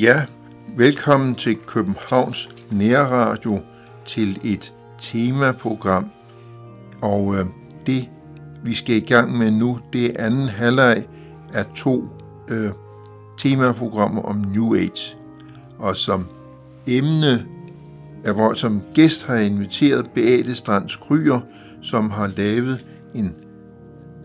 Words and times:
Ja, 0.00 0.26
velkommen 0.76 1.34
til 1.34 1.56
Københavns 1.66 2.48
Nærradio 2.70 3.60
til 4.06 4.40
et 4.44 4.74
temaprogram. 4.98 6.10
Og 7.02 7.34
øh, 7.34 7.46
det, 7.86 8.08
vi 8.64 8.74
skal 8.74 8.96
i 8.96 9.00
gang 9.00 9.38
med 9.38 9.50
nu, 9.50 9.78
det 9.92 10.06
er 10.06 10.26
anden 10.26 10.48
halvleg 10.48 11.06
af 11.54 11.66
to 11.66 12.08
øh, 12.48 12.70
temaprogrammer 13.38 14.22
om 14.22 14.36
New 14.36 14.74
Age. 14.74 15.16
Og 15.78 15.96
som 15.96 16.26
emne, 16.86 17.46
er, 18.24 18.32
hvor 18.32 18.54
som 18.54 18.82
gæst 18.94 19.26
har 19.26 19.34
jeg 19.34 19.46
inviteret 19.46 20.10
Beate 20.14 20.54
Strands 20.54 20.96
Kryer, 20.96 21.40
som 21.82 22.10
har 22.10 22.30
lavet 22.36 22.86
en 23.14 23.34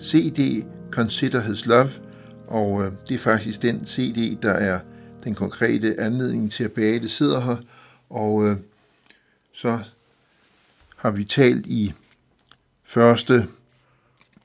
CD, 0.01 0.65
Consider 0.91 1.41
His 1.41 1.65
Love, 1.65 1.89
og 2.47 2.83
øh, 2.83 2.91
det 3.07 3.15
er 3.15 3.19
faktisk 3.19 3.61
den 3.61 3.85
CD, 3.85 4.41
der 4.41 4.51
er 4.51 4.79
den 5.23 5.35
konkrete 5.35 5.99
anledning 5.99 6.51
til, 6.51 6.63
at 6.63 6.71
Beate 6.71 7.09
sidder 7.09 7.39
her, 7.41 7.57
og 8.09 8.47
øh, 8.47 8.57
så 9.53 9.79
har 10.97 11.11
vi 11.11 11.23
talt 11.23 11.65
i 11.65 11.93
første 12.83 13.47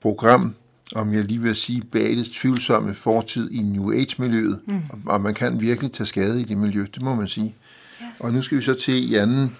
program, 0.00 0.54
om 0.94 1.12
jeg 1.12 1.24
lige 1.24 1.42
vil 1.42 1.56
sige, 1.56 1.82
Beates 1.82 2.30
tvivlsomme 2.30 2.94
fortid 2.94 3.50
i 3.50 3.62
New 3.62 3.92
Age-miljøet, 3.92 4.60
mm. 4.66 4.82
og 5.06 5.20
man 5.20 5.34
kan 5.34 5.60
virkelig 5.60 5.92
tage 5.92 6.06
skade 6.06 6.40
i 6.40 6.44
det 6.44 6.58
miljø, 6.58 6.86
det 6.94 7.02
må 7.02 7.14
man 7.14 7.28
sige. 7.28 7.54
Ja. 8.00 8.06
Og 8.20 8.32
nu 8.32 8.42
skal 8.42 8.58
vi 8.58 8.62
så 8.62 8.74
til 8.74 9.12
i 9.12 9.14
anden 9.14 9.56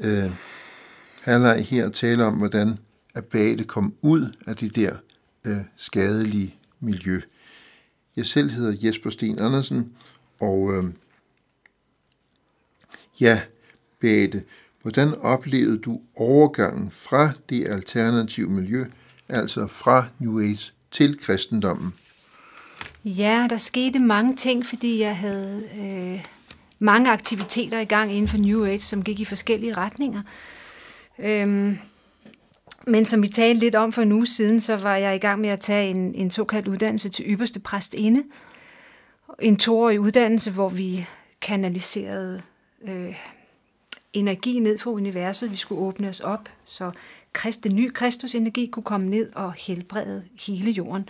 øh, 0.00 0.30
halvleg 1.20 1.64
her 1.64 1.88
tale 1.88 2.24
om, 2.24 2.34
hvordan 2.34 2.78
at 3.14 3.24
Beate 3.24 3.64
kom 3.64 3.94
ud 4.02 4.30
af 4.46 4.56
det 4.56 4.76
der 4.76 4.96
øh, 5.44 5.56
skadelige 5.76 6.54
miljø. 6.80 7.20
Jeg 8.16 8.26
selv 8.26 8.50
hedder 8.50 8.74
Jesper 8.82 9.10
Sten 9.10 9.38
Andersen, 9.38 9.92
og 10.44 10.72
øh, 10.74 10.84
ja, 13.20 13.40
Beate, 14.00 14.42
hvordan 14.82 15.14
oplevede 15.14 15.78
du 15.78 16.00
overgangen 16.16 16.90
fra 16.90 17.30
det 17.48 17.66
alternative 17.66 18.50
miljø, 18.50 18.84
altså 19.28 19.66
fra 19.66 20.04
New 20.18 20.40
Age 20.40 20.72
til 20.90 21.18
kristendommen? 21.18 21.94
Ja, 23.04 23.46
der 23.50 23.56
skete 23.56 23.98
mange 23.98 24.36
ting, 24.36 24.66
fordi 24.66 25.00
jeg 25.00 25.16
havde 25.16 25.62
øh, 25.80 26.24
mange 26.78 27.10
aktiviteter 27.10 27.80
i 27.80 27.84
gang 27.84 28.12
inden 28.12 28.28
for 28.28 28.38
New 28.38 28.64
Age, 28.64 28.80
som 28.80 29.02
gik 29.02 29.20
i 29.20 29.24
forskellige 29.24 29.74
retninger. 29.74 30.22
Øhm, 31.18 31.78
men 32.86 33.04
som 33.04 33.22
vi 33.22 33.28
talte 33.28 33.60
lidt 33.60 33.74
om 33.74 33.92
for 33.92 34.02
en 34.02 34.12
uge 34.12 34.26
siden, 34.26 34.60
så 34.60 34.76
var 34.76 34.96
jeg 34.96 35.14
i 35.14 35.18
gang 35.18 35.40
med 35.40 35.48
at 35.48 35.60
tage 35.60 35.90
en, 35.90 36.14
en 36.14 36.30
såkaldt 36.30 36.68
uddannelse 36.68 37.08
til 37.08 37.24
ypperste 37.28 37.60
præstinde. 37.60 38.22
En 39.42 39.56
toårig 39.56 40.00
uddannelse, 40.00 40.50
hvor 40.50 40.68
vi 40.68 41.06
kanaliserede 41.40 42.42
øh, 42.82 43.16
energi 44.12 44.58
ned 44.58 44.78
fra 44.78 44.90
universet. 44.90 45.50
Vi 45.50 45.56
skulle 45.56 45.80
åbne 45.80 46.08
os 46.08 46.20
op, 46.20 46.48
så 46.64 46.90
Christ, 47.38 47.64
den 47.64 47.74
nye 47.74 47.90
Kristus-energi 47.90 48.66
kunne 48.66 48.82
komme 48.82 49.10
ned 49.10 49.32
og 49.34 49.52
helbrede 49.52 50.24
hele 50.46 50.70
jorden. 50.70 51.08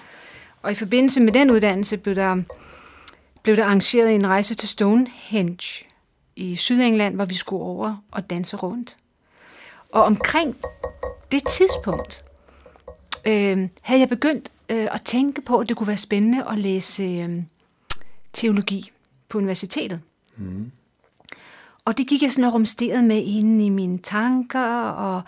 Og 0.62 0.70
i 0.70 0.74
forbindelse 0.74 1.20
med 1.20 1.32
den 1.32 1.50
uddannelse 1.50 1.96
blev 1.96 2.14
der, 2.14 2.42
blev 3.42 3.56
der 3.56 3.64
arrangeret 3.64 4.14
en 4.14 4.26
rejse 4.26 4.54
til 4.54 4.68
Stonehenge 4.68 5.84
i 6.36 6.56
Sydengland, 6.56 7.14
hvor 7.14 7.24
vi 7.24 7.34
skulle 7.34 7.62
over 7.62 7.96
og 8.10 8.30
danse 8.30 8.56
rundt. 8.56 8.96
Og 9.92 10.02
omkring 10.02 10.56
det 11.32 11.46
tidspunkt 11.48 12.24
øh, 13.26 13.68
havde 13.82 14.00
jeg 14.00 14.08
begyndt 14.08 14.48
øh, 14.68 14.88
at 14.90 15.02
tænke 15.04 15.40
på, 15.40 15.58
at 15.58 15.68
det 15.68 15.76
kunne 15.76 15.86
være 15.86 15.96
spændende 15.96 16.44
at 16.50 16.58
læse 16.58 17.02
øh, 17.02 17.42
teologi 18.34 18.90
på 19.28 19.38
universitetet. 19.38 20.00
Mm. 20.36 20.70
Og 21.84 21.98
det 21.98 22.08
gik 22.08 22.22
jeg 22.22 22.32
sådan 22.32 22.44
og 22.44 22.54
rumsterede 22.54 23.02
med 23.02 23.22
inde 23.22 23.66
i 23.66 23.68
mine 23.68 23.98
tanker, 23.98 24.88
og, 24.88 25.22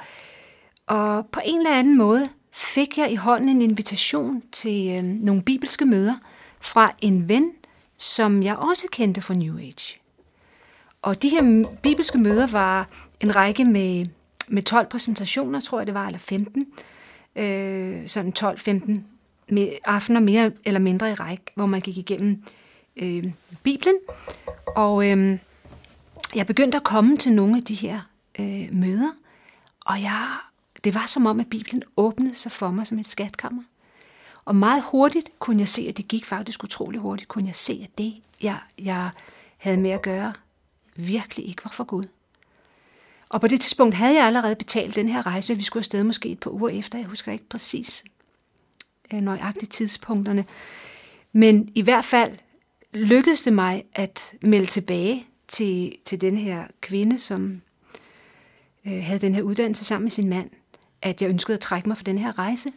og 0.86 1.26
på 1.26 1.40
en 1.44 1.58
eller 1.58 1.78
anden 1.78 1.98
måde 1.98 2.28
fik 2.52 2.98
jeg 2.98 3.12
i 3.12 3.14
hånden 3.14 3.48
en 3.48 3.62
invitation 3.62 4.42
til 4.52 4.96
øh, 4.96 5.04
nogle 5.04 5.42
bibelske 5.42 5.84
møder 5.84 6.14
fra 6.60 6.92
en 7.00 7.28
ven, 7.28 7.50
som 7.98 8.42
jeg 8.42 8.56
også 8.56 8.86
kendte 8.92 9.20
fra 9.20 9.34
New 9.34 9.58
Age. 9.58 9.98
Og 11.02 11.22
de 11.22 11.28
her 11.28 11.64
bibelske 11.82 12.18
møder 12.18 12.46
var 12.46 12.88
en 13.20 13.36
række 13.36 13.64
med 13.64 14.06
med 14.48 14.62
12 14.62 14.86
præsentationer, 14.86 15.60
tror 15.60 15.80
jeg 15.80 15.86
det 15.86 15.94
var, 15.94 16.06
eller 16.06 16.18
15. 16.18 16.66
Øh, 17.36 18.08
sådan 18.08 18.32
12-15 18.38 19.00
aftener 19.84 20.20
mere 20.20 20.52
eller 20.64 20.80
mindre 20.80 21.10
i 21.10 21.14
række, 21.14 21.44
hvor 21.54 21.66
man 21.66 21.80
gik 21.80 21.98
igennem 21.98 22.42
øh, 22.96 23.32
Bibelen. 23.62 23.96
Og 24.76 25.10
øh, 25.10 25.38
jeg 26.34 26.46
begyndte 26.46 26.76
at 26.76 26.84
komme 26.84 27.16
til 27.16 27.32
nogle 27.32 27.56
af 27.56 27.64
de 27.64 27.74
her 27.74 28.00
øh, 28.38 28.68
møder, 28.72 29.10
og 29.86 30.02
jeg, 30.02 30.28
det 30.84 30.94
var 30.94 31.06
som 31.06 31.26
om, 31.26 31.40
at 31.40 31.50
Bibelen 31.50 31.82
åbnede 31.96 32.34
sig 32.34 32.52
for 32.52 32.70
mig 32.70 32.86
som 32.86 32.98
et 32.98 33.06
skatkammer. 33.06 33.62
Og 34.44 34.56
meget 34.56 34.82
hurtigt 34.86 35.30
kunne 35.38 35.60
jeg 35.60 35.68
se, 35.68 35.86
at 35.88 35.96
det 35.96 36.08
gik 36.08 36.24
faktisk 36.24 36.64
utrolig 36.64 37.00
hurtigt, 37.00 37.28
kunne 37.28 37.46
jeg 37.46 37.56
se, 37.56 37.80
at 37.84 37.98
det, 37.98 38.14
jeg, 38.42 38.58
jeg 38.78 39.10
havde 39.56 39.76
med 39.76 39.90
at 39.90 40.02
gøre, 40.02 40.32
virkelig 40.96 41.48
ikke 41.48 41.64
var 41.64 41.70
for 41.70 41.84
Gud. 41.84 42.04
Og 43.28 43.40
på 43.40 43.46
det 43.46 43.60
tidspunkt 43.60 43.94
havde 43.94 44.14
jeg 44.14 44.26
allerede 44.26 44.56
betalt 44.56 44.94
den 44.94 45.08
her 45.08 45.26
rejse, 45.26 45.52
og 45.52 45.58
vi 45.58 45.62
skulle 45.62 45.80
afsted 45.80 46.04
måske 46.04 46.28
et 46.28 46.40
par 46.40 46.50
uger 46.50 46.68
efter. 46.68 46.98
Jeg 46.98 47.06
husker 47.06 47.32
ikke 47.32 47.48
præcis 47.48 48.04
øh, 49.12 49.20
nøjagtigt 49.20 49.72
tidspunkterne. 49.72 50.44
Men 51.32 51.72
i 51.74 51.82
hvert 51.82 52.04
fald 52.04 52.38
lykkedes 52.96 53.42
det 53.42 53.52
mig 53.52 53.84
at 53.94 54.34
melde 54.42 54.66
tilbage 54.66 55.26
til, 55.48 55.96
til 56.04 56.20
den 56.20 56.36
her 56.36 56.64
kvinde, 56.80 57.18
som 57.18 57.60
øh, 58.86 59.02
havde 59.02 59.18
den 59.18 59.34
her 59.34 59.42
uddannelse 59.42 59.84
sammen 59.84 60.04
med 60.04 60.10
sin 60.10 60.28
mand, 60.28 60.50
at 61.02 61.22
jeg 61.22 61.30
ønskede 61.30 61.54
at 61.54 61.60
trække 61.60 61.88
mig 61.88 61.96
for 61.96 62.04
den 62.04 62.18
her 62.18 62.38
rejse. 62.38 62.68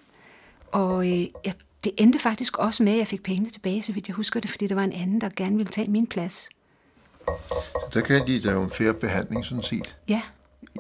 Og 0.72 1.08
øh, 1.08 1.20
jeg, 1.20 1.54
det 1.84 1.92
endte 1.98 2.20
faktisk 2.20 2.58
også 2.58 2.84
med, 2.84 2.92
at 2.92 2.98
jeg 2.98 3.08
fik 3.08 3.24
pengene 3.24 3.50
tilbage, 3.50 3.82
så 3.82 3.94
vidt 3.94 4.08
jeg 4.08 4.16
husker 4.16 4.40
det, 4.40 4.50
fordi 4.50 4.68
der 4.68 4.76
var 4.76 4.84
en 4.84 4.94
anden, 4.94 5.22
der 5.22 5.30
gerne 5.36 5.56
ville 5.56 5.72
tage 5.72 5.92
min 5.92 6.08
plads. 6.08 6.50
Der 7.94 8.02
kan 8.02 8.28
de 8.28 8.40
lave 8.40 8.64
en 8.64 8.72
færre 8.72 8.94
behandling, 8.94 9.46
sådan 9.46 9.64
set. 9.64 9.96
Ja, 10.08 10.22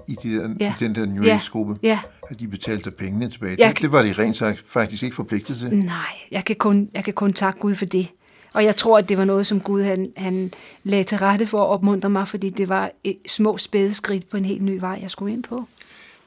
i, 0.07 0.15
de 0.23 0.35
der, 0.35 0.55
ja. 0.59 0.73
i 0.79 0.83
den 0.83 0.95
der 0.95 1.05
New 1.05 1.23
Age-gruppe, 1.23 1.75
ja. 1.83 1.99
at 2.29 2.39
de 2.39 2.47
betalte 2.47 2.91
pengene 2.91 3.29
tilbage. 3.29 3.55
Jeg, 3.59 3.69
det, 3.69 3.81
det 3.81 3.91
var 3.91 4.01
de 4.01 4.13
rent 4.13 4.37
sagt 4.37 4.63
faktisk 4.65 5.03
ikke 5.03 5.15
forpligtet 5.15 5.57
til. 5.57 5.75
Nej, 5.77 6.13
jeg 6.31 6.45
kan, 6.45 6.55
kun, 6.55 6.89
jeg 6.93 7.03
kan 7.03 7.13
kun 7.13 7.33
takke 7.33 7.59
Gud 7.59 7.75
for 7.75 7.85
det. 7.85 8.07
Og 8.53 8.63
jeg 8.63 8.75
tror, 8.75 8.97
at 8.97 9.09
det 9.09 9.17
var 9.17 9.25
noget, 9.25 9.47
som 9.47 9.59
Gud 9.59 9.83
han, 9.83 10.11
han 10.17 10.51
lagde 10.83 11.03
til 11.03 11.17
rette 11.17 11.47
for 11.47 11.63
at 11.63 11.67
opmuntre 11.67 12.09
mig, 12.09 12.27
fordi 12.27 12.49
det 12.49 12.69
var 12.69 12.91
et 13.03 13.17
små 13.27 13.57
spæde 13.57 13.93
skridt 13.93 14.29
på 14.29 14.37
en 14.37 14.45
helt 14.45 14.61
ny 14.61 14.79
vej, 14.79 14.99
jeg 15.01 15.11
skulle 15.11 15.33
ind 15.33 15.43
på. 15.43 15.65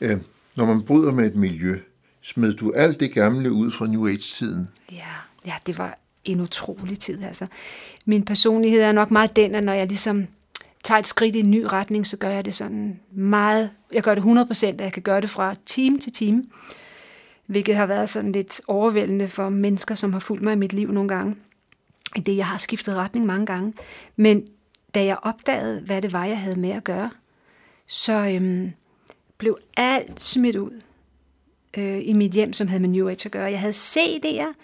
Øh, 0.01 0.19
når 0.57 0.67
man 0.67 0.83
bryder 0.83 1.13
med 1.13 1.27
et 1.27 1.37
miljø, 1.37 1.79
smed 2.23 2.53
du 2.53 2.73
alt 2.73 3.01
det 3.01 3.13
gamle 3.13 3.53
ud 3.53 3.71
fra 3.71 3.87
New 3.87 4.09
Age-tiden? 4.09 4.69
Ja, 4.93 5.13
ja, 5.47 5.55
det 5.67 5.79
var 5.79 5.99
en 6.25 6.41
utrolig 6.41 6.99
tid. 6.99 7.25
Altså. 7.25 7.47
Min 8.05 8.25
personlighed 8.25 8.81
er 8.81 8.93
nok 8.93 9.11
meget 9.11 9.37
den, 9.37 9.55
at 9.55 9.65
når 9.65 9.73
jeg 9.73 9.87
ligesom 9.87 10.27
tager 10.85 10.99
et 10.99 11.07
skridt 11.07 11.37
i 11.37 11.41
en 11.41 11.51
ny 11.51 11.65
retning, 11.73 12.07
så 12.07 12.17
gør 12.17 12.29
jeg 12.29 12.45
det 12.45 12.55
sådan 12.55 13.01
meget, 13.13 13.71
jeg 13.93 14.03
gør 14.03 14.15
det 14.15 14.23
100%, 14.23 14.67
at 14.67 14.81
jeg 14.81 14.93
kan 14.93 15.03
gøre 15.03 15.21
det 15.21 15.31
fra 15.31 15.55
time 15.67 15.99
til 15.99 16.13
time, 16.13 16.45
hvilket 17.47 17.77
har 17.77 17.87
været 17.87 18.09
sådan 18.09 18.33
lidt 18.33 18.61
overvældende 18.67 19.29
for 19.29 19.49
mennesker, 19.49 19.95
som 19.95 20.13
har 20.13 20.21
fulgt 20.21 20.43
mig 20.43 20.53
i 20.53 20.57
mit 20.57 20.73
liv 20.73 20.93
nogle 20.93 21.09
gange. 21.09 21.37
Det, 22.17 22.37
jeg 22.37 22.47
har 22.47 22.59
skiftet 22.59 22.97
retning 22.97 23.27
mange 23.27 23.47
gange. 23.47 23.75
Men 24.17 24.47
da 24.95 25.05
jeg 25.05 25.17
opdagede, 25.23 25.81
hvad 25.81 26.03
det 26.03 26.13
var, 26.13 26.25
jeg 26.25 26.39
havde 26.39 26.61
med 26.61 26.71
at 26.71 26.85
gøre, 26.85 27.11
så 27.87 28.13
øhm, 28.13 28.73
blev 29.39 29.57
alt 29.77 30.23
smidt 30.23 30.57
ud 30.57 30.81
øh, 31.77 32.01
i 32.03 32.13
mit 32.13 32.33
hjem, 32.33 32.53
som 32.53 32.69
havde 32.69 32.81
med 32.81 32.89
New 32.89 33.09
Age 33.09 33.27
at 33.27 33.33
gøre. 33.33 33.51
Jeg 33.51 33.61
havde 33.61 33.73
CD'er 33.73 34.55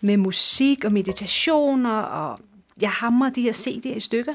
med 0.00 0.16
musik 0.16 0.84
og 0.84 0.92
meditationer, 0.92 1.98
og 1.98 2.40
jeg 2.80 2.90
hamrede 2.90 3.34
de 3.34 3.42
her 3.42 3.52
CD'er 3.52 3.96
i 3.96 4.00
stykker 4.00 4.34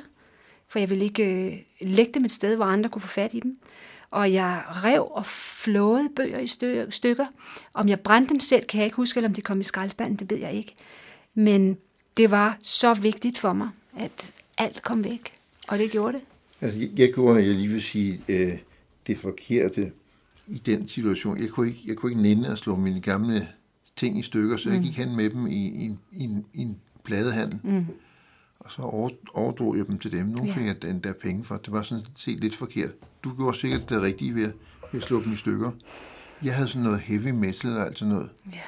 for 0.74 0.80
jeg 0.80 0.90
ville 0.90 1.04
ikke 1.04 1.46
øh, 1.52 1.58
lægge 1.82 2.12
dem 2.14 2.26
et 2.26 2.32
sted, 2.32 2.56
hvor 2.56 2.66
andre 2.66 2.90
kunne 2.90 3.02
få 3.02 3.08
fat 3.08 3.34
i 3.34 3.40
dem. 3.40 3.58
Og 4.12 4.34
jeg 4.34 4.64
rev 4.68 5.08
og 5.12 5.26
flåede 5.26 6.10
bøger 6.16 6.40
i 6.40 6.48
stykker. 6.92 7.26
Om 7.74 7.90
jeg 7.90 8.00
brændte 8.00 8.30
dem 8.30 8.40
selv, 8.40 8.66
kan 8.66 8.78
jeg 8.78 8.86
ikke 8.86 8.96
huske, 8.96 9.18
eller 9.18 9.30
om 9.30 9.34
de 9.34 9.42
kom 9.42 9.60
i 9.60 9.64
skraldespanden, 9.64 10.16
det 10.16 10.30
ved 10.30 10.38
jeg 10.38 10.54
ikke. 10.54 10.76
Men 11.34 11.78
det 12.18 12.32
var 12.32 12.58
så 12.64 12.94
vigtigt 12.94 13.38
for 13.38 13.54
mig, 13.54 13.70
at 13.98 14.34
alt 14.58 14.82
kom 14.82 15.04
væk. 15.04 15.34
Og 15.68 15.80
det 15.80 15.92
gjorde 15.92 16.18
det. 16.18 16.24
Altså, 16.62 16.88
jeg 16.98 17.14
gjorde, 17.14 17.46
jeg 17.46 17.56
lige 17.56 17.68
vil 17.68 17.82
sige, 17.82 18.22
øh, 18.28 18.52
det 19.08 19.18
forkerte 19.18 19.92
i 20.48 20.58
den 20.58 20.88
situation. 20.88 21.42
Jeg 21.42 21.50
kunne 21.50 21.68
ikke, 21.68 21.80
jeg 21.86 21.96
kunne 21.96 22.12
ikke 22.12 22.22
nænde 22.22 22.50
at 22.50 22.58
slå 22.58 22.76
mine 22.76 23.02
gamle 23.02 23.48
ting 23.96 24.20
i 24.20 24.22
stykker, 24.22 24.58
så 24.58 24.70
mm. 24.70 24.76
jeg 24.76 24.84
gik 24.84 24.98
hen 24.98 25.16
med 25.16 25.30
dem 25.30 25.48
i, 25.48 25.68
i, 25.68 25.96
i, 26.12 26.24
en, 26.24 26.46
i 26.54 26.62
en 26.62 26.78
pladehandel. 27.04 27.60
Mm 27.64 27.86
og 28.64 28.72
så 28.72 28.82
overdrog 29.34 29.78
jeg 29.78 29.88
dem 29.88 30.00
til 30.00 30.12
dem. 30.12 30.26
Nogle 30.26 30.52
ja. 30.52 30.58
fik 30.58 30.66
jeg 30.66 30.82
den 30.82 31.00
der 31.00 31.14
penge 31.14 31.44
for. 31.44 31.58
Det 31.58 31.74
var 31.74 31.84
sådan 31.84 32.06
set 32.16 32.40
lidt 32.40 32.56
forkert. 32.56 32.92
Du 33.24 33.36
gjorde 33.36 33.58
sikkert 33.58 33.90
det 33.90 34.02
rigtige 34.02 34.36
ved 34.36 34.44
at, 34.44 34.54
ved 34.92 35.02
at 35.02 35.08
slå 35.08 35.24
dem 35.24 35.34
i 35.34 35.36
stykker. 35.36 35.72
Jeg 36.44 36.56
havde 36.56 36.68
sådan 36.68 36.84
noget 36.84 37.00
heavy 37.00 37.30
metal 37.30 37.78
og 37.78 37.86
alt 37.86 38.00
sådan 38.00 38.14
noget. 38.14 38.30
Ja. 38.54 38.60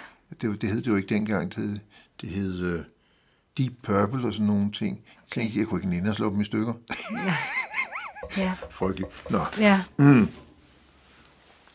Det, 0.41 0.61
det 0.61 0.69
hed 0.69 0.81
det 0.81 0.87
jo 0.87 0.95
ikke 0.95 1.13
dengang. 1.13 1.55
Det 1.55 1.63
hed, 1.63 1.79
det 2.21 2.29
hed 2.29 2.73
uh, 2.73 2.83
Deep 3.57 3.73
Purple 3.83 4.27
og 4.27 4.33
sådan 4.33 4.45
nogle 4.45 4.71
ting. 4.71 4.99
Tænkte, 5.31 5.59
jeg 5.59 5.67
kunne 5.67 5.79
ikke 5.79 5.89
nænde 5.89 6.09
at 6.09 6.15
slå 6.15 6.29
dem 6.29 6.41
i 6.41 6.45
stykker. 6.45 6.73
Ja. 8.37 8.53
Frygteligt. 8.69 9.11
Nå, 9.31 9.39
Ja. 9.59 9.81
Mm. 9.97 10.27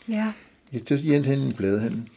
Ja. 0.08 0.32
jeg 0.72 0.82
tager 0.86 1.00
igen 1.02 1.24
hen 1.24 1.48
i 1.48 1.52
bladehandlen. 1.52 2.08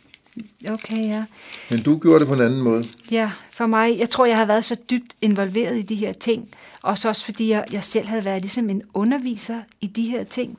Okay, 0.70 0.98
ja. 1.08 1.26
Men 1.70 1.84
du 1.84 1.98
gjorde 2.00 2.20
det 2.20 2.28
på 2.28 2.34
en 2.34 2.42
anden 2.42 2.62
måde. 2.62 2.86
Ja, 3.12 3.32
for 3.52 3.68
mig, 3.68 4.00
jeg 4.00 4.10
tror, 4.10 4.26
jeg 4.26 4.38
har 4.38 4.46
været 4.46 4.66
så 4.66 4.76
dybt 4.90 5.16
involveret 5.22 5.78
i 5.78 5.82
de 5.82 5.96
her 5.96 6.14
ting, 6.14 6.50
og 6.82 6.98
så 6.98 7.10
også 7.10 7.26
fordi 7.26 7.50
jeg, 7.50 7.66
jeg 7.72 7.84
selv 7.84 8.08
havde 8.08 8.26
været 8.26 8.42
ligesom 8.42 8.70
en 8.70 8.82
underviser 8.94 9.62
i 9.82 9.88
de 9.88 10.10
her 10.10 10.24
ting 10.24 10.58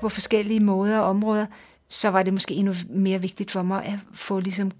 på 0.00 0.08
forskellige 0.08 0.60
måder 0.60 0.98
og 0.98 1.04
områder, 1.08 1.46
så 1.88 2.08
var 2.08 2.22
det 2.22 2.32
måske 2.32 2.54
endnu 2.54 2.74
mere 2.90 3.20
vigtigt 3.20 3.50
for 3.50 3.62
mig 3.62 3.84
at 3.84 3.98
få 4.14 4.40
ligesom 4.40 4.70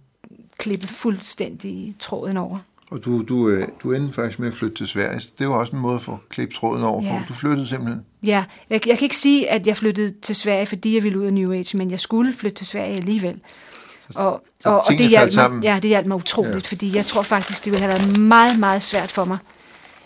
klippet 0.59 0.91
fuldstændig 0.91 1.97
tråden 1.99 2.37
over. 2.37 2.59
Og 2.93 3.05
du, 3.05 3.23
du, 3.23 3.49
øh, 3.49 3.69
du 3.83 3.93
endte 3.93 4.15
faktisk 4.15 4.39
med 4.39 4.49
at 4.49 4.55
flytte 4.55 4.77
til 4.77 4.87
Sverige. 4.89 5.21
Det 5.39 5.49
var 5.49 5.55
også 5.55 5.73
en 5.73 5.83
måde 5.83 5.95
at 5.95 6.01
få 6.01 6.19
klippet 6.29 6.57
tråden 6.57 6.83
over 6.85 7.01
på. 7.01 7.07
Ja. 7.07 7.23
Du 7.29 7.35
flyttede 7.35 7.67
simpelthen. 7.69 8.01
Ja, 8.27 8.45
jeg, 8.71 8.87
jeg 8.89 8.99
kan 8.99 9.05
ikke 9.05 9.17
sige, 9.17 9.51
at 9.51 9.67
jeg 9.67 9.77
flyttede 9.77 10.13
til 10.23 10.37
Sverige, 10.37 10.67
fordi 10.67 10.95
jeg 10.95 11.03
ville 11.03 11.19
ud 11.19 11.25
af 11.25 11.33
New 11.35 11.53
Age, 11.53 11.77
men 11.77 11.91
jeg 11.91 12.01
skulle 12.01 12.35
flytte 12.35 12.57
til 12.57 12.67
Sverige 12.67 12.97
alligevel. 12.97 13.41
Og, 14.15 14.43
Så 14.61 14.69
og, 14.69 14.77
og 14.87 14.93
det 14.99 15.09
hjalp 15.09 15.33
mig, 15.53 15.63
ja, 15.65 15.79
det 15.83 15.89
hjalp 15.89 16.07
mig 16.07 16.17
utroligt, 16.17 16.55
Ja. 16.55 16.69
fordi 16.69 16.97
jeg 16.97 17.07
tror 17.07 17.23
faktisk, 17.23 17.65
det 17.65 17.73
ville 17.73 17.87
have 17.87 17.99
været 17.99 18.19
meget, 18.19 18.59
meget 18.59 18.83
svært 18.83 19.11
for 19.11 19.25
mig 19.25 19.39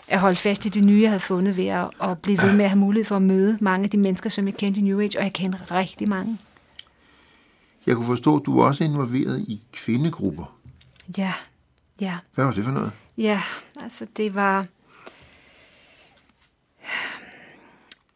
at 0.07 0.19
holde 0.19 0.35
fast 0.35 0.65
i 0.65 0.69
det 0.69 0.83
nye, 0.83 1.01
jeg 1.01 1.09
havde 1.09 1.19
fundet 1.19 1.57
ved 1.57 1.67
at, 1.67 1.89
at 2.01 2.19
blive 2.19 2.37
ved 2.43 2.53
med 2.55 2.65
at 2.65 2.69
have 2.71 2.79
mulighed 2.79 3.05
for 3.05 3.15
at 3.15 3.21
møde 3.21 3.57
mange 3.61 3.83
af 3.83 3.89
de 3.89 3.97
mennesker, 3.97 4.29
som 4.29 4.45
jeg 4.45 4.53
kendte 4.53 4.79
i 4.79 4.83
New 4.83 4.99
Age, 4.99 5.17
og 5.17 5.23
jeg 5.23 5.33
kender 5.33 5.71
rigtig 5.71 6.09
mange. 6.09 6.37
Jeg 7.87 7.95
kunne 7.95 8.05
forstå, 8.05 8.37
at 8.37 8.45
du 8.45 8.61
også 8.61 8.83
involveret 8.83 9.39
i 9.39 9.61
kvindegrupper. 9.73 10.53
Ja, 11.17 11.33
ja. 12.01 12.17
Hvad 12.35 12.45
var 12.45 12.53
det 12.53 12.63
for 12.63 12.71
noget? 12.71 12.91
Ja, 13.17 13.41
altså 13.83 14.07
det 14.17 14.35
var... 14.35 14.65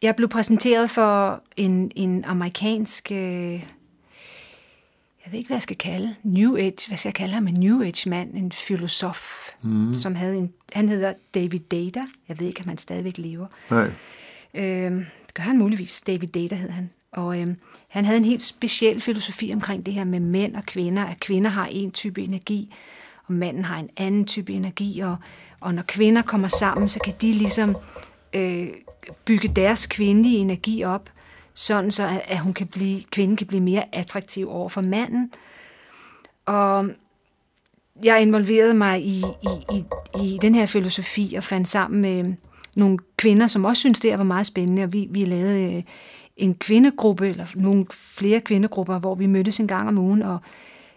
Jeg 0.01 0.15
blev 0.15 0.29
præsenteret 0.29 0.89
for 0.89 1.43
en, 1.57 1.91
en 1.95 2.25
amerikansk... 2.25 3.11
Øh, 3.11 3.63
jeg 5.25 5.31
ved 5.31 5.37
ikke, 5.37 5.47
hvad 5.47 5.57
jeg 5.57 5.61
skal 5.61 5.77
kalde. 5.77 6.15
New 6.23 6.57
Age. 6.57 6.87
Hvad 6.87 6.97
skal 6.97 7.09
jeg 7.09 7.13
kalde 7.13 7.33
ham? 7.33 7.47
En 7.47 7.53
New 7.53 7.83
Age-mand. 7.83 8.33
En 8.33 8.51
filosof. 8.51 9.49
Mm. 9.61 9.93
Som 9.93 10.15
havde 10.15 10.37
en, 10.37 10.53
han 10.73 10.89
hedder 10.89 11.13
David 11.35 11.59
Data. 11.59 12.05
Jeg 12.27 12.39
ved 12.39 12.47
ikke, 12.47 12.61
om 12.61 12.67
han 12.67 12.77
stadigvæk 12.77 13.17
lever. 13.17 13.47
Nej. 13.69 13.91
Øh, 14.53 14.91
det 15.27 15.33
gør 15.33 15.43
han 15.43 15.57
muligvis. 15.57 16.01
David 16.01 16.27
Data 16.27 16.55
hed 16.55 16.69
han. 16.69 16.89
Og 17.11 17.41
øh, 17.41 17.47
han 17.87 18.05
havde 18.05 18.17
en 18.17 18.25
helt 18.25 18.41
speciel 18.41 19.01
filosofi 19.01 19.51
omkring 19.53 19.85
det 19.85 19.93
her 19.93 20.03
med 20.03 20.19
mænd 20.19 20.55
og 20.55 20.65
kvinder, 20.65 21.05
at 21.05 21.19
kvinder 21.19 21.49
har 21.49 21.65
en 21.65 21.91
type 21.91 22.21
energi, 22.21 22.73
og 23.31 23.37
manden 23.37 23.65
har 23.65 23.79
en 23.79 23.89
anden 23.97 24.25
type 24.25 24.53
energi, 24.53 24.99
og, 24.99 25.15
og 25.59 25.73
når 25.73 25.83
kvinder 25.87 26.21
kommer 26.21 26.47
sammen, 26.47 26.89
så 26.89 26.99
kan 26.99 27.13
de 27.21 27.33
ligesom 27.33 27.77
øh, 28.33 28.67
bygge 29.25 29.47
deres 29.47 29.87
kvindelige 29.87 30.37
energi 30.37 30.83
op, 30.83 31.09
sådan 31.53 31.91
så 31.91 32.21
at, 32.25 32.39
hun 32.39 32.53
kan 32.53 32.67
blive, 32.67 33.01
kvinden 33.11 33.37
kan 33.37 33.47
blive 33.47 33.61
mere 33.61 33.83
attraktiv 33.95 34.49
over 34.49 34.69
for 34.69 34.81
manden. 34.81 35.31
Og 36.45 36.89
jeg 38.03 38.21
involverede 38.21 38.73
mig 38.73 39.05
i, 39.05 39.23
i, 39.43 39.75
i, 39.75 39.83
i 40.23 40.39
den 40.41 40.55
her 40.55 40.65
filosofi 40.65 41.33
og 41.37 41.43
fandt 41.43 41.67
sammen 41.67 42.01
med 42.01 42.33
nogle 42.75 42.97
kvinder, 43.17 43.47
som 43.47 43.65
også 43.65 43.79
syntes, 43.79 43.99
det 43.99 44.11
her 44.11 44.17
var 44.17 44.23
meget 44.23 44.45
spændende, 44.45 44.83
og 44.83 44.93
vi, 44.93 45.07
vi 45.09 45.25
lavede 45.25 45.75
øh, 45.75 45.83
en 46.37 46.55
kvindegruppe, 46.55 47.27
eller 47.27 47.45
nogle 47.55 47.85
flere 47.91 48.39
kvindegrupper, 48.39 48.99
hvor 48.99 49.15
vi 49.15 49.25
mødtes 49.25 49.59
en 49.59 49.67
gang 49.67 49.87
om 49.87 49.97
ugen 49.97 50.21
og 50.21 50.39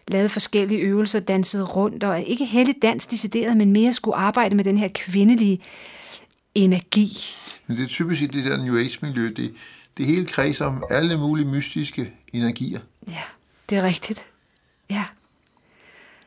lavede 0.09 0.29
forskellige 0.29 0.81
øvelser, 0.81 1.21
dansede 1.21 1.65
rundt, 1.65 2.05
og 2.05 2.23
ikke 2.23 2.45
heldig 2.45 2.75
dans 2.83 3.07
decideret, 3.07 3.57
men 3.57 3.73
mere 3.73 3.93
skulle 3.93 4.17
arbejde 4.17 4.57
med 4.57 4.65
den 4.65 4.79
her 4.79 4.89
kvindelige 4.95 5.61
energi. 6.55 7.17
Men 7.67 7.77
det 7.77 7.83
er 7.83 7.89
typisk 7.89 8.23
i 8.23 8.27
det 8.27 8.45
der 8.45 8.57
New 8.65 8.77
Age-miljø, 8.77 9.31
det, 9.37 9.55
det 9.97 10.07
hele 10.07 10.27
kredser 10.27 10.65
om 10.65 10.83
alle 10.91 11.19
mulige 11.19 11.47
mystiske 11.47 12.13
energier. 12.33 12.81
Ja, 13.09 13.23
det 13.71 13.79
er 13.79 13.83
rigtigt. 13.83 14.23
Ja. 14.91 15.05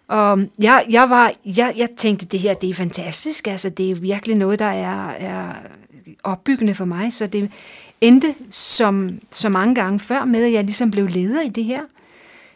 Og 0.08 0.40
jeg, 0.60 0.86
jeg, 0.90 1.10
var, 1.10 1.34
jeg, 1.46 1.74
jeg 1.78 1.90
tænkte, 1.98 2.26
det 2.26 2.40
her 2.40 2.54
det 2.54 2.70
er 2.70 2.74
fantastisk. 2.74 3.48
Altså, 3.48 3.70
det 3.70 3.92
er 3.92 3.96
virkelig 3.96 4.36
noget, 4.36 4.60
der 4.60 4.66
er, 4.66 5.10
er 5.10 5.54
opbyggende 6.24 6.76
for 6.76 6.86
mig. 6.86 7.14
Så 7.14 7.28
det 7.28 7.52
endte 8.02 8.36
som 8.52 9.20
så 9.32 9.50
mange 9.50 9.76
gange 9.76 10.00
før 10.00 10.26
med, 10.26 10.46
at 10.46 10.52
jeg 10.52 10.64
ligesom 10.64 10.92
blev 10.92 11.08
leder 11.08 11.42
i 11.42 11.50
det 11.50 11.64
her. 11.64 11.82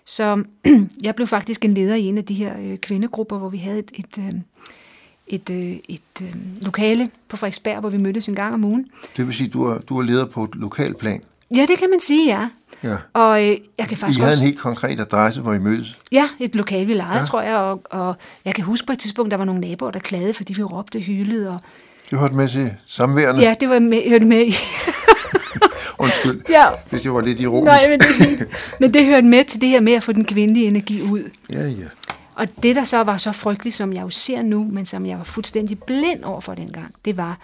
Så 0.06 0.44
jeg 1.04 1.16
blev 1.16 1.28
faktisk 1.28 1.66
en 1.66 1.74
leder 1.74 1.96
i 1.96 2.04
en 2.06 2.18
af 2.18 2.26
de 2.26 2.34
her 2.34 2.54
øh, 2.62 2.78
kvindegrupper, 2.78 3.38
hvor 3.38 3.50
vi 3.50 3.58
havde 3.58 3.80
et, 3.80 3.92
et, 3.94 4.18
øh, 4.20 4.34
et, 5.28 5.50
øh, 5.50 5.78
et 5.90 6.02
øh, 6.22 6.34
lokale 6.62 7.10
på 7.30 7.38
Frederiksberg, 7.38 7.80
hvor 7.80 7.90
vi 7.90 7.98
mødtes 7.98 8.28
en 8.28 8.36
gang 8.36 8.54
om 8.54 8.64
ugen. 8.64 8.86
Det 9.18 9.28
vil 9.28 9.36
sige, 9.36 9.48
at 9.48 9.54
du 9.54 9.64
er, 9.64 9.78
du 9.78 10.00
er 10.00 10.04
leder 10.04 10.26
på 10.26 10.44
et 10.44 10.56
lokalt 10.56 10.98
plan. 10.98 11.22
Ja, 11.56 11.66
det 11.70 11.78
kan 11.80 11.90
man 11.90 12.00
sige, 12.00 12.28
ja. 12.38 12.48
Ja. 12.84 12.96
Og 13.14 13.42
øh, 13.44 13.58
jeg 13.78 13.88
kan 13.88 13.92
I 13.92 13.96
faktisk 13.96 14.20
havde 14.20 14.32
også... 14.32 14.44
en 14.44 14.48
helt 14.48 14.60
konkret 14.60 15.00
adresse, 15.00 15.42
hvor 15.42 15.54
I 15.54 15.60
mødtes. 15.60 16.00
Ja, 16.12 16.30
et 16.40 16.56
lokal, 16.56 16.88
vi 16.88 16.94
lejede, 16.94 17.20
Ja. 17.20 17.26
tror 17.26 17.42
jeg, 17.42 17.56
og, 17.58 17.82
og 17.92 18.16
jeg 18.46 18.54
kan 18.56 18.64
huske 18.64 18.88
på 18.88 18.94
et 18.94 19.00
tidspunkt, 19.00 19.32
der 19.32 19.38
var 19.38 19.46
nogle 19.46 19.62
naboer, 19.62 19.92
der 19.92 20.00
klagede, 20.00 20.34
fordi 20.34 20.54
vi 20.54 20.64
råbte 20.64 20.96
og 20.98 21.02
hyldede, 21.02 21.50
og 21.50 21.60
Du 22.12 22.18
hørte 22.18 22.36
med 22.36 22.50
til 22.50 22.72
samværende. 22.88 23.42
ja, 23.42 23.56
det 23.60 23.70
var 23.70 23.80
med, 23.80 24.10
hørte 24.10 24.26
med 24.26 24.46
i. 24.48 24.52
Undskyld, 26.00 26.42
ja. 26.50 26.66
hvis 26.90 27.06
jeg 27.06 27.14
var 27.14 27.22
lidt 27.22 27.40
ironisk. 27.40 27.66
Nej, 27.66 27.90
men 27.90 28.00
det, 28.00 28.48
men 28.80 28.94
det 28.94 29.06
hørte 29.06 29.28
med 29.28 29.44
til 29.44 29.62
det 29.62 29.70
her 29.70 29.80
med 29.80 29.94
at 29.94 30.04
få 30.04 30.12
den 30.12 30.26
kvindelige 30.26 30.68
energi 30.68 31.02
ud. 31.02 31.30
Ja, 31.50 31.68
ja. 31.68 31.86
Og 32.36 32.48
det, 32.64 32.76
der 32.76 32.84
så 32.84 33.04
var 33.04 33.18
så 33.18 33.32
frygteligt, 33.32 33.76
som 33.76 33.94
jeg 33.94 34.02
jo 34.02 34.10
ser 34.10 34.42
nu, 34.42 34.70
men 34.72 34.86
som 34.86 35.06
jeg 35.06 35.18
var 35.18 35.24
fuldstændig 35.24 35.80
blind 35.80 36.24
over 36.24 36.42
for 36.42 36.54
dengang, 36.54 36.96
det 37.06 37.18
var, 37.18 37.40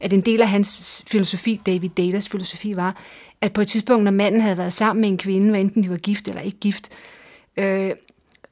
at 0.00 0.12
en 0.12 0.20
del 0.20 0.42
af 0.42 0.48
hans 0.48 1.04
filosofi, 1.06 1.60
David 1.66 1.88
Datas 1.88 2.28
filosofi, 2.28 2.76
var, 2.76 2.96
at 3.40 3.52
på 3.52 3.60
et 3.60 3.68
tidspunkt, 3.68 4.04
når 4.04 4.10
manden 4.10 4.40
havde 4.40 4.58
været 4.58 4.72
sammen 4.72 5.00
med 5.00 5.08
en 5.08 5.18
kvinde, 5.18 5.50
hvad 5.50 5.60
enten 5.60 5.82
de 5.82 5.90
var 5.90 5.96
gift 5.96 6.28
eller 6.28 6.40
ikke 6.40 6.58
gift, 6.58 6.88
øh, 7.56 7.90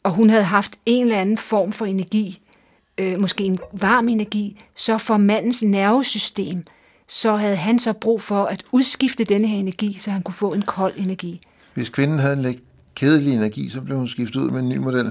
og 0.02 0.10
hun 0.10 0.30
havde 0.30 0.44
haft 0.44 0.72
en 0.86 1.02
eller 1.02 1.20
anden 1.20 1.38
form 1.38 1.72
for 1.72 1.86
energi, 1.86 2.40
øh, 2.98 3.20
måske 3.20 3.44
en 3.44 3.58
varm 3.72 4.08
energi, 4.08 4.60
så 4.74 4.98
for 4.98 5.16
mandens 5.16 5.62
nervesystem, 5.62 6.64
så 7.08 7.36
havde 7.36 7.56
han 7.56 7.78
så 7.78 7.92
brug 7.92 8.22
for 8.22 8.44
at 8.44 8.64
udskifte 8.72 9.24
denne 9.24 9.46
her 9.48 9.58
energi, 9.58 9.96
så 10.00 10.10
han 10.10 10.22
kunne 10.22 10.34
få 10.34 10.52
en 10.52 10.62
kold 10.62 10.92
energi. 10.96 11.40
Hvis 11.74 11.88
kvinden 11.88 12.18
havde 12.18 12.32
en 12.36 12.42
lidt 12.42 12.58
kedelig 12.94 13.34
energi, 13.34 13.68
så 13.68 13.80
blev 13.80 13.96
hun 13.98 14.08
skiftet 14.08 14.40
ud 14.40 14.50
med 14.50 14.60
en 14.60 14.68
ny 14.68 14.76
model. 14.76 15.06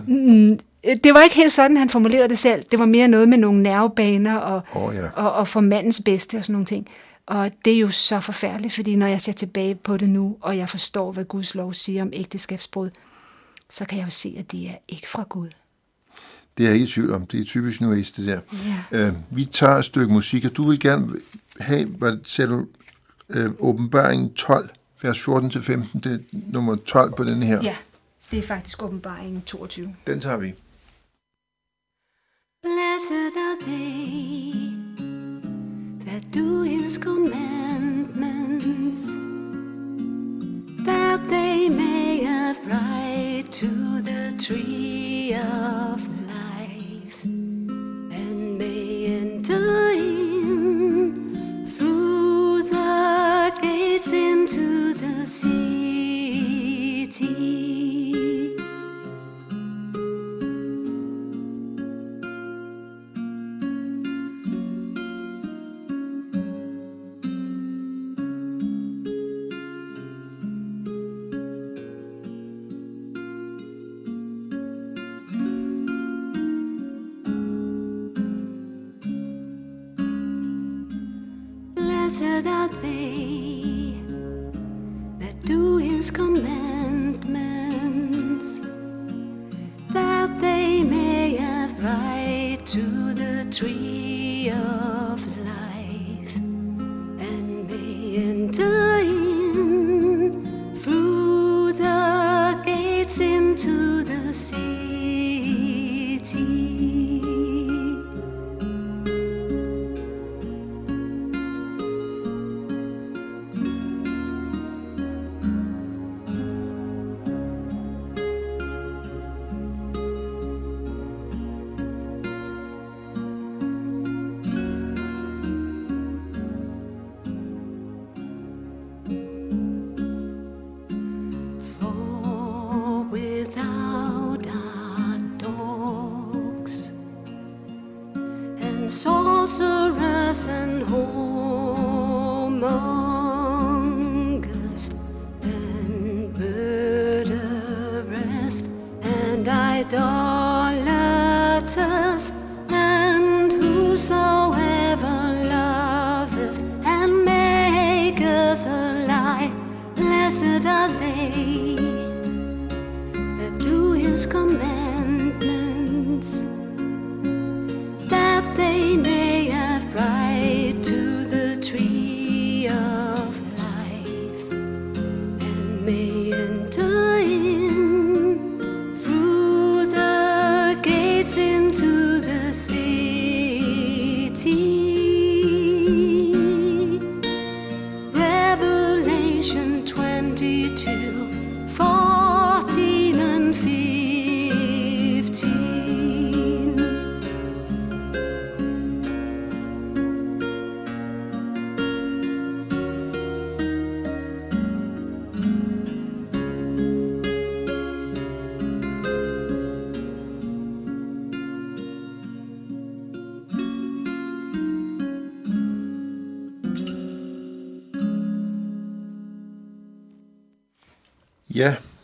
Øh, 0.86 0.96
Det 1.04 1.14
var 1.14 1.22
ikke 1.22 1.36
helt 1.36 1.52
sådan, 1.54 1.78
han 1.78 1.90
formulerede 1.90 2.30
det 2.30 2.38
selv. 2.38 2.64
Det 2.72 2.80
var 2.80 2.86
mere 2.86 3.08
noget 3.08 3.30
med 3.30 3.38
nogle 3.38 3.64
nervebaner 3.64 4.36
og, 4.36 4.62
Åh, 4.76 4.96
ja. 4.96 5.10
og, 5.10 5.32
og 5.34 5.48
for 5.48 5.62
mandens 5.62 6.02
bedste 6.06 6.38
og 6.38 6.44
sådan 6.44 6.54
nogle 6.54 6.66
ting. 6.66 6.88
Og 7.26 7.52
det 7.66 7.74
er 7.74 7.80
jo 7.80 7.90
så 7.90 8.20
forfærdeligt, 8.20 8.74
fordi 8.74 8.96
når 8.96 9.08
jeg 9.08 9.22
ser 9.22 9.32
tilbage 9.32 9.76
på 9.76 9.98
det 9.98 10.10
nu, 10.10 10.38
og 10.42 10.58
jeg 10.58 10.70
forstår, 10.70 11.12
hvad 11.12 11.24
Guds 11.26 11.56
lov 11.56 11.74
siger 11.74 12.02
om 12.02 12.10
ægteskabsbrud, 12.14 12.90
så 13.70 13.86
kan 13.86 13.98
jeg 13.98 14.06
jo 14.06 14.12
se, 14.12 14.36
at 14.40 14.52
det 14.52 14.68
er 14.68 14.74
ikke 14.88 15.10
fra 15.10 15.24
Gud. 15.30 15.50
Det 16.58 16.64
er 16.64 16.68
jeg 16.68 16.74
ikke 16.74 16.86
i 16.86 16.90
tvivl 16.92 17.14
om. 17.14 17.26
Det 17.26 17.40
er 17.40 17.44
typisk 17.46 17.82
Age, 17.82 18.14
det 18.18 18.28
der. 18.28 18.40
Ja. 18.92 19.08
Øh, 19.08 19.14
vi 19.32 19.46
tager 19.46 19.76
et 19.76 19.86
stykke 19.86 20.14
musik, 20.14 20.46
og 20.46 20.58
du 20.58 20.70
vil 20.70 20.80
gerne 20.80 21.08
have, 21.60 21.86
hvad 21.86 22.18
ser 22.26 22.46
du, 22.46 22.68
øh, 23.30 23.52
åbenbaring 23.60 24.36
12, 24.36 24.70
vers 25.02 25.20
14-15, 25.20 26.00
det 26.00 26.14
er 26.14 26.18
nummer 26.32 26.76
12 26.76 27.16
på 27.16 27.24
den 27.24 27.44
her. 27.44 27.60
Ja, 27.64 27.76
det 28.32 28.40
er 28.40 28.44
faktisk 28.44 28.84
åbenbaringen 28.84 29.42
22. 29.42 29.96
Den 30.08 30.20
tager 30.20 30.38
vi. 30.38 30.54
Blessed 32.64 33.38
are 33.38 33.58
they 33.62 34.72
that 36.06 36.32
do 36.32 36.64
his 36.64 36.98
commandments, 36.98 39.06
that 40.86 41.30
they 41.30 41.70
may 41.70 42.24
have 42.24 42.58
right 42.68 43.52
to 43.52 43.68
the 44.02 44.32
tree 44.38 45.34
of 45.34 46.08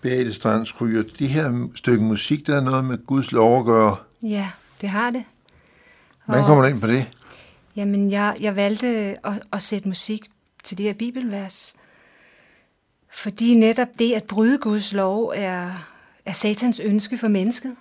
Beate 0.04 0.34
Strands 0.34 0.72
Kryer, 0.72 1.04
det 1.20 1.30
her 1.30 1.68
stykke 1.76 2.04
musik, 2.04 2.48
der 2.48 2.56
er 2.58 2.62
noget 2.62 2.86
med 2.86 3.06
Guds 3.06 3.32
lov 3.32 3.60
at 3.60 3.66
gøre. 3.66 3.96
Ja, 4.24 4.50
det 4.82 4.90
har 4.90 5.10
det. 5.10 5.24
Hvordan 6.26 6.42
Og- 6.44 6.48
kommer 6.48 6.64
du 6.64 6.70
ind 6.70 6.82
på 6.82 6.88
det? 6.88 7.06
Jamen, 7.76 8.12
jeg, 8.12 8.36
jeg 8.40 8.56
valgte 8.56 8.88
at, 8.88 9.34
at 9.54 9.62
sætte 9.62 9.88
musik 9.88 10.22
til 10.64 10.78
det 10.78 10.86
her 10.86 10.94
bibelvers, 10.94 11.76
fordi 13.14 13.56
netop 13.56 13.88
det 14.00 14.14
at 14.14 14.24
bryde 14.24 14.58
Guds 14.58 14.94
lov 14.94 15.32
er, 15.36 15.88
er 16.26 16.34
satans 16.34 16.80
ønske 16.80 17.18
for 17.18 17.28
mennesket. 17.28 17.76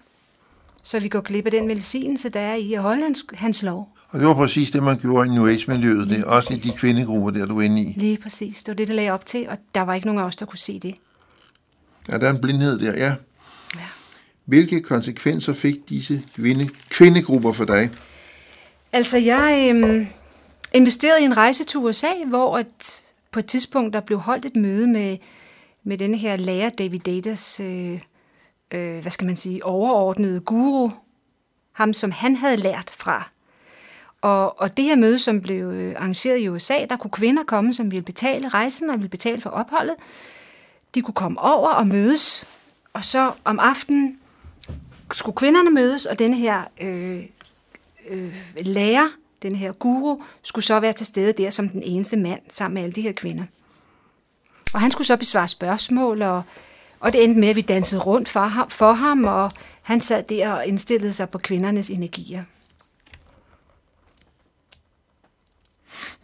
Så 0.82 1.00
vi 1.00 1.08
går 1.08 1.20
glip 1.20 1.44
af 1.46 1.50
den 1.52 1.68
velsignelse, 1.68 2.28
der 2.28 2.40
er 2.40 2.54
i 2.54 2.72
at 2.74 2.82
holde 2.82 3.02
hans, 3.02 3.24
hans 3.34 3.62
lov. 3.62 3.88
Og 4.08 4.18
det 4.18 4.28
var 4.28 4.34
præcis 4.34 4.70
det, 4.70 4.82
man 4.82 4.98
gjorde 4.98 5.28
i 5.28 5.30
New 5.30 5.46
Age-miljøet, 5.46 6.10
det 6.10 6.24
også 6.24 6.54
i 6.54 6.56
de 6.56 6.68
kvindegrupper, 6.78 7.30
der 7.30 7.46
du 7.46 7.58
er 7.58 7.62
inde 7.62 7.82
i. 7.82 7.92
Lige 7.96 8.18
præcis. 8.22 8.62
Det 8.62 8.68
var 8.72 8.76
det, 8.76 8.88
der 8.88 8.94
lagde 8.94 9.10
op 9.10 9.26
til, 9.26 9.48
og 9.48 9.58
der 9.74 9.80
var 9.80 9.94
ikke 9.94 10.06
nogen 10.06 10.20
af 10.20 10.24
os, 10.24 10.36
der 10.36 10.46
kunne 10.46 10.58
se 10.58 10.78
det. 10.78 10.94
Ja, 12.08 12.18
der 12.18 12.26
er 12.26 12.30
en 12.30 12.40
blindhed 12.40 12.78
der, 12.78 12.92
ja. 12.96 13.14
Ja. 13.76 13.86
Hvilke 14.44 14.80
konsekvenser 14.80 15.52
fik 15.52 15.88
disse 15.88 16.22
kvinde, 16.34 16.68
kvindegrupper 16.90 17.52
for 17.52 17.64
dig? 17.64 17.90
Altså, 18.92 19.18
jeg 19.18 19.66
øhm, 19.70 20.06
investerede 20.72 21.20
i 21.20 21.24
en 21.24 21.36
rejse 21.36 21.64
til 21.64 21.78
USA, 21.78 22.12
hvor 22.26 22.58
et, 22.58 23.04
på 23.30 23.38
et 23.38 23.46
tidspunkt 23.46 23.94
der 23.94 24.00
blev 24.00 24.18
holdt 24.18 24.44
et 24.44 24.56
møde 24.56 24.86
med, 24.86 25.18
med 25.84 25.98
denne 25.98 26.16
her 26.16 26.36
lærer 26.36 26.68
David 26.68 26.98
Datas, 26.98 27.60
øh, 27.60 28.00
øh, 28.74 29.00
hvad 29.00 29.10
skal 29.10 29.26
man 29.26 29.36
sige, 29.36 29.64
overordnede 29.64 30.40
guru, 30.40 30.90
ham 31.72 31.92
som 31.92 32.10
han 32.10 32.36
havde 32.36 32.56
lært 32.56 32.94
fra. 32.98 33.30
Og, 34.20 34.60
og 34.60 34.76
det 34.76 34.84
her 34.84 34.96
møde, 34.96 35.18
som 35.18 35.40
blev 35.40 35.66
øh, 35.66 35.94
arrangeret 35.96 36.38
i 36.40 36.48
USA, 36.48 36.84
der 36.90 36.96
kunne 36.96 37.10
kvinder 37.10 37.44
komme, 37.44 37.74
som 37.74 37.90
ville 37.90 38.02
betale 38.02 38.48
rejsen 38.48 38.90
og 38.90 38.96
ville 38.96 39.08
betale 39.08 39.40
for 39.40 39.50
opholdet. 39.50 39.94
De 40.94 41.02
kunne 41.02 41.14
komme 41.14 41.40
over 41.40 41.68
og 41.70 41.86
mødes, 41.86 42.46
og 42.92 43.04
så 43.04 43.32
om 43.44 43.58
aftenen 43.58 44.18
skulle 45.12 45.36
kvinderne 45.36 45.70
mødes, 45.70 46.06
og 46.06 46.18
denne 46.18 46.36
her 46.36 46.62
øh, 46.80 47.24
øh, 48.08 48.34
lærer, 48.56 49.08
den 49.42 49.54
her 49.54 49.72
guru, 49.72 50.22
skulle 50.42 50.64
så 50.64 50.80
være 50.80 50.92
til 50.92 51.06
stede 51.06 51.32
der 51.32 51.50
som 51.50 51.68
den 51.68 51.82
eneste 51.82 52.16
mand 52.16 52.40
sammen 52.48 52.74
med 52.74 52.82
alle 52.82 52.92
de 52.92 53.02
her 53.02 53.12
kvinder. 53.12 53.44
Og 54.74 54.80
han 54.80 54.90
skulle 54.90 55.06
så 55.06 55.16
besvare 55.16 55.48
spørgsmål, 55.48 56.22
og, 56.22 56.42
og 57.00 57.12
det 57.12 57.24
endte 57.24 57.40
med, 57.40 57.48
at 57.48 57.56
vi 57.56 57.60
dansede 57.60 58.00
rundt 58.00 58.28
for 58.28 58.40
ham, 58.40 58.70
for 58.70 58.92
ham, 58.92 59.24
og 59.24 59.50
han 59.82 60.00
sad 60.00 60.22
der 60.22 60.52
og 60.52 60.66
indstillede 60.66 61.12
sig 61.12 61.30
på 61.30 61.38
kvindernes 61.38 61.90
energier. 61.90 62.44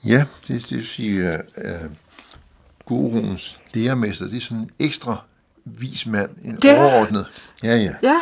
Ja, 0.05 0.25
det, 0.49 0.63
det 0.63 0.71
vil 0.71 0.87
sige, 0.87 1.29
at 1.55 1.91
guruens 2.89 3.61
lærermester, 3.75 4.25
det 4.29 4.37
er 4.37 4.41
sådan 4.41 4.59
en 4.59 4.71
ekstra 4.79 5.17
vis 5.65 6.07
mand, 6.07 6.31
en 6.45 6.57
Det 6.57 6.71
er- 6.71 6.79
overordnet. 6.85 7.27
Ja, 7.63 7.77
ja. 7.77 7.91
Ja, 8.03 8.21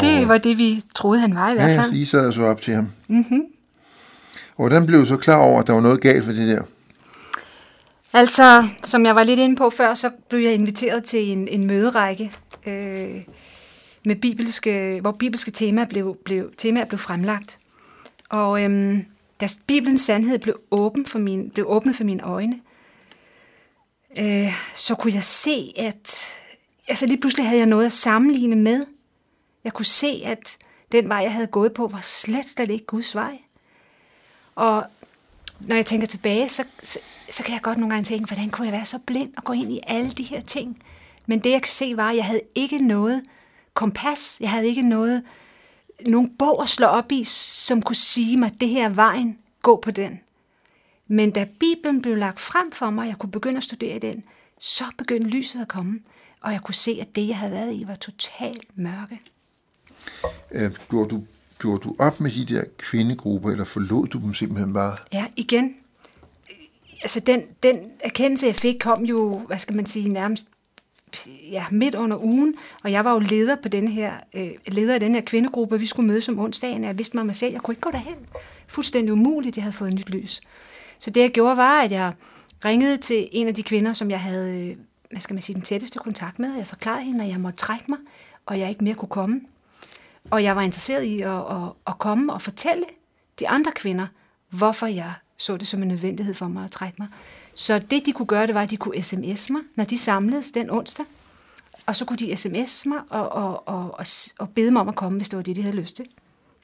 det 0.00 0.22
Og- 0.22 0.28
var 0.28 0.38
det, 0.38 0.58
vi 0.58 0.82
troede, 0.94 1.20
han 1.20 1.34
var 1.34 1.46
i 1.48 1.50
Ja, 1.50 1.54
hvert 1.54 1.70
ja, 1.70 1.80
fald. 1.82 1.92
lige 1.92 2.06
sad 2.06 2.24
jeg 2.24 2.32
så 2.32 2.42
op 2.42 2.60
til 2.60 2.74
ham. 2.74 2.88
Mm-hmm. 3.08 3.40
Og 4.56 4.56
hvordan 4.56 4.86
blev 4.86 5.06
så 5.06 5.16
klar 5.16 5.36
over, 5.36 5.60
at 5.60 5.66
der 5.66 5.72
var 5.72 5.80
noget 5.80 6.00
galt 6.00 6.24
for 6.24 6.32
det 6.32 6.48
der? 6.48 6.62
Altså, 8.12 8.68
som 8.84 9.06
jeg 9.06 9.16
var 9.16 9.22
lidt 9.24 9.40
inde 9.40 9.56
på 9.56 9.70
før, 9.70 9.94
så 9.94 10.10
blev 10.28 10.40
jeg 10.40 10.54
inviteret 10.54 11.04
til 11.04 11.32
en, 11.32 11.48
en 11.48 11.66
møderække, 11.66 12.32
øh, 12.66 13.20
med 14.04 14.16
bibelske, 14.16 14.98
hvor 15.00 15.12
bibelske 15.12 15.50
temaer 15.50 15.86
blev, 15.86 16.16
blev, 16.24 16.50
temaer 16.58 16.84
blev 16.84 16.98
fremlagt. 16.98 17.58
Og 18.28 18.62
øhm, 18.62 19.04
da 19.40 19.46
Bibelens 19.66 20.00
sandhed 20.00 20.38
blev, 20.38 20.54
åben 20.70 21.06
for 21.06 21.18
min, 21.18 21.50
blev 21.50 21.66
åbnet 21.68 21.96
for 21.96 22.04
mine 22.04 22.22
øjne, 22.22 22.56
øh, 24.18 24.54
så 24.74 24.94
kunne 24.94 25.14
jeg 25.14 25.24
se, 25.24 25.72
at 25.76 26.34
altså 26.88 27.06
lige 27.06 27.20
pludselig 27.20 27.46
havde 27.46 27.58
jeg 27.58 27.66
noget 27.66 27.86
at 27.86 27.92
sammenligne 27.92 28.56
med. 28.56 28.84
Jeg 29.64 29.72
kunne 29.72 29.86
se, 29.86 30.22
at 30.24 30.56
den 30.92 31.08
vej, 31.08 31.18
jeg 31.18 31.32
havde 31.32 31.46
gået 31.46 31.74
på, 31.74 31.86
var 31.86 32.00
slet, 32.00 32.48
slet 32.48 32.70
ikke 32.70 32.86
Guds 32.86 33.14
vej. 33.14 33.38
Og 34.54 34.84
når 35.60 35.74
jeg 35.74 35.86
tænker 35.86 36.06
tilbage, 36.06 36.48
så, 36.48 36.64
så, 36.82 36.98
så 37.30 37.42
kan 37.42 37.54
jeg 37.54 37.62
godt 37.62 37.78
nogle 37.78 37.94
gange 37.94 38.06
tænke, 38.06 38.26
hvordan 38.26 38.50
kunne 38.50 38.66
jeg 38.66 38.72
være 38.72 38.86
så 38.86 38.98
blind 38.98 39.32
og 39.36 39.44
gå 39.44 39.52
ind 39.52 39.72
i 39.72 39.80
alle 39.86 40.10
de 40.10 40.22
her 40.22 40.40
ting? 40.40 40.82
Men 41.26 41.38
det, 41.38 41.50
jeg 41.50 41.62
kan 41.62 41.72
se, 41.72 41.96
var, 41.96 42.10
at 42.10 42.16
jeg 42.16 42.24
havde 42.24 42.42
ikke 42.54 42.78
noget 42.78 43.22
kompas. 43.74 44.36
Jeg 44.40 44.50
havde 44.50 44.66
ikke 44.66 44.82
noget, 44.82 45.22
nogen 46.06 46.36
bog 46.36 46.62
at 46.62 46.68
slå 46.68 46.86
op 46.86 47.12
i, 47.12 47.24
som 47.24 47.82
kunne 47.82 47.96
sige 47.96 48.36
mig, 48.36 48.60
det 48.60 48.68
her 48.68 48.84
er 48.84 48.88
vejen, 48.88 49.38
gå 49.62 49.76
på 49.76 49.90
den. 49.90 50.20
Men 51.12 51.30
da 51.30 51.46
Bibelen 51.60 52.02
blev 52.02 52.16
lagt 52.16 52.40
frem 52.40 52.72
for 52.72 52.90
mig, 52.90 53.02
og 53.02 53.08
jeg 53.08 53.18
kunne 53.18 53.30
begynde 53.30 53.56
at 53.56 53.62
studere 53.62 53.98
den, 53.98 54.24
så 54.60 54.84
begyndte 54.98 55.30
lyset 55.30 55.60
at 55.60 55.68
komme, 55.68 56.00
og 56.40 56.52
jeg 56.52 56.60
kunne 56.62 56.74
se, 56.74 56.98
at 57.00 57.16
det, 57.16 57.28
jeg 57.28 57.36
havde 57.36 57.52
været 57.52 57.74
i, 57.74 57.84
var 57.86 57.94
totalt 57.94 58.78
mørke. 58.78 59.20
Øh, 60.50 60.70
gjorde, 60.90 61.08
du, 61.08 61.24
gjorde 61.58 61.78
du 61.78 61.96
op 61.98 62.20
med 62.20 62.30
de 62.30 62.54
der 62.54 62.64
kvindegrupper, 62.78 63.50
eller 63.50 63.64
forlod 63.64 64.06
du 64.06 64.18
dem 64.18 64.34
simpelthen 64.34 64.72
bare? 64.72 64.96
Ja, 65.12 65.26
igen. 65.36 65.74
Altså 67.02 67.20
den, 67.20 67.42
den 67.62 67.76
erkendelse, 68.00 68.46
jeg 68.46 68.54
fik, 68.54 68.76
kom 68.80 69.04
jo, 69.04 69.42
hvad 69.46 69.58
skal 69.58 69.76
man 69.76 69.86
sige, 69.86 70.08
nærmest 70.08 70.46
ja, 71.50 71.64
midt 71.70 71.94
under 71.94 72.24
ugen, 72.24 72.54
og 72.84 72.92
jeg 72.92 73.04
var 73.04 73.12
jo 73.12 73.18
leder 73.18 73.56
på 73.62 73.68
den 73.68 73.88
her, 73.88 74.12
øh, 74.34 74.50
leder 74.66 74.94
af 74.94 75.00
den 75.00 75.14
her 75.14 75.22
kvindegruppe, 75.22 75.80
vi 75.80 75.86
skulle 75.86 76.06
mødes 76.06 76.28
om 76.28 76.38
onsdagen, 76.38 76.84
og 76.84 76.88
jeg 76.88 76.98
vidste 76.98 77.16
mig 77.16 77.36
selv, 77.36 77.52
jeg 77.52 77.60
kunne 77.60 77.72
ikke 77.72 77.82
gå 77.82 77.90
derhen. 77.90 78.16
Fuldstændig 78.66 79.12
umuligt, 79.12 79.56
jeg 79.56 79.64
havde 79.64 79.76
fået 79.76 79.94
nyt 79.94 80.10
lys. 80.10 80.40
Så 81.02 81.10
det 81.10 81.20
jeg 81.20 81.30
gjorde 81.30 81.56
var, 81.56 81.80
at 81.80 81.90
jeg 81.90 82.12
ringede 82.64 82.96
til 82.96 83.28
en 83.32 83.48
af 83.48 83.54
de 83.54 83.62
kvinder, 83.62 83.92
som 83.92 84.10
jeg 84.10 84.20
havde, 84.20 84.60
øh, 84.60 84.76
hvad 85.10 85.20
skal 85.20 85.34
man 85.34 85.42
sige, 85.42 85.54
den 85.54 85.62
tætteste 85.62 85.98
kontakt 85.98 86.38
med. 86.38 86.56
Jeg 86.56 86.66
forklarede 86.66 87.02
hende, 87.04 87.24
at 87.24 87.30
jeg 87.30 87.40
måtte 87.40 87.58
trække 87.58 87.84
mig, 87.88 87.98
og 88.46 88.58
jeg 88.58 88.68
ikke 88.68 88.84
mere 88.84 88.94
kunne 88.94 89.08
komme. 89.08 89.40
Og 90.30 90.42
jeg 90.42 90.56
var 90.56 90.62
interesseret 90.62 91.02
i 91.02 91.20
at, 91.20 91.30
at, 91.30 91.72
at 91.86 91.98
komme 91.98 92.32
og 92.32 92.42
fortælle 92.42 92.84
de 93.38 93.48
andre 93.48 93.72
kvinder, 93.72 94.06
hvorfor 94.50 94.86
jeg 94.86 95.12
så 95.36 95.56
det 95.56 95.68
som 95.68 95.82
en 95.82 95.88
nødvendighed 95.88 96.34
for 96.34 96.48
mig 96.48 96.64
at 96.64 96.70
trække 96.70 96.96
mig. 96.98 97.08
Så 97.54 97.78
det, 97.78 98.06
de 98.06 98.12
kunne 98.12 98.26
gøre, 98.26 98.46
det 98.46 98.54
var, 98.54 98.62
at 98.62 98.70
de 98.70 98.76
kunne 98.76 99.02
sms 99.02 99.50
mig, 99.50 99.62
når 99.74 99.84
de 99.84 99.98
samledes 99.98 100.50
den 100.50 100.70
onsdag. 100.70 101.06
Og 101.86 101.96
så 101.96 102.04
kunne 102.04 102.16
de 102.16 102.36
sms 102.36 102.86
mig 102.86 102.98
og, 103.10 103.28
og, 103.28 103.68
og, 103.68 103.98
og, 103.98 104.06
og 104.38 104.50
bede 104.50 104.70
mig 104.70 104.80
om 104.80 104.88
at 104.88 104.94
komme, 104.94 105.18
hvis 105.18 105.28
det 105.28 105.36
var 105.36 105.42
det, 105.42 105.56
de 105.56 105.62
havde 105.62 105.76
lyst 105.76 105.96
til. 105.96 106.06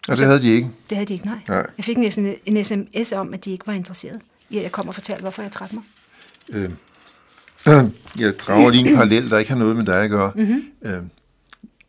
Og 0.08 0.16
det 0.16 0.26
havde 0.26 0.42
de 0.42 0.48
ikke. 0.48 0.70
Det 0.88 0.96
havde 0.96 1.08
de 1.08 1.12
ikke, 1.12 1.26
nej. 1.26 1.38
Nej. 1.48 1.66
Jeg 1.76 1.84
fik 1.84 1.98
en, 1.98 2.34
en 2.46 2.64
sms 2.64 3.12
om, 3.12 3.34
at 3.34 3.44
de 3.44 3.50
ikke 3.50 3.66
var 3.66 3.72
interesseret 3.72 4.20
i, 4.50 4.56
at 4.56 4.62
jeg 4.62 4.72
kom 4.72 4.88
og 4.88 4.94
fortalte, 4.94 5.20
hvorfor 5.20 5.42
jeg 5.42 5.52
trak 5.52 5.72
mig. 5.72 5.82
Øh, 6.48 6.70
jeg 8.22 8.38
drager 8.38 8.70
lige 8.70 8.88
en 8.88 8.94
parallel, 8.94 9.30
der 9.30 9.38
ikke 9.38 9.50
har 9.50 9.58
noget 9.58 9.76
med 9.76 9.86
dig 9.86 10.02
at 10.02 10.10
gøre. 10.10 10.32
Mm-hmm. 10.34 10.62
Øh, 10.82 11.02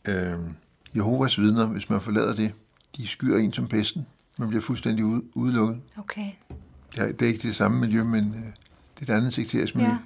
øh, 0.07 0.39
Jehovas 0.95 1.39
vidner, 1.39 1.65
hvis 1.65 1.89
man 1.89 2.01
forlader 2.01 2.35
det, 2.35 2.51
de 2.97 3.07
skyer 3.07 3.37
en 3.37 3.53
som 3.53 3.67
pesten. 3.67 4.05
Man 4.37 4.47
bliver 4.47 4.61
fuldstændig 4.61 5.05
ud, 5.05 5.21
udelukket. 5.33 5.77
Okay. 5.97 6.31
Ja, 6.97 7.07
det 7.07 7.21
er 7.21 7.27
ikke 7.27 7.47
det 7.47 7.55
samme 7.55 7.79
miljø, 7.79 8.03
men 8.03 8.35
øh, 8.37 8.51
det 8.99 9.09
er 9.09 9.13
et 9.13 9.17
andet 9.17 9.33
sekterisk 9.33 9.75
miljø. 9.75 9.89
Ja. 9.89 9.93
Ja. 9.93 9.99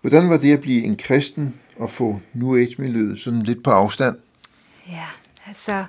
Hvordan 0.00 0.30
var 0.30 0.36
det 0.36 0.52
at 0.52 0.60
blive 0.60 0.84
en 0.84 0.96
kristen 0.96 1.54
og 1.76 1.90
få 1.90 2.20
New 2.32 2.56
Age-miljøet 2.56 3.20
sådan 3.20 3.42
lidt 3.42 3.62
på 3.62 3.70
afstand? 3.70 4.16
Ja, 4.88 5.06
altså... 5.46 5.84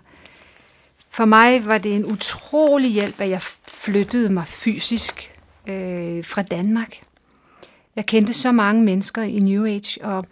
For 1.15 1.25
mig 1.25 1.65
var 1.65 1.77
det 1.77 1.95
en 1.95 2.05
utrolig 2.05 2.91
hjælp, 2.91 3.21
at 3.21 3.29
jeg 3.29 3.41
flyttede 3.67 4.29
mig 4.29 4.47
fysisk 4.47 5.31
øh, 5.67 6.23
fra 6.23 6.41
Danmark. 6.41 6.99
Jeg 7.95 8.05
kendte 8.05 8.33
så 8.33 8.51
mange 8.51 8.83
mennesker 8.83 9.21
i 9.21 9.39
New 9.39 9.65
Age, 9.65 10.05
og 10.05 10.25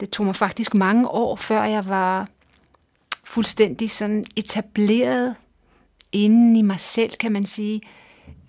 det 0.00 0.10
tog 0.10 0.26
mig 0.26 0.36
faktisk 0.36 0.74
mange 0.74 1.08
år, 1.08 1.36
før 1.36 1.64
jeg 1.64 1.88
var 1.88 2.28
fuldstændig 3.24 3.90
sådan 3.90 4.24
etableret 4.36 5.34
inden 6.12 6.56
i 6.56 6.62
mig 6.62 6.80
selv, 6.80 7.16
kan 7.16 7.32
man 7.32 7.46
sige, 7.46 7.80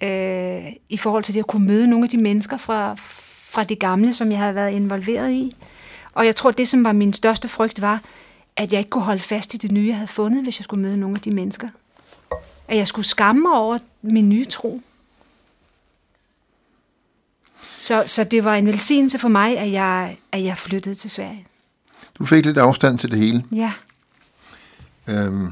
øh, 0.03 0.65
i 0.89 0.97
forhold 0.97 1.23
til 1.23 1.33
det 1.33 1.39
at 1.39 1.47
kunne 1.47 1.67
møde 1.67 1.87
nogle 1.87 2.05
af 2.05 2.09
de 2.09 2.17
mennesker 2.17 2.57
fra, 2.57 2.95
fra 3.49 3.63
det 3.63 3.79
gamle, 3.79 4.13
som 4.13 4.31
jeg 4.31 4.39
havde 4.39 4.55
været 4.55 4.71
involveret 4.71 5.31
i. 5.31 5.55
Og 6.13 6.25
jeg 6.25 6.35
tror, 6.35 6.51
det 6.51 6.67
som 6.67 6.83
var 6.83 6.93
min 6.93 7.13
største 7.13 7.47
frygt 7.47 7.81
var, 7.81 8.01
at 8.57 8.71
jeg 8.71 8.79
ikke 8.79 8.89
kunne 8.89 9.03
holde 9.03 9.21
fast 9.21 9.53
i 9.53 9.57
det 9.57 9.71
nye, 9.71 9.87
jeg 9.87 9.95
havde 9.95 10.07
fundet, 10.07 10.43
hvis 10.43 10.59
jeg 10.59 10.63
skulle 10.63 10.81
møde 10.81 10.97
nogle 10.97 11.15
af 11.15 11.21
de 11.21 11.31
mennesker. 11.31 11.69
At 12.67 12.77
jeg 12.77 12.87
skulle 12.87 13.05
skamme 13.05 13.41
mig 13.41 13.51
over 13.51 13.77
min 14.01 14.29
nye 14.29 14.45
tro. 14.45 14.81
Så, 17.61 18.03
så 18.07 18.23
det 18.23 18.43
var 18.43 18.55
en 18.55 18.65
velsignelse 18.65 19.19
for 19.19 19.27
mig, 19.27 19.57
at 19.57 19.71
jeg, 19.71 20.17
at 20.31 20.43
jeg 20.43 20.57
flyttede 20.57 20.95
til 20.95 21.09
Sverige. 21.09 21.47
Du 22.19 22.25
fik 22.25 22.45
lidt 22.45 22.57
afstand 22.57 22.99
til 22.99 23.11
det 23.11 23.19
hele. 23.19 23.43
Ja. 23.51 23.73
Øhm, 25.09 25.47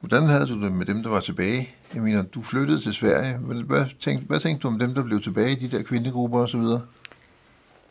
hvordan 0.00 0.22
havde 0.22 0.46
du 0.46 0.62
det 0.62 0.72
med 0.72 0.86
dem, 0.86 1.02
der 1.02 1.10
var 1.10 1.20
tilbage? 1.20 1.70
Jeg 1.94 2.02
mener, 2.02 2.22
du 2.22 2.42
flyttede 2.42 2.80
til 2.80 2.92
Sverige. 2.94 3.38
Hvad, 3.38 3.84
tænkte, 4.00 4.26
hvad 4.26 4.40
tænkte 4.40 4.62
du 4.62 4.68
om 4.68 4.78
dem, 4.78 4.94
der 4.94 5.02
blev 5.02 5.20
tilbage 5.22 5.52
i 5.52 5.54
de 5.54 5.76
der 5.76 5.82
kvindegrupper 5.82 6.38
osv.? 6.38 6.60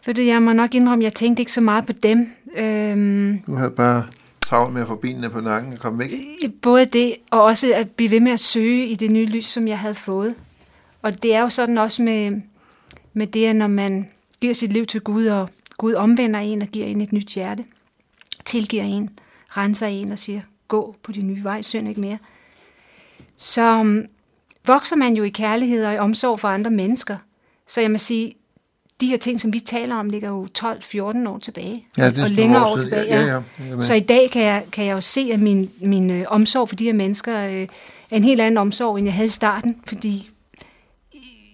Ved 0.06 0.14
du, 0.14 0.22
jeg 0.22 0.42
må 0.42 0.54
nok 0.54 0.76
indrømme, 0.76 1.04
jeg 1.04 1.14
tænkte 1.14 1.42
ikke 1.42 1.52
så 1.52 1.62
meget 1.62 1.86
på 1.86 1.94
dem. 1.94 2.32
Øhm, 2.56 3.40
Du 3.46 3.56
havde 3.56 3.72
bare 3.72 4.06
travlt 4.46 4.74
med 4.74 4.82
at 4.82 4.88
få 4.88 4.96
benene 4.96 5.30
på 5.30 5.42
nakken 5.42 5.74
og 5.74 5.80
komme 5.80 6.00
væk. 6.00 6.12
Øh, 6.44 6.50
både 6.62 6.86
det, 6.86 7.16
og 7.32 7.44
også 7.44 7.74
at 7.76 7.92
blive 7.92 8.12
ved 8.12 8.20
med 8.20 8.32
at 8.32 8.40
søge 8.40 8.88
i 8.88 8.96
det 8.96 9.12
nye 9.12 9.26
lys, 9.26 9.46
som 9.46 9.68
jeg 9.68 9.80
havde 9.80 9.96
fået. 9.96 10.36
Og 11.02 11.24
det 11.24 11.34
er 11.34 11.42
jo 11.42 11.50
sådan 11.50 11.78
også 11.78 12.02
med, 12.02 12.32
med 13.14 13.28
det, 13.28 13.46
at 13.46 13.56
når 13.56 13.68
man 13.68 14.10
giver 14.42 14.54
sit 14.54 14.74
liv 14.74 14.86
til 14.86 15.02
Gud, 15.02 15.26
og 15.26 15.50
Gud 15.78 15.94
omvender 15.94 16.40
en 16.40 16.62
og 16.62 16.68
giver 16.68 16.86
en 16.86 17.02
et 17.02 17.14
nyt 17.14 17.28
hjerte, 17.28 17.66
tilgiver 18.46 18.84
en, 18.84 19.20
renser 19.50 19.88
en 19.88 20.12
og 20.12 20.20
siger, 20.20 20.42
gå 20.68 20.96
på 21.04 21.12
din 21.12 21.28
nye 21.28 21.44
vej, 21.44 21.62
synd 21.62 21.88
ikke 21.88 22.02
mere, 22.02 22.18
så 23.38 23.62
øhm, 23.62 24.06
vokser 24.68 24.96
man 24.96 25.16
jo 25.16 25.24
i 25.24 25.30
kærlighed 25.30 25.86
og 25.86 25.94
i 25.94 25.98
omsorg 25.98 26.40
for 26.40 26.48
andre 26.48 26.72
mennesker. 26.72 27.18
Så 27.68 27.82
jeg 27.82 27.92
må 27.92 27.98
sige, 27.98 28.34
de 29.02 29.08
her 29.08 29.18
ting, 29.18 29.42
som 29.42 29.54
vi 29.54 29.60
taler 29.60 29.96
om, 29.96 30.10
ligger 30.10 30.30
jo 30.30 30.48
12-14 30.58 31.30
år 31.30 31.40
tilbage. 31.40 31.88
Ja, 31.98 32.10
det 32.10 32.18
er 32.18 32.24
og 32.24 32.30
længere 32.30 32.66
år 32.66 32.72
år 32.72 32.78
tilbage. 32.78 33.06
Ja, 33.06 33.22
ja, 33.26 33.42
ja. 33.60 33.82
Så 33.82 33.94
i 33.94 34.00
dag 34.00 34.32
kan 34.32 34.42
jeg, 34.42 34.66
kan 34.72 34.86
jeg 34.86 34.94
jo 34.94 35.02
se, 35.02 35.30
at 35.34 35.40
min, 35.40 35.70
min 35.82 36.10
øh, 36.10 36.26
omsorg 36.28 36.70
for 36.70 36.76
de 36.76 36.84
her 36.84 36.94
mennesker 36.94 37.46
øh, 37.46 37.62
er 38.12 38.16
en 38.16 38.24
helt 38.24 38.42
anden 38.42 38.58
omsorg, 38.58 38.98
end 38.98 39.06
jeg 39.06 39.14
havde 39.14 39.26
i 39.26 39.30
starten, 39.30 39.82
fordi 39.88 40.30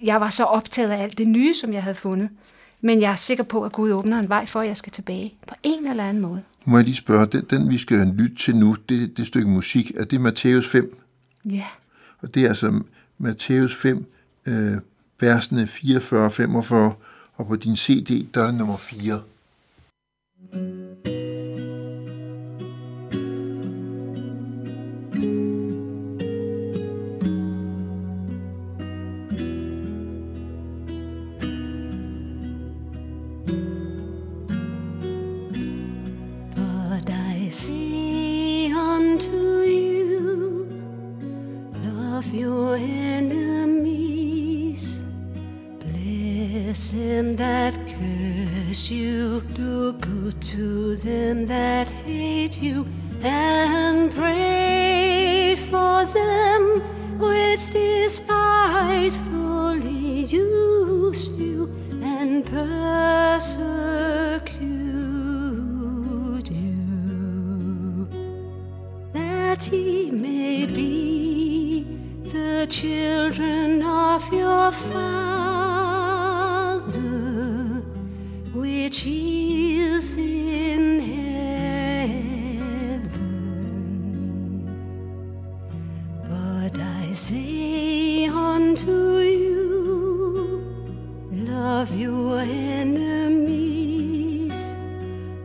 jeg 0.03 0.21
var 0.21 0.29
så 0.29 0.43
optaget 0.43 0.89
af 0.89 1.03
alt 1.03 1.17
det 1.17 1.27
nye, 1.27 1.53
som 1.53 1.73
jeg 1.73 1.83
havde 1.83 1.95
fundet. 1.95 2.29
Men 2.81 3.01
jeg 3.01 3.11
er 3.11 3.15
sikker 3.15 3.43
på, 3.43 3.63
at 3.63 3.71
Gud 3.71 3.91
åbner 3.91 4.19
en 4.19 4.29
vej 4.29 4.45
for, 4.45 4.61
at 4.61 4.67
jeg 4.67 4.77
skal 4.77 4.91
tilbage 4.91 5.33
på 5.47 5.55
en 5.63 5.87
eller 5.87 6.03
anden 6.03 6.21
måde. 6.21 6.43
Må 6.65 6.77
jeg 6.77 6.85
lige 6.85 6.95
spørge, 6.95 7.25
den, 7.25 7.45
den 7.49 7.69
vi 7.69 7.77
skal 7.77 7.97
lytte 7.97 8.35
til 8.35 8.55
nu, 8.55 8.75
det, 8.89 9.17
det 9.17 9.27
stykke 9.27 9.47
musik, 9.47 9.91
er 9.97 10.03
det 10.03 10.21
Matthæus 10.21 10.69
5? 10.69 10.97
Ja, 11.45 11.65
Og 12.21 12.35
det 12.35 12.43
er 12.43 12.49
altså 12.49 12.81
Matthæus 13.17 13.75
5, 13.75 14.05
øh, 14.45 14.73
versene 15.19 15.63
44-45, 15.63 16.75
og 17.41 17.47
på 17.47 17.55
din 17.55 17.75
CD, 17.75 18.27
der 18.33 18.41
er 18.41 18.47
det 18.47 18.55
nummer 18.55 18.77
4. 18.77 19.21
But 20.51 21.20
you, 52.61 52.85
love 91.81 91.95
your 91.95 92.39
enemies. 92.41 93.73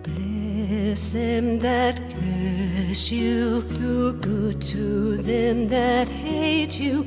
Bless 0.03 1.09
them 1.09 1.59
that 1.61 1.99
curse 2.11 3.11
you, 3.11 3.63
do 3.63 4.13
good 4.13 4.61
to 4.61 5.17
them 5.17 5.67
that 5.69 6.09
hate 6.09 6.79
you, 6.79 7.06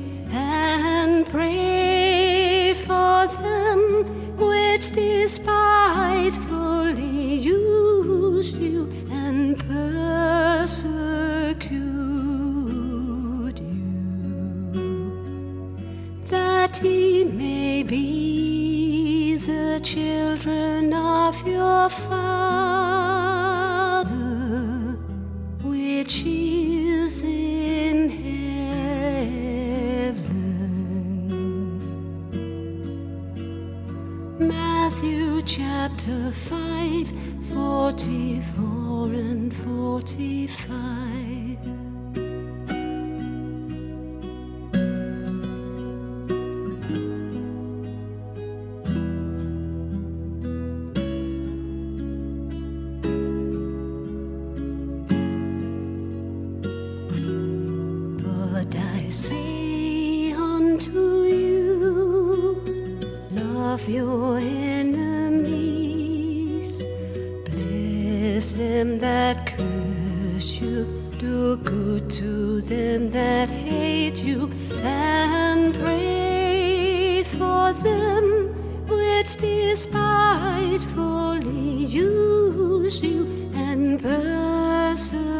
despitefully 79.70 81.84
use 81.84 83.00
you 83.00 83.24
and 83.54 84.02
persecute 84.02 85.30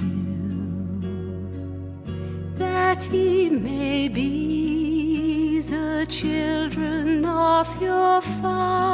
you 0.00 1.50
that 2.56 3.02
he 3.02 3.50
may 3.50 4.06
be 4.06 5.60
the 5.62 6.06
children 6.08 7.24
of 7.24 7.82
your 7.82 8.20
Father, 8.20 8.89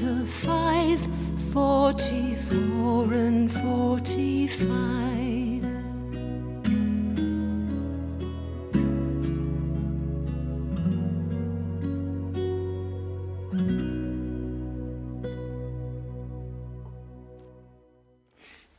to 0.00 0.24
five, 0.24 0.98
forty-four 1.52 3.12
and 3.12 3.50
45. 3.50 5.60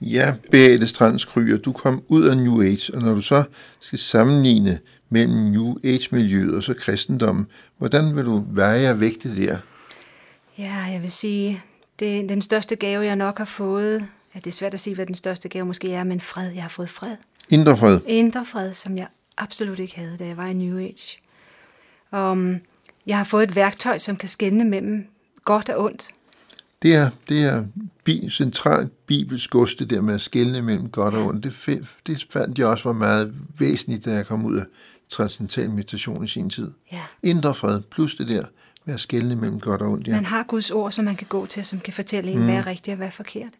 Ja, 0.01 0.35
Beate 0.51 0.87
Strandskryger, 0.87 1.57
du 1.57 1.71
kom 1.71 2.03
ud 2.07 2.23
af 2.23 2.37
New 2.37 2.61
Age, 2.61 2.93
og 2.93 3.01
når 3.01 3.13
du 3.13 3.21
så 3.21 3.43
skal 3.79 3.99
sammenligne 3.99 4.79
mellem 5.09 5.35
New 5.35 5.75
Age-miljøet 5.83 6.55
og 6.55 6.63
så 6.63 6.73
kristendommen, 6.73 7.47
hvordan 7.77 8.15
vil 8.15 8.25
du 8.25 8.45
veje 8.49 8.91
og 8.91 8.99
vægte 8.99 9.35
der? 9.35 9.57
Ja, 10.57 10.73
jeg 10.73 11.01
vil 11.01 11.11
sige, 11.11 11.63
det 11.99 12.19
er 12.19 12.27
den 12.27 12.41
største 12.41 12.75
gave, 12.75 13.05
jeg 13.05 13.15
nok 13.15 13.37
har 13.37 13.45
fået. 13.45 14.07
Ja, 14.35 14.39
det 14.39 14.47
er 14.47 14.51
svært 14.51 14.73
at 14.73 14.79
sige, 14.79 14.95
hvad 14.95 15.05
den 15.05 15.15
største 15.15 15.49
gave 15.49 15.65
måske 15.65 15.93
er, 15.93 16.03
men 16.03 16.21
fred. 16.21 16.51
Jeg 16.51 16.61
har 16.61 16.69
fået 16.69 16.89
fred. 16.89 17.15
Indre 17.49 17.77
fred. 17.77 17.99
Indre 18.07 18.45
fred, 18.45 18.73
som 18.73 18.97
jeg 18.97 19.07
absolut 19.37 19.79
ikke 19.79 19.95
havde, 19.95 20.17
da 20.17 20.25
jeg 20.25 20.37
var 20.37 20.45
i 20.45 20.53
New 20.53 20.77
Age. 20.77 21.19
Um, 22.11 22.59
jeg 23.05 23.17
har 23.17 23.23
fået 23.23 23.43
et 23.43 23.55
værktøj, 23.55 23.97
som 23.97 24.15
kan 24.15 24.29
skelne 24.29 24.63
mellem 24.63 25.07
godt 25.45 25.69
og 25.69 25.83
ondt. 25.83 26.09
Det 26.81 26.95
er, 26.95 27.09
det 27.29 27.43
er 27.43 27.65
bi, 28.03 28.29
centralt 28.29 28.91
bibelsk 29.05 29.49
gods, 29.49 29.75
det 29.75 29.89
der 29.89 30.01
med 30.01 30.13
at 30.13 30.21
skelne 30.21 30.61
mellem 30.61 30.89
godt 30.89 31.13
og 31.13 31.25
ondt. 31.25 31.43
Det, 31.43 31.95
det 32.07 32.27
fandt 32.29 32.59
jeg 32.59 32.67
også 32.67 32.89
var 32.89 32.93
meget 32.93 33.33
væsentligt, 33.57 34.05
da 34.05 34.11
jeg 34.11 34.25
kom 34.25 34.45
ud 34.45 34.57
af 34.57 34.65
transcendental 35.09 35.69
meditation 35.69 36.25
i 36.25 36.27
sin 36.27 36.49
tid. 36.49 36.71
Ja. 36.91 37.01
Indre 37.23 37.53
fred, 37.53 37.81
plus 37.81 38.15
det 38.15 38.27
der 38.27 38.45
med 38.85 38.93
at 38.93 39.37
mellem 39.37 39.59
godt 39.59 39.81
og 39.81 39.91
ondt. 39.91 40.07
Ja. 40.07 40.13
Man 40.13 40.25
har 40.25 40.43
Guds 40.43 40.71
ord, 40.71 40.91
som 40.91 41.05
man 41.05 41.15
kan 41.15 41.27
gå 41.27 41.45
til, 41.45 41.65
som 41.65 41.79
kan 41.79 41.93
fortælle 41.93 42.31
en, 42.31 42.39
mm. 42.39 42.45
hvad 42.45 42.55
er 42.55 42.67
rigtigt 42.67 42.93
og 42.93 42.97
hvad 42.97 43.07
er 43.07 43.11
forkert. 43.11 43.53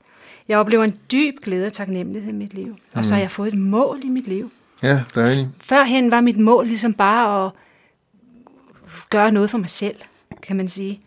Jeg 0.47 0.57
oplever 0.57 0.83
en 0.83 0.97
dyb 1.11 1.35
glæde 1.43 1.65
og 1.65 1.73
taknemmelighed 1.73 2.33
i 2.33 2.35
mit 2.35 2.53
liv. 2.53 2.77
Og 2.93 3.05
så 3.05 3.13
har 3.13 3.21
jeg 3.21 3.31
fået 3.31 3.53
et 3.53 3.59
mål 3.59 3.99
i 4.03 4.09
mit 4.09 4.27
liv. 4.27 4.51
ja, 4.83 5.03
dejligt. 5.15 5.47
Førhen 5.59 6.11
var 6.11 6.21
mit 6.21 6.37
mål 6.37 6.67
ligesom 6.67 6.93
bare 6.93 7.45
at 7.45 7.51
gøre 9.09 9.31
noget 9.31 9.49
for 9.49 9.57
mig 9.57 9.69
selv, 9.69 9.95
kan 10.41 10.55
man 10.55 10.67
sige. 10.67 11.01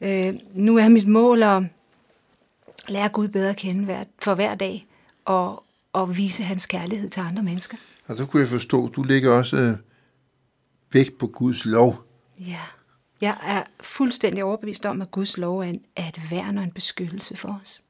Øh, 0.00 0.34
nu 0.54 0.76
er 0.76 0.88
mit 0.88 1.08
mål 1.08 1.42
at 1.42 1.62
lære 2.88 3.08
Gud 3.08 3.28
bedre 3.28 3.50
at 3.50 3.56
kende 3.56 3.84
hver, 3.84 4.04
for 4.18 4.34
hver 4.34 4.54
dag, 4.54 4.84
og, 5.24 5.64
og 5.92 6.16
vise 6.16 6.42
hans 6.42 6.66
kærlighed 6.66 7.10
til 7.10 7.20
andre 7.20 7.42
mennesker. 7.42 7.76
Og 8.06 8.16
så 8.16 8.26
kunne 8.26 8.40
jeg 8.40 8.48
forstå, 8.48 8.88
du 8.88 9.02
lægger 9.02 9.32
også 9.32 9.56
øh, 9.56 9.76
vægt 10.92 11.18
på 11.18 11.26
Guds 11.26 11.64
lov. 11.64 12.04
Ja. 12.40 12.60
Jeg 13.20 13.36
er 13.42 13.62
fuldstændig 13.80 14.44
overbevist 14.44 14.86
om, 14.86 15.02
at 15.02 15.10
Guds 15.10 15.38
lov 15.38 15.58
er, 15.58 15.64
en, 15.64 15.80
er 15.96 16.08
et 16.08 16.30
værn 16.30 16.58
og 16.58 16.64
en 16.64 16.70
beskyttelse 16.70 17.36
for 17.36 17.60
os. 17.62 17.82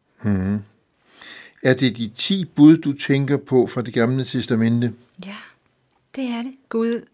Er 1.63 1.75
det 1.75 1.97
de 1.97 2.09
ti 2.09 2.45
bud, 2.45 2.77
du 2.77 2.93
tænker 2.93 3.37
på 3.37 3.67
fra 3.67 3.83
det 3.83 3.95
gamle 3.95 4.25
testamente? 4.25 4.95
Ja, 5.27 5.37
det 6.17 6.25
er 6.25 6.43
det. 6.43 6.55
Gud 6.69 7.07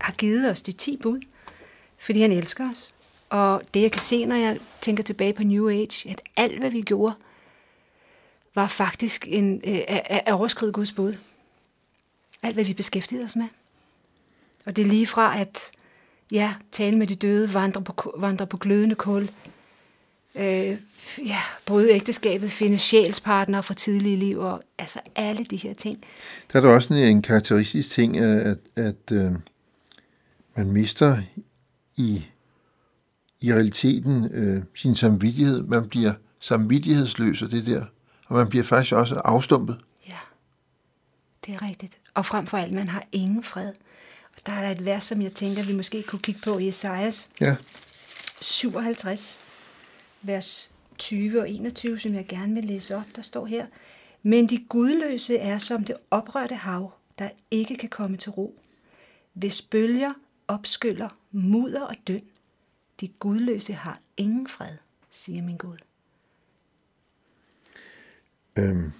har 0.00 0.12
givet 0.12 0.50
os 0.50 0.62
de 0.62 0.72
ti 0.72 0.96
bud, 0.96 1.20
fordi 1.98 2.20
han 2.20 2.32
elsker 2.32 2.70
os. 2.70 2.94
Og 3.28 3.62
det 3.74 3.82
jeg 3.82 3.92
kan 3.92 4.00
se, 4.00 4.26
når 4.26 4.36
jeg 4.36 4.58
tænker 4.80 5.02
tilbage 5.02 5.32
på 5.32 5.42
New 5.42 5.68
Age, 5.68 6.10
at 6.10 6.20
alt 6.36 6.58
hvad 6.58 6.70
vi 6.70 6.80
gjorde, 6.80 7.14
var 8.54 8.68
faktisk 8.68 9.26
en, 9.28 9.60
øh, 9.64 9.80
at 10.08 10.32
overskride 10.32 10.72
Guds 10.72 10.92
bud. 10.92 11.14
Alt 12.42 12.54
hvad 12.54 12.64
vi 12.64 12.74
beskæftigede 12.74 13.24
os 13.24 13.36
med. 13.36 13.48
Og 14.66 14.76
det 14.76 14.82
er 14.82 14.88
lige 14.88 15.06
fra 15.06 15.40
at 15.40 15.72
ja, 16.32 16.54
tale 16.72 16.98
med 16.98 17.06
de 17.06 17.14
døde, 17.14 17.54
vandre 17.54 17.82
på, 17.82 18.14
vandre 18.18 18.46
på 18.46 18.56
glødende 18.56 18.94
kul, 18.94 19.30
øh, 20.34 20.78
ja, 21.26 21.38
bryde 21.66 21.90
ægteskabet, 21.90 22.50
finde 22.50 22.78
sjælspartnere 22.78 23.62
fra 23.62 23.74
tidlige 23.74 24.16
liv, 24.16 24.38
og 24.38 24.62
altså 24.78 25.00
alle 25.14 25.44
de 25.44 25.56
her 25.56 25.74
ting. 25.74 26.04
Der 26.52 26.60
er 26.60 26.64
der 26.64 26.74
også 26.74 26.94
en, 26.94 27.00
en 27.00 27.22
karakteristisk 27.22 27.90
ting, 27.90 28.18
at, 28.18 28.40
at, 28.46 28.58
at 28.76 29.12
øh, 29.12 29.32
man 30.56 30.72
mister 30.72 31.18
i, 31.96 32.26
i 33.40 33.52
realiteten 33.52 34.30
øh, 34.32 34.62
sin 34.74 34.96
samvittighed. 34.96 35.62
Man 35.62 35.88
bliver 35.88 36.12
samvittighedsløs 36.40 37.42
af 37.42 37.48
det 37.48 37.66
der, 37.66 37.84
og 38.26 38.36
man 38.36 38.48
bliver 38.48 38.64
faktisk 38.64 38.94
også 38.94 39.14
afstumpet. 39.14 39.78
Ja, 40.08 40.18
det 41.46 41.54
er 41.54 41.62
rigtigt. 41.62 41.96
Og 42.14 42.26
frem 42.26 42.46
for 42.46 42.58
alt, 42.58 42.74
man 42.74 42.88
har 42.88 43.04
ingen 43.12 43.42
fred. 43.42 43.72
Og 44.36 44.46
der 44.46 44.52
er 44.52 44.62
der 44.62 44.70
et 44.70 44.84
vers, 44.84 45.04
som 45.04 45.22
jeg 45.22 45.32
tænker, 45.32 45.62
vi 45.62 45.72
måske 45.72 46.02
kunne 46.02 46.20
kigge 46.20 46.40
på 46.44 46.58
i 46.58 46.68
Esajas 46.68 47.28
Ja, 47.40 47.56
57, 48.40 49.40
vers 50.22 50.72
20 50.98 51.40
og 51.40 51.50
21, 51.50 51.98
som 51.98 52.14
jeg 52.14 52.26
gerne 52.28 52.54
vil 52.54 52.64
læse 52.64 52.96
op. 52.96 53.06
Der 53.16 53.22
står 53.22 53.46
her, 53.46 53.66
Men 54.22 54.48
de 54.48 54.64
gudløse 54.68 55.36
er 55.36 55.58
som 55.58 55.84
det 55.84 55.96
oprørte 56.10 56.54
hav, 56.54 56.92
der 57.18 57.30
ikke 57.50 57.76
kan 57.76 57.88
komme 57.88 58.16
til 58.16 58.30
ro. 58.30 58.62
Hvis 59.32 59.62
bølger 59.62 60.12
opskyller 60.48 61.08
mudder 61.30 61.82
og 61.82 61.94
døn, 62.06 62.20
de 63.00 63.08
gudløse 63.08 63.72
har 63.72 64.00
ingen 64.16 64.48
fred, 64.48 64.76
siger 65.10 65.42
min 65.42 65.56
Gud. 65.56 65.76
øhm, 68.58 68.92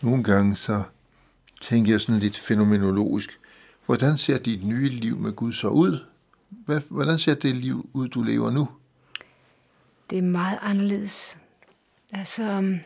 nogle 0.00 0.24
gange 0.24 0.56
så 0.56 0.82
tænker 1.60 1.92
jeg 1.92 2.00
sådan 2.00 2.20
lidt 2.20 2.38
fænomenologisk. 2.38 3.38
Hvordan 3.86 4.18
ser 4.18 4.38
dit 4.38 4.64
nye 4.64 4.88
liv 4.88 5.18
med 5.18 5.32
Gud 5.32 5.52
så 5.52 5.68
ud? 5.68 5.98
Hvordan 6.88 7.18
ser 7.18 7.34
det 7.34 7.56
liv 7.56 7.90
ud, 7.92 8.08
du 8.08 8.22
lever 8.22 8.50
nu? 8.50 8.68
Det 10.10 10.18
er 10.18 10.22
meget 10.22 10.58
anderledes. 10.62 11.38
Altså, 12.12 12.42
øhm, 12.44 12.80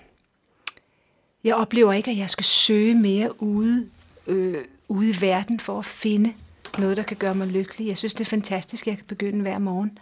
jeg 1.45 1.55
oplever 1.55 1.93
ikke, 1.93 2.11
at 2.11 2.17
jeg 2.17 2.31
skal 2.31 2.45
søge 2.45 2.95
mere 2.95 3.43
ude, 3.43 3.87
øh, 4.27 4.65
ude 4.89 5.11
i 5.11 5.21
verden 5.21 5.61
for 5.61 5.79
at 5.79 5.85
finde 5.85 6.33
noget, 6.79 6.97
der 6.97 7.03
kan 7.03 7.17
gøre 7.17 7.35
mig 7.35 7.47
lykkelig. 7.47 7.87
Jeg 7.87 7.99
synes, 7.99 8.15
det 8.15 8.21
er 8.21 8.31
fantastisk, 8.31 8.83
at 8.83 8.87
jeg 8.87 8.97
kan 8.97 9.07
begynde 9.07 9.41
hver 9.41 9.59
morgen 9.59 9.99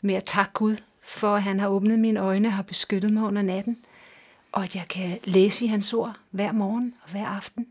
med 0.00 0.14
at 0.14 0.24
takke 0.24 0.52
Gud 0.52 0.76
for, 1.04 1.36
at 1.36 1.42
han 1.42 1.60
har 1.60 1.68
åbnet 1.68 1.98
mine 1.98 2.20
øjne 2.20 2.48
og 2.48 2.52
har 2.52 2.62
beskyttet 2.62 3.12
mig 3.12 3.22
under 3.22 3.42
natten, 3.42 3.76
og 4.52 4.64
at 4.64 4.76
jeg 4.76 4.84
kan 4.90 5.18
læse 5.24 5.64
i 5.64 5.68
hans 5.68 5.92
ord 5.92 6.16
hver 6.30 6.52
morgen 6.52 6.94
og 7.04 7.10
hver 7.10 7.26
aften. 7.26 7.66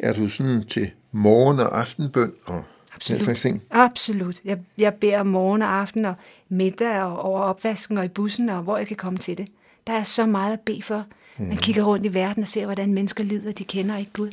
Er 0.00 0.12
du 0.12 0.28
sådan 0.28 0.64
til 0.66 0.90
morgen- 1.12 1.60
og 1.60 1.80
aftenbøn 1.80 2.32
og 2.44 2.64
den 3.08 3.20
slags 3.20 3.40
ting? 3.40 3.62
Absolut. 3.70 4.40
Jeg, 4.44 4.58
jeg 4.78 4.94
beder 4.94 5.22
morgen 5.22 5.62
og 5.62 5.80
aften 5.80 6.04
og 6.04 6.14
middag 6.48 7.02
og 7.02 7.18
over 7.18 7.40
opvasken 7.40 7.98
og 7.98 8.04
i 8.04 8.08
bussen 8.08 8.48
og 8.48 8.62
hvor 8.62 8.78
jeg 8.78 8.86
kan 8.86 8.96
komme 8.96 9.18
til 9.18 9.38
det. 9.38 9.48
Der 9.86 9.92
er 9.92 10.02
så 10.02 10.26
meget 10.26 10.52
at 10.52 10.60
bede 10.60 10.82
for. 10.82 11.06
Man 11.38 11.56
kigger 11.56 11.82
rundt 11.82 12.06
i 12.06 12.14
verden 12.14 12.42
og 12.42 12.48
ser, 12.48 12.64
hvordan 12.64 12.94
mennesker 12.94 13.24
lider. 13.24 13.52
De 13.52 13.64
kender 13.64 13.96
ikke 13.96 14.12
Gud. 14.12 14.30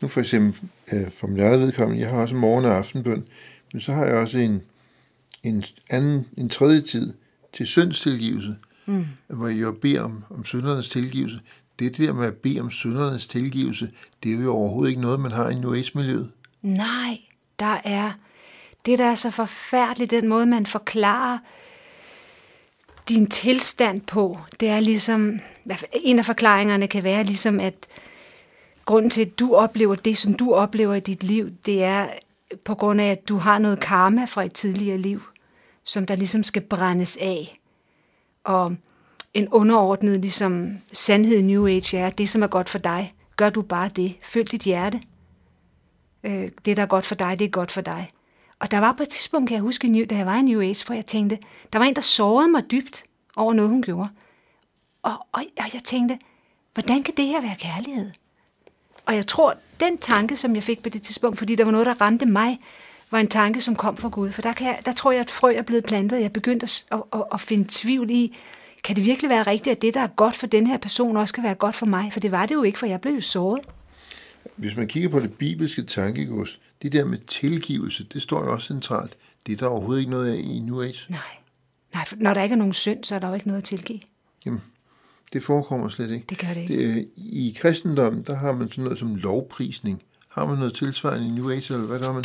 Nu 0.00 0.08
for 0.08 0.20
eksempel, 0.20 0.68
øh, 0.92 1.10
for 1.10 1.26
min 1.26 1.40
eget 1.40 1.60
vedkommende, 1.60 2.02
jeg 2.02 2.10
har 2.10 2.20
også 2.20 2.34
morgen- 2.34 2.64
og 2.64 2.76
aftenbøn, 2.76 3.24
men 3.72 3.80
så 3.80 3.92
har 3.92 4.06
jeg 4.06 4.14
også 4.14 4.38
en, 4.38 4.62
en 5.42 5.64
anden, 5.90 6.26
en 6.36 6.48
tredje 6.48 6.80
tid 6.80 7.14
til 7.52 7.66
syndstilgivelse, 7.66 8.56
mm. 8.86 9.06
hvor 9.26 9.48
jeg 9.48 9.74
beder 9.82 10.02
om, 10.02 10.24
om 10.30 10.44
syndernes 10.44 10.88
tilgivelse. 10.88 11.40
Det 11.78 11.96
der 11.96 12.12
med 12.12 12.26
at 12.26 12.34
bede 12.34 12.60
om 12.60 12.70
syndernes 12.70 13.26
tilgivelse, 13.26 13.90
det 14.22 14.34
er 14.34 14.42
jo 14.42 14.54
overhovedet 14.54 14.90
ikke 14.90 15.02
noget, 15.02 15.20
man 15.20 15.32
har 15.32 15.48
i 15.48 15.54
New 15.54 15.74
Age-miljøet. 15.74 16.30
Nej, 16.62 17.18
der 17.60 17.80
er 17.84 18.12
det, 18.86 18.98
der 18.98 19.04
er 19.04 19.14
så 19.14 19.30
forfærdeligt, 19.30 20.10
den 20.10 20.28
måde, 20.28 20.46
man 20.46 20.66
forklarer 20.66 21.38
din 23.08 23.26
tilstand 23.30 24.00
på, 24.00 24.38
det 24.60 24.68
er 24.68 24.80
ligesom, 24.80 25.40
en 25.92 26.18
af 26.18 26.24
forklaringerne 26.24 26.86
kan 26.86 27.04
være 27.04 27.24
ligesom, 27.24 27.60
at 27.60 27.86
grunden 28.84 29.10
til, 29.10 29.20
at 29.20 29.38
du 29.38 29.54
oplever 29.54 29.94
det, 29.94 30.16
som 30.16 30.34
du 30.34 30.54
oplever 30.54 30.94
i 30.94 31.00
dit 31.00 31.24
liv, 31.24 31.50
det 31.66 31.84
er 31.84 32.08
på 32.64 32.74
grund 32.74 33.00
af, 33.00 33.10
at 33.10 33.28
du 33.28 33.36
har 33.36 33.58
noget 33.58 33.80
karma 33.80 34.24
fra 34.24 34.44
et 34.44 34.52
tidligere 34.52 34.98
liv, 34.98 35.22
som 35.84 36.06
der 36.06 36.16
ligesom 36.16 36.42
skal 36.42 36.62
brændes 36.62 37.18
af. 37.20 37.60
Og 38.44 38.76
en 39.36 39.48
underordnet 39.48 40.20
ligesom, 40.20 40.78
sandhed 40.92 41.38
i 41.38 41.42
New 41.42 41.66
Age 41.66 41.98
er, 41.98 42.10
det, 42.10 42.28
som 42.28 42.42
er 42.42 42.46
godt 42.46 42.68
for 42.68 42.78
dig, 42.78 43.14
gør 43.36 43.50
du 43.50 43.62
bare 43.62 43.90
det. 43.96 44.16
Følg 44.22 44.50
dit 44.50 44.62
hjerte. 44.62 45.00
Øh, 46.24 46.50
det, 46.64 46.76
der 46.76 46.82
er 46.82 46.86
godt 46.86 47.06
for 47.06 47.14
dig, 47.14 47.38
det 47.38 47.44
er 47.44 47.48
godt 47.48 47.72
for 47.72 47.80
dig. 47.80 48.10
Og 48.58 48.70
der 48.70 48.78
var 48.78 48.92
på 48.92 49.02
et 49.02 49.08
tidspunkt, 49.08 49.48
kan 49.48 49.54
jeg 49.54 49.62
huske, 49.62 50.06
da 50.06 50.16
jeg 50.16 50.26
var 50.26 50.36
i 50.36 50.42
New 50.42 50.60
Age, 50.60 50.84
hvor 50.86 50.94
jeg 50.94 51.06
tænkte, 51.06 51.38
der 51.72 51.78
var 51.78 51.86
en, 51.86 51.94
der 51.94 52.00
sårede 52.00 52.48
mig 52.48 52.70
dybt 52.70 53.04
over 53.36 53.54
noget, 53.54 53.70
hun 53.70 53.82
gjorde. 53.82 54.08
Og, 55.02 55.12
og, 55.32 55.42
og 55.58 55.74
jeg 55.74 55.82
tænkte, 55.84 56.18
hvordan 56.74 57.02
kan 57.02 57.14
det 57.16 57.26
her 57.26 57.40
være 57.40 57.56
kærlighed? 57.58 58.10
Og 59.06 59.16
jeg 59.16 59.26
tror, 59.26 59.54
den 59.80 59.98
tanke, 59.98 60.36
som 60.36 60.54
jeg 60.54 60.62
fik 60.62 60.82
på 60.82 60.88
det 60.88 61.02
tidspunkt, 61.02 61.38
fordi 61.38 61.54
der 61.54 61.64
var 61.64 61.72
noget, 61.72 61.86
der 61.86 62.00
ramte 62.00 62.26
mig, 62.26 62.58
var 63.10 63.18
en 63.18 63.28
tanke, 63.28 63.60
som 63.60 63.76
kom 63.76 63.96
fra 63.96 64.08
Gud. 64.08 64.30
For 64.30 64.42
der, 64.42 64.52
kan 64.52 64.66
jeg, 64.66 64.80
der 64.84 64.92
tror 64.92 65.12
jeg, 65.12 65.20
at 65.20 65.30
frø 65.30 65.54
er 65.54 65.62
blevet 65.62 65.84
plantet. 65.84 66.20
Jeg 66.20 66.32
begyndte 66.32 66.64
at, 66.64 66.84
at, 66.92 67.02
at, 67.12 67.24
at 67.32 67.40
finde 67.40 67.64
tvivl 67.68 68.10
i, 68.10 68.36
kan 68.86 68.96
det 68.96 69.04
virkelig 69.04 69.30
være 69.30 69.42
rigtigt, 69.42 69.76
at 69.76 69.82
det, 69.82 69.94
der 69.94 70.00
er 70.00 70.06
godt 70.06 70.36
for 70.36 70.46
den 70.46 70.66
her 70.66 70.78
person, 70.78 71.16
også 71.16 71.34
kan 71.34 71.44
være 71.44 71.54
godt 71.54 71.76
for 71.76 71.86
mig? 71.86 72.12
For 72.12 72.20
det 72.20 72.30
var 72.30 72.46
det 72.46 72.54
jo 72.54 72.62
ikke, 72.62 72.78
for 72.78 72.86
jeg 72.86 73.00
blev 73.00 73.14
jo 73.14 73.20
såret. 73.20 73.60
Hvis 74.56 74.76
man 74.76 74.88
kigger 74.88 75.08
på 75.08 75.20
det 75.20 75.32
bibelske 75.32 75.82
tankegods, 75.82 76.60
det 76.82 76.92
der 76.92 77.04
med 77.04 77.18
tilgivelse, 77.18 78.04
det 78.04 78.22
står 78.22 78.44
jo 78.44 78.52
også 78.52 78.66
centralt. 78.66 79.16
Det 79.46 79.52
er 79.52 79.56
der 79.56 79.66
overhovedet 79.66 80.00
ikke 80.00 80.10
noget 80.10 80.32
af 80.32 80.38
i 80.38 80.58
New 80.58 80.82
Age. 80.82 81.06
Nej. 81.08 81.20
Nej, 81.94 82.04
for 82.06 82.16
når 82.18 82.34
der 82.34 82.42
ikke 82.42 82.52
er 82.52 82.56
nogen 82.56 82.72
synd, 82.72 83.04
så 83.04 83.14
er 83.14 83.18
der 83.18 83.28
jo 83.28 83.34
ikke 83.34 83.46
noget 83.46 83.58
at 83.58 83.64
tilgive. 83.64 84.00
Jamen, 84.46 84.62
det 85.32 85.42
forekommer 85.42 85.88
slet 85.88 86.10
ikke. 86.10 86.26
Det 86.28 86.38
gør 86.38 86.48
det 86.48 86.60
ikke. 86.60 86.94
Det, 86.94 87.08
I 87.16 87.56
kristendommen, 87.58 88.22
der 88.22 88.36
har 88.36 88.52
man 88.52 88.70
sådan 88.70 88.84
noget 88.84 88.98
som 88.98 89.16
lovprisning. 89.16 90.02
Har 90.28 90.46
man 90.46 90.58
noget 90.58 90.74
tilsvarende 90.74 91.26
i 91.26 91.30
New 91.30 91.50
Age, 91.50 91.74
eller 91.74 91.86
hvad 91.86 92.00
gør 92.00 92.12
man? 92.12 92.24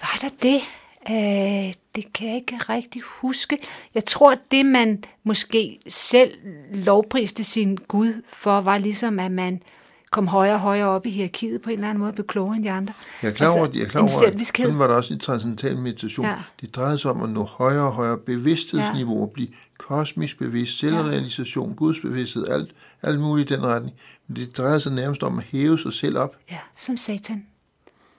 Var 0.00 0.18
der 0.20 0.28
det? 0.42 0.60
Øh, 1.10 1.72
det 1.94 2.12
kan 2.14 2.28
jeg 2.28 2.36
ikke 2.36 2.56
rigtig 2.68 3.02
huske. 3.02 3.58
Jeg 3.94 4.04
tror, 4.04 4.32
at 4.32 4.40
det 4.50 4.66
man 4.66 5.04
måske 5.24 5.78
selv 5.88 6.32
lovpriste 6.72 7.44
sin 7.44 7.76
Gud 7.88 8.22
for, 8.28 8.60
var 8.60 8.78
ligesom, 8.78 9.18
at 9.18 9.32
man 9.32 9.62
kom 10.10 10.26
højere 10.26 10.54
og 10.54 10.60
højere 10.60 10.88
op 10.88 11.06
i 11.06 11.10
hierarkiet 11.10 11.62
på 11.62 11.70
en 11.70 11.74
eller 11.74 11.88
anden 11.88 12.00
måde, 12.00 12.12
blev 12.12 12.26
klogere 12.26 12.56
end 12.56 12.64
de 12.64 12.70
andre. 12.70 12.94
Jeg 13.22 13.28
er 13.28 13.32
klar 13.32 13.48
over, 13.48 13.64
altså, 13.64 13.78
jeg 13.78 13.84
er 13.84 13.90
klar 13.90 14.00
over 14.00 14.10
at 14.10 14.46
sådan 14.56 14.78
var 14.78 14.86
der 14.86 14.94
også 14.94 15.14
i 15.14 15.18
transcendental 15.18 15.78
meditation. 15.78 16.26
Ja. 16.26 16.36
Det 16.60 16.76
drejede 16.76 16.98
sig 16.98 17.10
om 17.10 17.22
at 17.22 17.30
nå 17.30 17.42
højere 17.42 17.84
og 17.84 17.92
højere 17.92 18.18
bevidsthedsniveau, 18.18 19.20
ja. 19.20 19.26
blive 19.34 19.48
kosmisk 19.78 20.38
bevidst, 20.38 20.78
selvrealisation, 20.78 21.68
ja. 21.68 21.74
gudsbevidsthed, 21.74 22.46
alt, 22.48 22.70
alt 23.02 23.20
muligt 23.20 23.50
i 23.50 23.54
den 23.54 23.66
retning. 23.66 23.96
Men 24.28 24.36
det 24.36 24.56
drejede 24.56 24.80
sig 24.80 24.92
nærmest 24.92 25.22
om 25.22 25.38
at 25.38 25.44
hæve 25.44 25.78
sig 25.78 25.92
selv 25.92 26.18
op. 26.18 26.36
Ja, 26.50 26.58
som 26.78 26.96
satan, 26.96 27.46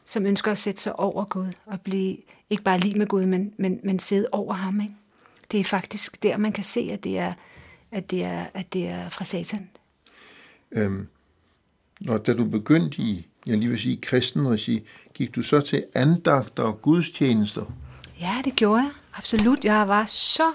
som 0.08 0.26
ønsker 0.26 0.52
at 0.52 0.58
sætte 0.58 0.82
sig 0.82 1.00
over 1.00 1.26
Gud 1.26 1.52
og 1.66 1.82
blive 1.82 2.18
ikke 2.50 2.64
bare 2.64 2.80
lige 2.80 2.98
med 2.98 3.08
Gud, 3.08 3.26
men, 3.26 3.54
men, 3.58 3.80
men 3.84 4.00
sidde 4.00 4.28
over 4.32 4.54
ham. 4.54 4.82
Ikke? 4.82 4.94
Det 5.52 5.60
er 5.60 5.64
faktisk 5.64 6.24
der, 6.24 6.38
man 6.38 6.52
kan 6.52 6.64
se, 6.64 6.90
at 6.92 7.04
det 7.04 7.20
er, 7.20 7.34
at 7.92 8.12
det 8.12 8.24
er, 8.24 8.46
at 8.54 8.74
det 8.74 8.88
er 8.88 9.10
fra 9.10 9.26
satan. 9.26 9.70
Øhm, 10.72 11.08
og 12.10 12.28
da 12.28 12.34
du 12.34 12.46
begyndte 12.46 13.02
i, 13.02 13.28
jeg 13.46 13.58
lige 13.58 13.70
vil 13.70 13.80
sige, 13.80 13.98
kristen 13.98 14.50
regi, 14.50 14.88
gik 15.14 15.36
du 15.36 15.42
så 15.42 15.62
til 15.62 15.86
andagter 15.96 16.64
og 16.64 16.82
gudstjenester? 16.82 17.66
Ja, 18.20 18.42
det 18.46 18.56
gjorde 18.56 18.82
jeg. 18.82 18.92
Absolut. 19.14 19.66
Jeg 19.66 19.88
var 19.88 20.06
så 20.06 20.52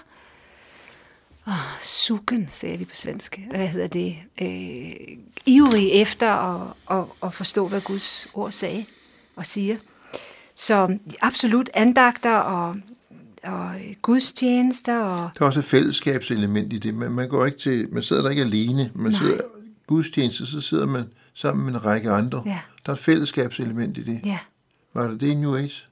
oh, 1.47 1.55
sugen, 1.81 2.49
sagde 2.51 2.79
vi 2.79 2.85
på 2.85 2.95
svensk. 2.95 3.41
Hvad 3.51 3.69
hedder 3.69 3.87
det? 3.87 4.17
Øh, 4.43 5.17
ivrig 5.47 5.93
efter 5.93 6.33
at, 6.33 6.73
at, 6.91 7.05
at 7.23 7.33
forstå, 7.33 7.69
hvad 7.69 7.81
Guds 7.81 8.29
ord 8.35 8.53
sagde 8.53 8.85
og 9.37 9.47
siger. 9.47 9.77
Så 10.55 10.99
absolut 11.21 11.71
andagter 11.75 12.37
og, 12.37 12.77
og 13.43 13.75
gudstjenester. 14.03 14.99
Og... 14.99 15.31
Der 15.39 15.43
er 15.43 15.47
også 15.47 15.59
et 15.59 15.65
fællesskabselement 15.65 16.73
i 16.73 16.79
det. 16.79 16.95
Man, 16.95 17.13
man, 17.13 17.29
går 17.29 17.47
ikke 17.47 17.59
til, 17.59 17.89
man 17.93 18.03
sidder 18.03 18.23
der 18.23 18.31
ikke 18.31 18.43
alene. 18.43 18.91
Man 18.95 19.13
Nej. 19.13 19.21
sidder 19.21 19.41
gudstjeneste, 19.87 20.47
så 20.47 20.61
sidder 20.61 20.87
man 20.87 21.05
sammen 21.35 21.65
med 21.65 21.73
en 21.75 21.85
række 21.85 22.11
andre. 22.11 22.43
Ja. 22.47 22.61
Der 22.87 22.93
er 22.93 22.97
et 22.97 23.03
fællesskabselement 23.03 23.99
i 23.99 24.03
det. 24.03 24.21
Ja. 24.25 24.39
Var 24.95 25.07
det 25.07 25.21
det 25.21 25.27
i 25.27 25.35
New 25.35 25.57
Age? 25.57 25.87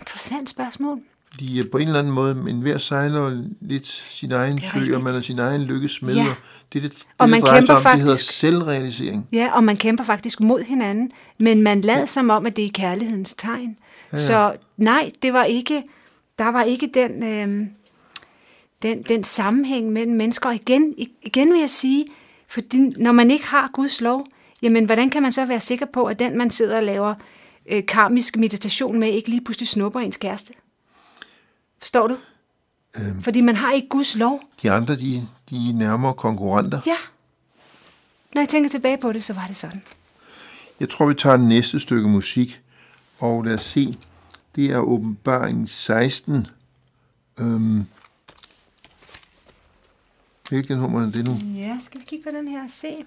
Interessant 0.00 0.50
spørgsmål. 0.50 1.00
Fordi 1.34 1.62
på 1.72 1.78
en 1.78 1.86
eller 1.86 1.98
anden 1.98 2.12
måde, 2.12 2.44
en 2.48 2.60
hver 2.60 2.78
sejler 2.78 3.42
lidt 3.60 3.86
sin 4.10 4.32
egen 4.32 4.62
sø, 4.62 4.94
og 4.94 5.02
man 5.02 5.14
er 5.14 5.20
sin 5.20 5.38
egen 5.38 5.62
lykkesmed. 5.62 6.14
Ja. 6.14 6.34
Det, 6.72 6.82
det, 6.82 6.92
det, 6.92 7.06
og 7.18 7.30
man 7.30 7.40
det 7.40 7.50
kæmper 7.50 7.74
om, 7.74 7.82
faktisk, 7.82 7.98
det 7.98 8.02
hedder 8.02 8.22
selvrealisering. 8.32 9.28
Ja, 9.32 9.50
og 9.54 9.64
man 9.64 9.76
kæmper 9.76 10.04
faktisk 10.04 10.40
mod 10.40 10.62
hinanden, 10.62 11.10
men 11.38 11.62
man 11.62 11.80
lader 11.80 11.98
ja. 11.98 12.06
som 12.06 12.30
om, 12.30 12.46
at 12.46 12.56
det 12.56 12.64
er 12.64 12.70
kærlighedens 12.74 13.34
tegn. 13.38 13.76
Ja, 14.12 14.16
ja. 14.16 14.22
Så 14.22 14.56
nej, 14.76 15.10
det 15.22 15.32
var 15.32 15.44
ikke, 15.44 15.82
der 16.38 16.48
var 16.48 16.62
ikke 16.62 16.90
den, 16.94 17.22
øh, 17.22 17.66
den, 18.82 19.02
den 19.02 19.24
sammenhæng 19.24 19.92
mellem 19.92 20.16
mennesker. 20.16 20.48
Og 20.48 20.54
igen, 20.54 20.94
igen 21.22 21.52
vil 21.52 21.60
jeg 21.60 21.70
sige, 21.70 22.06
fordi 22.48 22.78
når 22.78 23.12
man 23.12 23.30
ikke 23.30 23.46
har 23.46 23.70
Guds 23.72 24.00
lov, 24.00 24.26
jamen 24.62 24.84
hvordan 24.84 25.10
kan 25.10 25.22
man 25.22 25.32
så 25.32 25.44
være 25.44 25.60
sikker 25.60 25.86
på, 25.92 26.04
at 26.04 26.18
den, 26.18 26.38
man 26.38 26.50
sidder 26.50 26.76
og 26.76 26.82
laver 26.82 27.14
øh, 27.70 27.86
karmisk 27.86 28.36
meditation 28.36 28.98
med, 29.00 29.08
ikke 29.08 29.28
lige 29.28 29.44
pludselig 29.44 29.68
snupper 29.68 30.00
ens 30.00 30.16
kæreste? 30.16 30.52
Forstår 31.84 32.06
du? 32.06 32.18
Øhm, 32.96 33.22
Fordi 33.22 33.40
man 33.40 33.56
har 33.56 33.72
ikke 33.72 33.88
Guds 33.88 34.16
lov. 34.16 34.42
De 34.62 34.70
andre, 34.70 34.96
de, 34.96 35.28
de 35.50 35.56
er 35.56 35.72
nærmere 35.74 36.14
konkurrenter. 36.14 36.80
Ja. 36.86 36.96
Når 38.34 38.40
jeg 38.40 38.48
tænker 38.48 38.70
tilbage 38.70 38.98
på 38.98 39.12
det, 39.12 39.24
så 39.24 39.32
var 39.32 39.46
det 39.46 39.56
sådan. 39.56 39.82
Jeg 40.80 40.88
tror, 40.88 41.06
vi 41.06 41.14
tager 41.14 41.36
næste 41.36 41.80
stykke 41.80 42.08
musik, 42.08 42.60
og 43.18 43.42
lad 43.42 43.54
os 43.54 43.62
se. 43.62 43.94
Det 44.56 44.70
er 44.70 44.78
åbenbaring 44.78 45.68
16. 45.68 46.46
Øhm, 47.40 47.86
hvilken 50.48 50.78
nummer 50.78 51.06
er 51.06 51.10
det 51.10 51.24
nu? 51.24 51.38
Ja, 51.54 51.78
skal 51.80 52.00
vi 52.00 52.04
kigge 52.04 52.30
på 52.30 52.36
den 52.36 52.48
her 52.48 52.62
og 52.62 52.70
se. 52.70 53.04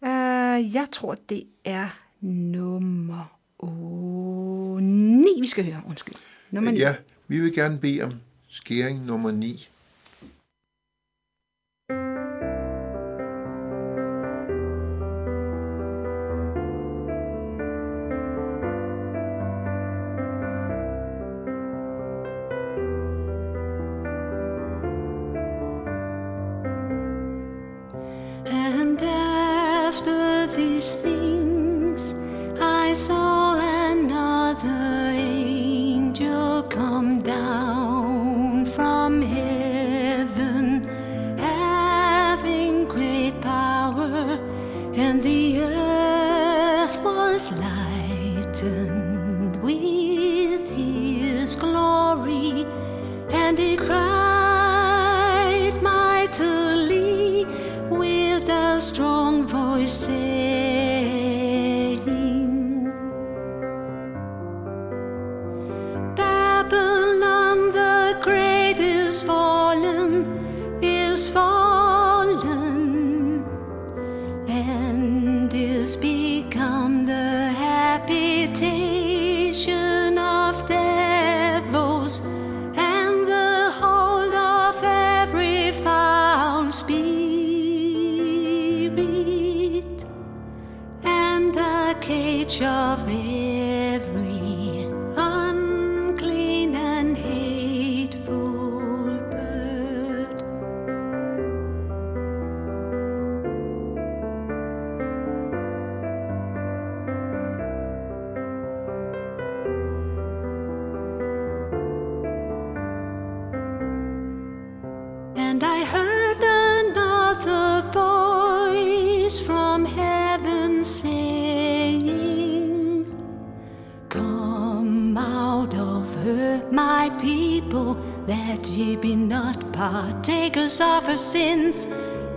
Uh, 0.00 0.74
jeg 0.74 0.86
tror, 0.92 1.16
det 1.28 1.44
er 1.64 1.88
nummer 2.20 3.24
9, 4.80 5.26
vi 5.40 5.46
skal 5.46 5.64
høre. 5.64 5.82
Undskyld. 5.88 6.14
Nummer 6.50 6.70
9. 6.70 6.78
Ja, 6.78 6.94
vi 7.28 7.40
vil 7.40 7.54
gerne 7.54 7.78
bede 7.78 8.02
om 8.02 8.10
skæring 8.48 9.04
nummer 9.04 9.30
9. 9.30 9.68
become 58.74 59.46
the 59.46 60.53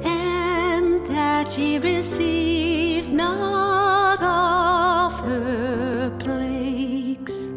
and 0.03 1.05
that 1.07 1.57
ye 1.57 1.77
receive 1.79 3.09
not 3.09 4.21
of 4.21 5.19
her 5.19 6.09
plagues. 6.19 7.49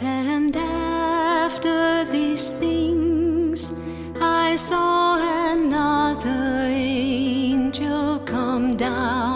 And 0.00 0.54
after 0.54 2.04
these 2.04 2.50
things, 2.50 3.72
I 4.20 4.54
saw 4.56 5.16
another 5.52 6.68
angel 6.70 8.20
come 8.20 8.76
down 8.76 9.33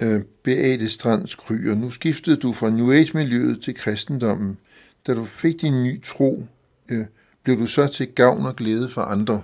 øh, 0.00 0.22
Beate 0.42 0.88
Strands 0.88 1.34
Kryer, 1.34 1.74
nu 1.74 1.90
skiftede 1.90 2.36
du 2.36 2.52
fra 2.52 2.70
New 2.70 2.92
Age-miljøet 2.92 3.62
til 3.62 3.74
kristendommen. 3.74 4.58
Da 5.06 5.14
du 5.14 5.24
fik 5.24 5.60
din 5.60 5.84
ny 5.84 6.02
tro, 6.02 6.46
øh, 6.88 7.06
blev 7.42 7.58
du 7.58 7.66
så 7.66 7.86
til 7.86 8.08
gavn 8.08 8.46
og 8.46 8.56
glæde 8.56 8.88
for 8.88 9.02
andre. 9.02 9.42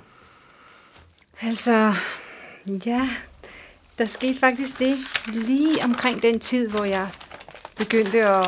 Altså, 1.42 1.94
ja, 2.86 3.08
der 3.98 4.04
skete 4.04 4.38
faktisk 4.38 4.78
det 4.78 4.96
lige 5.34 5.84
omkring 5.84 6.22
den 6.22 6.40
tid, 6.40 6.68
hvor 6.68 6.84
jeg 6.84 7.08
begyndte 7.76 8.24
at, 8.24 8.46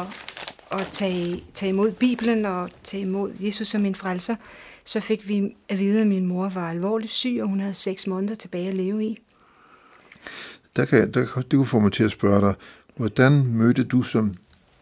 at 0.73 0.87
tage, 0.90 1.44
tage 1.55 1.71
imod 1.71 1.92
Bibelen 1.92 2.44
og 2.44 2.71
tage 2.85 3.02
imod 3.02 3.33
Jesus 3.40 3.69
som 3.69 3.81
min 3.81 3.94
frelser. 3.94 4.37
Så 4.85 5.00
fik 5.00 5.29
vi 5.29 5.56
at 5.69 5.79
vide, 5.79 6.00
at 6.00 6.06
min 6.06 6.27
mor 6.27 6.48
var 6.48 6.71
alvorligt 6.71 7.13
syg, 7.13 7.38
og 7.42 7.48
hun 7.48 7.61
havde 7.61 7.75
seks 7.75 8.06
måneder 8.06 8.35
tilbage 8.35 8.69
at 8.69 8.75
leve 8.75 9.04
i. 9.04 9.19
Der 10.77 10.85
kan, 10.85 11.12
der, 11.12 11.21
det 11.35 11.50
kunne 11.50 11.66
få 11.66 11.79
mig 11.79 11.92
til 11.92 12.04
at 12.04 12.10
spørge 12.10 12.40
dig, 12.40 12.54
hvordan 12.96 13.46
mødte 13.46 13.85
du 13.85 14.02
som 14.02 14.35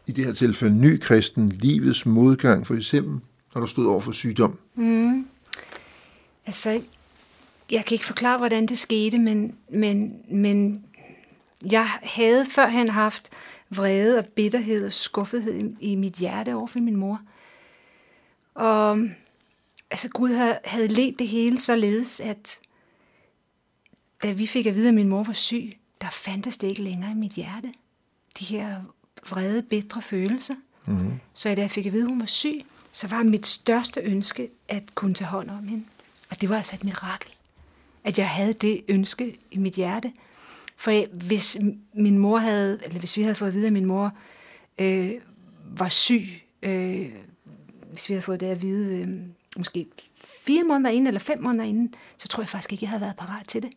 i 0.06 0.12
det 0.12 0.24
her 0.24 0.32
tilfælde 0.32 0.76
ny 0.76 1.00
kristen 1.00 1.48
livets 1.48 2.06
modgang, 2.06 2.66
for 2.66 2.74
eksempel 2.74 3.20
når 3.54 3.60
du 3.60 3.66
stod 3.66 3.86
over 3.86 4.00
for 4.00 4.12
sygdom? 4.12 4.58
Mm. 4.74 5.26
Altså, 6.46 6.70
jeg 7.70 7.84
kan 7.84 7.94
ikke 7.94 8.06
forklare, 8.06 8.38
hvordan 8.38 8.66
det 8.66 8.78
skete, 8.78 9.18
men, 9.18 9.54
men, 9.70 10.16
men 10.30 10.84
jeg 11.72 11.86
havde 12.02 12.46
førhen 12.50 12.88
haft 12.88 13.30
vrede 13.70 14.18
og 14.18 14.24
bitterhed 14.24 14.86
og 14.86 14.92
skuffethed 14.92 15.54
i, 15.54 15.92
i 15.92 15.94
mit 15.94 16.14
hjerte 16.14 16.54
over 16.54 16.66
for 16.66 16.78
min 16.78 16.96
mor. 16.96 17.20
Og 18.54 18.98
altså, 19.90 20.08
Gud 20.08 20.34
havde, 20.34 20.58
havde 20.64 20.88
let 20.88 21.18
det 21.18 21.28
hele 21.28 21.60
således, 21.60 22.20
at 22.20 22.58
da 24.22 24.32
vi 24.32 24.46
fik 24.46 24.66
at 24.66 24.74
vide, 24.74 24.88
at 24.88 24.94
min 24.94 25.08
mor 25.08 25.22
var 25.22 25.32
syg, 25.32 25.72
der 26.00 26.10
fandtes 26.10 26.56
det 26.58 26.66
ikke 26.66 26.82
længere 26.82 27.10
i 27.10 27.14
mit 27.14 27.32
hjerte. 27.32 27.72
De 28.40 28.44
her 28.44 28.82
vrede, 29.30 29.62
bitre 29.62 30.02
følelser. 30.02 30.54
Mm-hmm. 30.86 31.12
Så 31.34 31.54
da 31.54 31.60
jeg 31.60 31.70
fik 31.70 31.86
at 31.86 31.92
vide, 31.92 32.02
at 32.04 32.08
hun 32.10 32.20
var 32.20 32.26
syg, 32.26 32.64
så 32.92 33.08
var 33.08 33.22
mit 33.22 33.46
største 33.46 34.00
ønske 34.00 34.48
at 34.68 34.82
kunne 34.94 35.14
tage 35.14 35.28
hånd 35.28 35.50
om 35.50 35.68
hende. 35.68 35.84
Og 36.30 36.40
det 36.40 36.48
var 36.48 36.56
altså 36.56 36.74
et 36.76 36.84
mirakel, 36.84 37.30
at 38.04 38.18
jeg 38.18 38.28
havde 38.28 38.52
det 38.52 38.82
ønske 38.88 39.36
i 39.50 39.58
mit 39.58 39.74
hjerte. 39.74 40.12
For 40.76 40.90
jeg- 40.90 41.08
hvis 41.12 41.56
min 41.94 42.18
mor 42.18 42.38
havde, 42.38 42.80
eller 42.84 42.98
hvis 42.98 43.16
vi 43.16 43.22
havde 43.22 43.34
fået 43.34 43.48
at 43.48 43.54
vide, 43.54 43.66
at 43.66 43.72
min 43.72 43.84
mor 43.86 44.12
øh, 44.78 45.10
var 45.78 45.88
syg, 45.88 46.28
øh, 46.62 47.08
hvis 47.92 48.08
vi 48.08 48.14
havde 48.14 48.22
fået 48.22 48.40
det 48.40 48.46
at 48.46 48.62
vide, 48.62 49.00
øh, 49.00 49.08
måske 49.56 49.86
fire 50.46 50.62
måneder 50.64 50.90
inden 50.90 51.06
eller 51.06 51.20
fem 51.20 51.42
måneder 51.42 51.64
inden, 51.64 51.94
så 52.16 52.28
tror 52.28 52.42
jeg 52.42 52.48
faktisk 52.48 52.72
ikke, 52.72 52.84
jeg 52.84 52.90
havde 52.90 53.00
været 53.00 53.16
parat 53.16 53.48
til 53.48 53.62
det. 53.62 53.70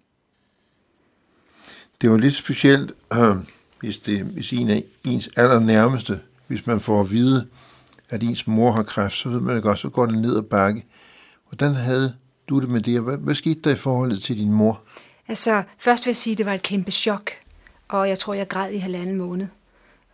Det 2.01 2.11
var 2.11 2.17
lidt 2.17 2.35
specielt, 2.35 2.91
øh, 3.13 3.35
hvis, 3.79 3.97
det, 3.97 4.21
hvis 4.21 4.53
en 4.53 4.69
af 4.69 4.83
ens 5.03 5.29
allernærmeste, 5.37 6.19
hvis 6.47 6.67
man 6.67 6.79
får 6.79 7.01
at 7.01 7.11
vide, 7.11 7.47
at 8.09 8.23
ens 8.23 8.47
mor 8.47 8.71
har 8.71 8.83
kræft, 8.83 9.15
så 9.15 9.29
ved 9.29 9.39
man 9.39 9.55
det 9.55 9.63
godt, 9.63 9.79
så 9.79 9.89
går 9.89 10.05
det 10.05 10.17
ned 10.17 10.37
ad 10.37 10.41
bakke. 10.41 10.85
Hvordan 11.49 11.75
havde 11.75 12.15
du 12.49 12.59
det 12.59 12.69
med 12.69 12.81
det, 12.81 13.01
hvad, 13.01 13.17
hvad 13.17 13.35
skete 13.35 13.61
der 13.61 13.71
i 13.71 13.75
forholdet 13.75 14.21
til 14.21 14.37
din 14.37 14.51
mor? 14.51 14.81
Altså, 15.27 15.63
først 15.77 16.05
vil 16.05 16.09
jeg 16.09 16.17
sige, 16.17 16.31
at 16.31 16.37
det 16.37 16.45
var 16.45 16.53
et 16.53 16.63
kæmpe 16.63 16.91
chok, 16.91 17.31
og 17.87 18.09
jeg 18.09 18.19
tror, 18.19 18.33
jeg 18.33 18.47
græd 18.47 18.71
i 18.71 18.77
halvanden 18.77 19.15
måned. 19.15 19.47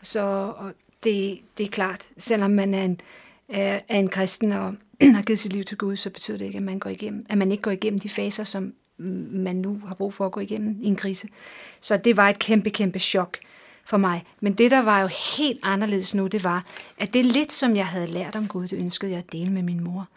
Så 0.01 0.21
og 0.57 0.71
det, 1.03 1.39
det 1.57 1.65
er 1.65 1.69
klart, 1.69 2.07
selvom 2.17 2.51
man 2.51 2.73
er 2.73 2.83
en, 2.83 3.01
er, 3.49 3.79
er 3.87 3.99
en 3.99 4.09
kristen 4.09 4.51
og 4.51 4.75
har 5.15 5.21
givet 5.21 5.39
sit 5.39 5.53
liv 5.53 5.63
til 5.63 5.77
Gud, 5.77 5.95
så 5.95 6.09
betyder 6.09 6.37
det 6.37 6.45
ikke, 6.45 6.57
at 6.57 6.63
man, 6.63 6.79
går 6.79 6.89
igennem, 6.89 7.25
at 7.29 7.37
man 7.37 7.51
ikke 7.51 7.61
går 7.61 7.71
igennem 7.71 7.99
de 7.99 8.09
faser, 8.09 8.43
som 8.43 8.73
man 8.97 9.55
nu 9.55 9.81
har 9.87 9.95
brug 9.95 10.13
for 10.13 10.25
at 10.25 10.31
gå 10.31 10.39
igennem 10.39 10.77
i 10.81 10.85
en 10.85 10.95
krise. 10.95 11.27
Så 11.81 11.97
det 11.97 12.17
var 12.17 12.29
et 12.29 12.39
kæmpe, 12.39 12.69
kæmpe 12.69 12.99
chok 12.99 13.37
for 13.85 13.97
mig. 13.97 14.23
Men 14.39 14.53
det, 14.53 14.71
der 14.71 14.81
var 14.81 15.01
jo 15.01 15.09
helt 15.37 15.59
anderledes 15.63 16.15
nu, 16.15 16.27
det 16.27 16.43
var, 16.43 16.65
at 16.97 17.13
det 17.13 17.25
lidt, 17.25 17.53
som 17.53 17.75
jeg 17.75 17.87
havde 17.87 18.07
lært 18.07 18.35
om 18.35 18.47
Gud, 18.47 18.67
det 18.67 18.79
ønskede 18.79 19.11
jeg 19.11 19.19
at 19.19 19.31
dele 19.31 19.51
med 19.51 19.61
min 19.61 19.83
mor. 19.83 20.07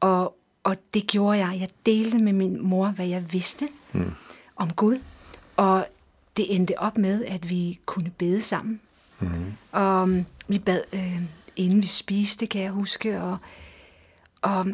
Og, 0.00 0.36
og 0.64 0.76
det 0.94 1.06
gjorde 1.06 1.38
jeg. 1.38 1.56
Jeg 1.60 1.68
delte 1.86 2.18
med 2.18 2.32
min 2.32 2.62
mor, 2.62 2.88
hvad 2.88 3.06
jeg 3.06 3.32
vidste 3.32 3.68
mm. 3.92 4.12
om 4.56 4.72
Gud. 4.72 4.98
Og 5.56 5.86
det 6.36 6.54
endte 6.54 6.78
op 6.78 6.98
med, 6.98 7.24
at 7.24 7.50
vi 7.50 7.78
kunne 7.86 8.10
bede 8.18 8.42
sammen. 8.42 8.80
Mm. 9.20 9.52
Og 9.72 10.02
um, 10.02 10.26
vi 10.48 10.58
bad, 10.58 10.82
øh, 10.92 11.22
inden 11.56 11.82
vi 11.82 11.86
spiste, 11.86 12.46
kan 12.46 12.62
jeg 12.62 12.70
huske. 12.70 13.20
Og, 13.22 13.38
og 14.42 14.66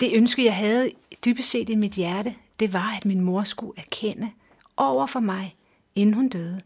det 0.00 0.10
ønske, 0.14 0.44
jeg 0.44 0.56
havde 0.56 0.90
dybest 1.24 1.50
set 1.50 1.68
i 1.68 1.74
mit 1.74 1.92
hjerte, 1.92 2.34
det 2.60 2.72
var, 2.72 2.96
at 2.96 3.04
min 3.04 3.20
mor 3.20 3.42
skulle 3.42 3.72
erkende 3.76 4.30
over 4.76 5.06
for 5.06 5.20
mig, 5.20 5.56
inden 5.94 6.14
hun 6.14 6.28
døde, 6.28 6.60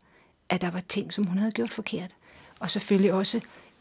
at 0.48 0.60
der 0.60 0.70
var 0.70 0.82
ting, 0.88 1.12
som 1.12 1.24
hun 1.26 1.38
havde 1.38 1.52
gjort 1.52 1.70
forkert. 1.70 2.10
Og 2.60 2.70
selvfølgelig 2.70 3.12
også 3.12 3.40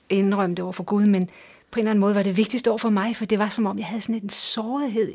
indrømme 0.09 0.55
det 0.55 0.63
over 0.63 0.73
for 0.73 0.83
Gud, 0.83 1.05
men 1.05 1.29
på 1.71 1.79
en 1.79 1.81
eller 1.81 1.91
anden 1.91 1.99
måde 1.99 2.15
var 2.15 2.23
det 2.23 2.37
vigtigst 2.37 2.67
over 2.67 2.77
for 2.77 2.89
mig, 2.89 3.15
for 3.15 3.25
det 3.25 3.39
var 3.39 3.49
som 3.49 3.65
om, 3.65 3.77
jeg 3.77 3.85
havde 3.85 4.01
sådan 4.01 4.23
en 4.23 4.29
sårighed 4.29 5.13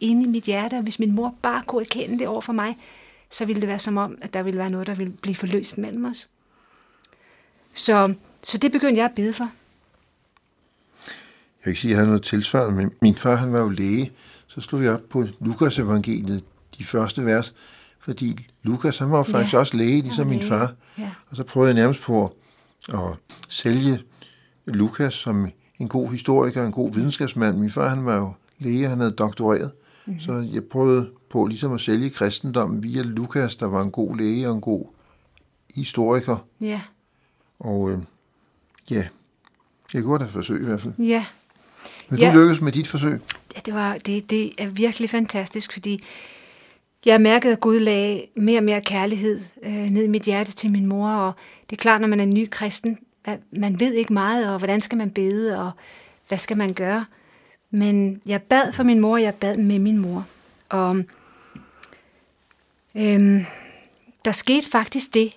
inde 0.00 0.22
i 0.22 0.26
mit 0.26 0.44
hjerte, 0.44 0.74
og 0.74 0.82
hvis 0.82 0.98
min 0.98 1.14
mor 1.14 1.34
bare 1.42 1.62
kunne 1.66 1.82
erkende 1.82 2.18
det 2.18 2.28
over 2.28 2.40
for 2.40 2.52
mig, 2.52 2.76
så 3.30 3.44
ville 3.44 3.60
det 3.60 3.68
være 3.68 3.78
som 3.78 3.96
om, 3.96 4.18
at 4.20 4.34
der 4.34 4.42
ville 4.42 4.58
være 4.58 4.70
noget, 4.70 4.86
der 4.86 4.94
ville 4.94 5.12
blive 5.12 5.34
forløst 5.34 5.78
mellem 5.78 6.04
os. 6.04 6.28
Så, 7.74 8.14
så 8.42 8.58
det 8.58 8.72
begyndte 8.72 8.96
jeg 8.96 9.04
at 9.04 9.14
bede 9.14 9.32
for. 9.32 9.50
Jeg 11.64 11.74
kan 11.74 11.76
sige, 11.76 11.88
at 11.88 11.90
jeg 11.90 11.96
havde 11.96 12.08
noget 12.08 12.22
tilsvarende, 12.22 12.76
men 12.76 12.90
min 13.02 13.16
far 13.16 13.36
han 13.36 13.52
var 13.52 13.60
jo 13.60 13.68
læge, 13.68 14.12
så 14.58 14.68
slog 14.68 14.82
jeg 14.82 14.92
op 14.92 15.00
på 15.10 15.24
Lukas 15.40 15.78
evangeliet, 15.78 16.44
de 16.78 16.84
første 16.84 17.24
vers, 17.24 17.54
fordi 18.00 18.46
Lukas 18.62 18.98
han 18.98 19.10
var 19.10 19.22
faktisk 19.22 19.54
ja. 19.54 19.58
også 19.58 19.76
læge, 19.76 20.02
ligesom 20.02 20.26
min 20.26 20.42
far. 20.42 20.72
Ja. 20.98 21.10
Og 21.30 21.36
så 21.36 21.44
prøvede 21.44 21.68
jeg 21.68 21.74
nærmest 21.74 22.00
på 22.02 22.36
at 22.88 23.36
sælge 23.48 24.00
Lukas 24.66 25.14
som 25.14 25.50
en 25.78 25.88
god 25.88 26.10
historiker, 26.10 26.66
en 26.66 26.72
god 26.72 26.92
videnskabsmand. 26.94 27.58
Min 27.58 27.70
far 27.70 27.88
han 27.88 28.04
var 28.04 28.16
jo 28.16 28.32
læge, 28.58 28.88
han 28.88 28.98
havde 28.98 29.12
doktoreret. 29.12 29.72
Mm-hmm. 30.06 30.20
Så 30.20 30.48
jeg 30.52 30.64
prøvede 30.64 31.10
på 31.30 31.46
ligesom 31.46 31.72
at 31.72 31.80
sælge 31.80 32.10
kristendommen 32.10 32.82
via 32.82 33.02
Lukas, 33.02 33.56
der 33.56 33.66
var 33.66 33.82
en 33.82 33.90
god 33.90 34.16
læge 34.16 34.48
og 34.48 34.54
en 34.54 34.60
god 34.60 34.86
historiker. 35.74 36.36
Ja. 36.60 36.80
Og 37.58 37.90
øh, 37.90 37.98
ja, 38.90 39.06
jeg 39.94 40.02
gjorde 40.02 40.24
det 40.24 40.32
forsøg 40.32 40.62
i 40.62 40.64
hvert 40.64 40.80
fald. 40.80 40.94
Ja. 40.98 41.24
Men 42.08 42.18
ja. 42.18 42.32
du 42.32 42.38
lykkedes 42.38 42.60
med 42.60 42.72
dit 42.72 42.88
forsøg? 42.88 43.20
Det, 43.68 43.76
var, 43.76 43.98
det, 43.98 44.30
det 44.30 44.52
er 44.58 44.66
virkelig 44.66 45.10
fantastisk, 45.10 45.72
fordi 45.72 46.04
jeg 47.06 47.20
mærkede, 47.20 47.52
at 47.52 47.60
Gud 47.60 47.80
lagde 47.80 48.26
mere 48.34 48.58
og 48.58 48.64
mere 48.64 48.80
kærlighed 48.80 49.40
øh, 49.62 49.72
ned 49.72 50.04
i 50.04 50.08
mit 50.08 50.22
hjerte 50.22 50.52
til 50.52 50.70
min 50.70 50.86
mor, 50.86 51.10
og 51.10 51.32
det 51.70 51.76
er 51.76 51.80
klart, 51.80 52.00
når 52.00 52.08
man 52.08 52.20
er 52.20 52.24
ny 52.24 52.48
kristen, 52.50 52.98
at 53.24 53.40
man 53.50 53.80
ved 53.80 53.94
ikke 53.94 54.12
meget, 54.12 54.52
og 54.52 54.58
hvordan 54.58 54.80
skal 54.80 54.98
man 54.98 55.10
bede, 55.10 55.58
og 55.58 55.70
hvad 56.28 56.38
skal 56.38 56.56
man 56.56 56.72
gøre. 56.72 57.04
Men 57.70 58.22
jeg 58.26 58.42
bad 58.42 58.72
for 58.72 58.82
min 58.82 59.00
mor, 59.00 59.14
og 59.14 59.22
jeg 59.22 59.34
bad 59.34 59.56
med 59.56 59.78
min 59.78 59.98
mor. 59.98 60.26
Og 60.68 61.04
øhm, 62.94 63.44
der 64.24 64.32
skete 64.32 64.68
faktisk 64.68 65.14
det 65.14 65.36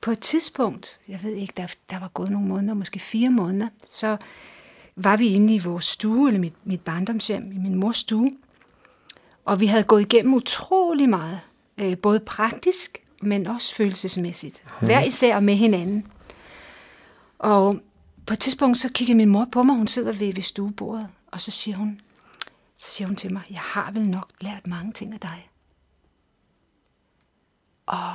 på 0.00 0.10
et 0.10 0.18
tidspunkt, 0.18 1.00
jeg 1.08 1.20
ved 1.22 1.32
ikke, 1.32 1.52
der, 1.56 1.66
der 1.90 1.98
var 1.98 2.08
gået 2.08 2.30
nogle 2.30 2.48
måneder, 2.48 2.74
måske 2.74 2.98
fire 2.98 3.30
måneder, 3.30 3.68
så 3.88 4.16
var 4.96 5.16
vi 5.16 5.26
inde 5.28 5.54
i 5.54 5.58
vores 5.58 5.84
stue, 5.84 6.28
eller 6.28 6.40
mit, 6.40 6.66
mit 6.66 6.80
barndomshjem, 6.80 7.52
i 7.52 7.58
min 7.58 7.74
mors 7.74 7.96
stue, 7.96 8.30
og 9.44 9.60
vi 9.60 9.66
havde 9.66 9.84
gået 9.84 10.00
igennem 10.00 10.34
utrolig 10.34 11.08
meget, 11.08 11.40
øh, 11.78 11.98
både 11.98 12.20
praktisk, 12.20 12.98
men 13.22 13.46
også 13.46 13.74
følelsesmæssigt. 13.74 14.62
Hmm. 14.78 14.88
Hver 14.88 15.00
især 15.00 15.40
med 15.40 15.54
hinanden. 15.54 16.06
Og 17.38 17.80
på 18.26 18.32
et 18.32 18.38
tidspunkt, 18.38 18.78
så 18.78 18.90
kigger 18.92 19.14
min 19.14 19.28
mor 19.28 19.48
på 19.52 19.62
mig, 19.62 19.76
hun 19.76 19.86
sidder 19.86 20.12
ved, 20.12 20.34
ved 20.34 20.42
stuebordet, 20.42 21.08
og 21.26 21.40
så 21.40 21.50
siger 21.50 21.76
hun, 21.76 22.00
så 22.76 22.90
siger 22.90 23.08
hun 23.08 23.16
til 23.16 23.32
mig, 23.32 23.42
jeg 23.50 23.60
har 23.60 23.90
vel 23.90 24.08
nok 24.08 24.32
lært 24.40 24.66
mange 24.66 24.92
ting 24.92 25.14
af 25.14 25.20
dig. 25.20 25.50
Og 27.86 28.12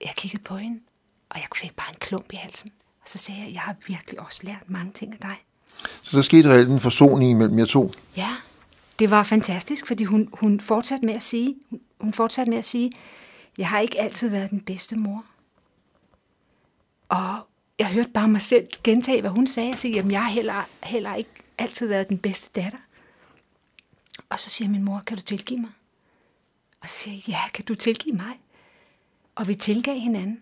jeg 0.00 0.12
kiggede 0.16 0.42
på 0.42 0.56
hende, 0.56 0.80
og 1.30 1.36
jeg 1.36 1.46
fik 1.56 1.76
bare 1.76 1.90
en 1.90 1.96
klump 2.00 2.32
i 2.32 2.36
halsen. 2.36 2.72
Og 3.02 3.08
så 3.08 3.18
sagde 3.18 3.40
jeg, 3.40 3.52
jeg 3.52 3.60
har 3.60 3.76
virkelig 3.86 4.20
også 4.20 4.40
lært 4.46 4.70
mange 4.70 4.92
ting 4.92 5.12
af 5.12 5.18
dig. 5.18 5.43
Så 6.02 6.16
der 6.16 6.22
skete 6.22 6.50
reelt 6.50 6.70
en 6.70 6.80
forsoning 6.80 7.38
mellem 7.38 7.58
jer 7.58 7.64
to? 7.64 7.90
Ja, 8.16 8.30
det 8.98 9.10
var 9.10 9.22
fantastisk, 9.22 9.86
fordi 9.86 10.04
hun, 10.04 10.28
hun 10.32 10.60
fortsatte 10.60 11.06
med 11.06 11.14
at 11.14 11.22
sige, 11.22 11.56
hun 12.00 12.12
fortsatte 12.12 12.50
med 12.50 12.58
at 12.58 12.64
sige, 12.64 12.92
jeg 13.58 13.68
har 13.68 13.80
ikke 13.80 14.00
altid 14.00 14.28
været 14.28 14.50
den 14.50 14.60
bedste 14.60 14.96
mor. 14.96 15.24
Og 17.08 17.38
jeg 17.78 17.86
hørte 17.86 18.10
bare 18.10 18.28
mig 18.28 18.42
selv 18.42 18.66
gentage, 18.84 19.20
hvad 19.20 19.30
hun 19.30 19.46
sagde. 19.46 19.68
og 19.68 19.74
sige, 19.74 19.94
jamen 19.94 20.10
jeg 20.10 20.22
har 20.22 20.30
heller, 20.30 20.68
heller 20.82 21.14
ikke 21.14 21.30
altid 21.58 21.88
været 21.88 22.08
den 22.08 22.18
bedste 22.18 22.60
datter. 22.62 22.78
Og 24.28 24.40
så 24.40 24.50
siger 24.50 24.68
min 24.68 24.84
mor, 24.84 25.02
kan 25.06 25.16
du 25.16 25.22
tilgive 25.22 25.60
mig? 25.60 25.70
Og 26.80 26.88
så 26.88 26.98
siger 26.98 27.14
jeg, 27.14 27.28
ja, 27.28 27.50
kan 27.54 27.64
du 27.64 27.74
tilgive 27.74 28.16
mig? 28.16 28.40
Og 29.34 29.48
vi 29.48 29.54
tilgav 29.54 29.98
hinanden. 29.98 30.40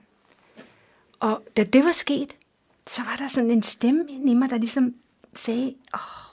Og 1.20 1.42
da 1.56 1.64
det 1.64 1.84
var 1.84 1.92
sket, 1.92 2.32
så 2.86 3.02
var 3.02 3.16
der 3.16 3.28
sådan 3.28 3.50
en 3.50 3.62
stemme 3.62 4.04
i 4.26 4.34
mig, 4.34 4.50
der 4.50 4.58
ligesom 4.58 4.94
sagde, 5.34 5.74
åh, 5.94 6.32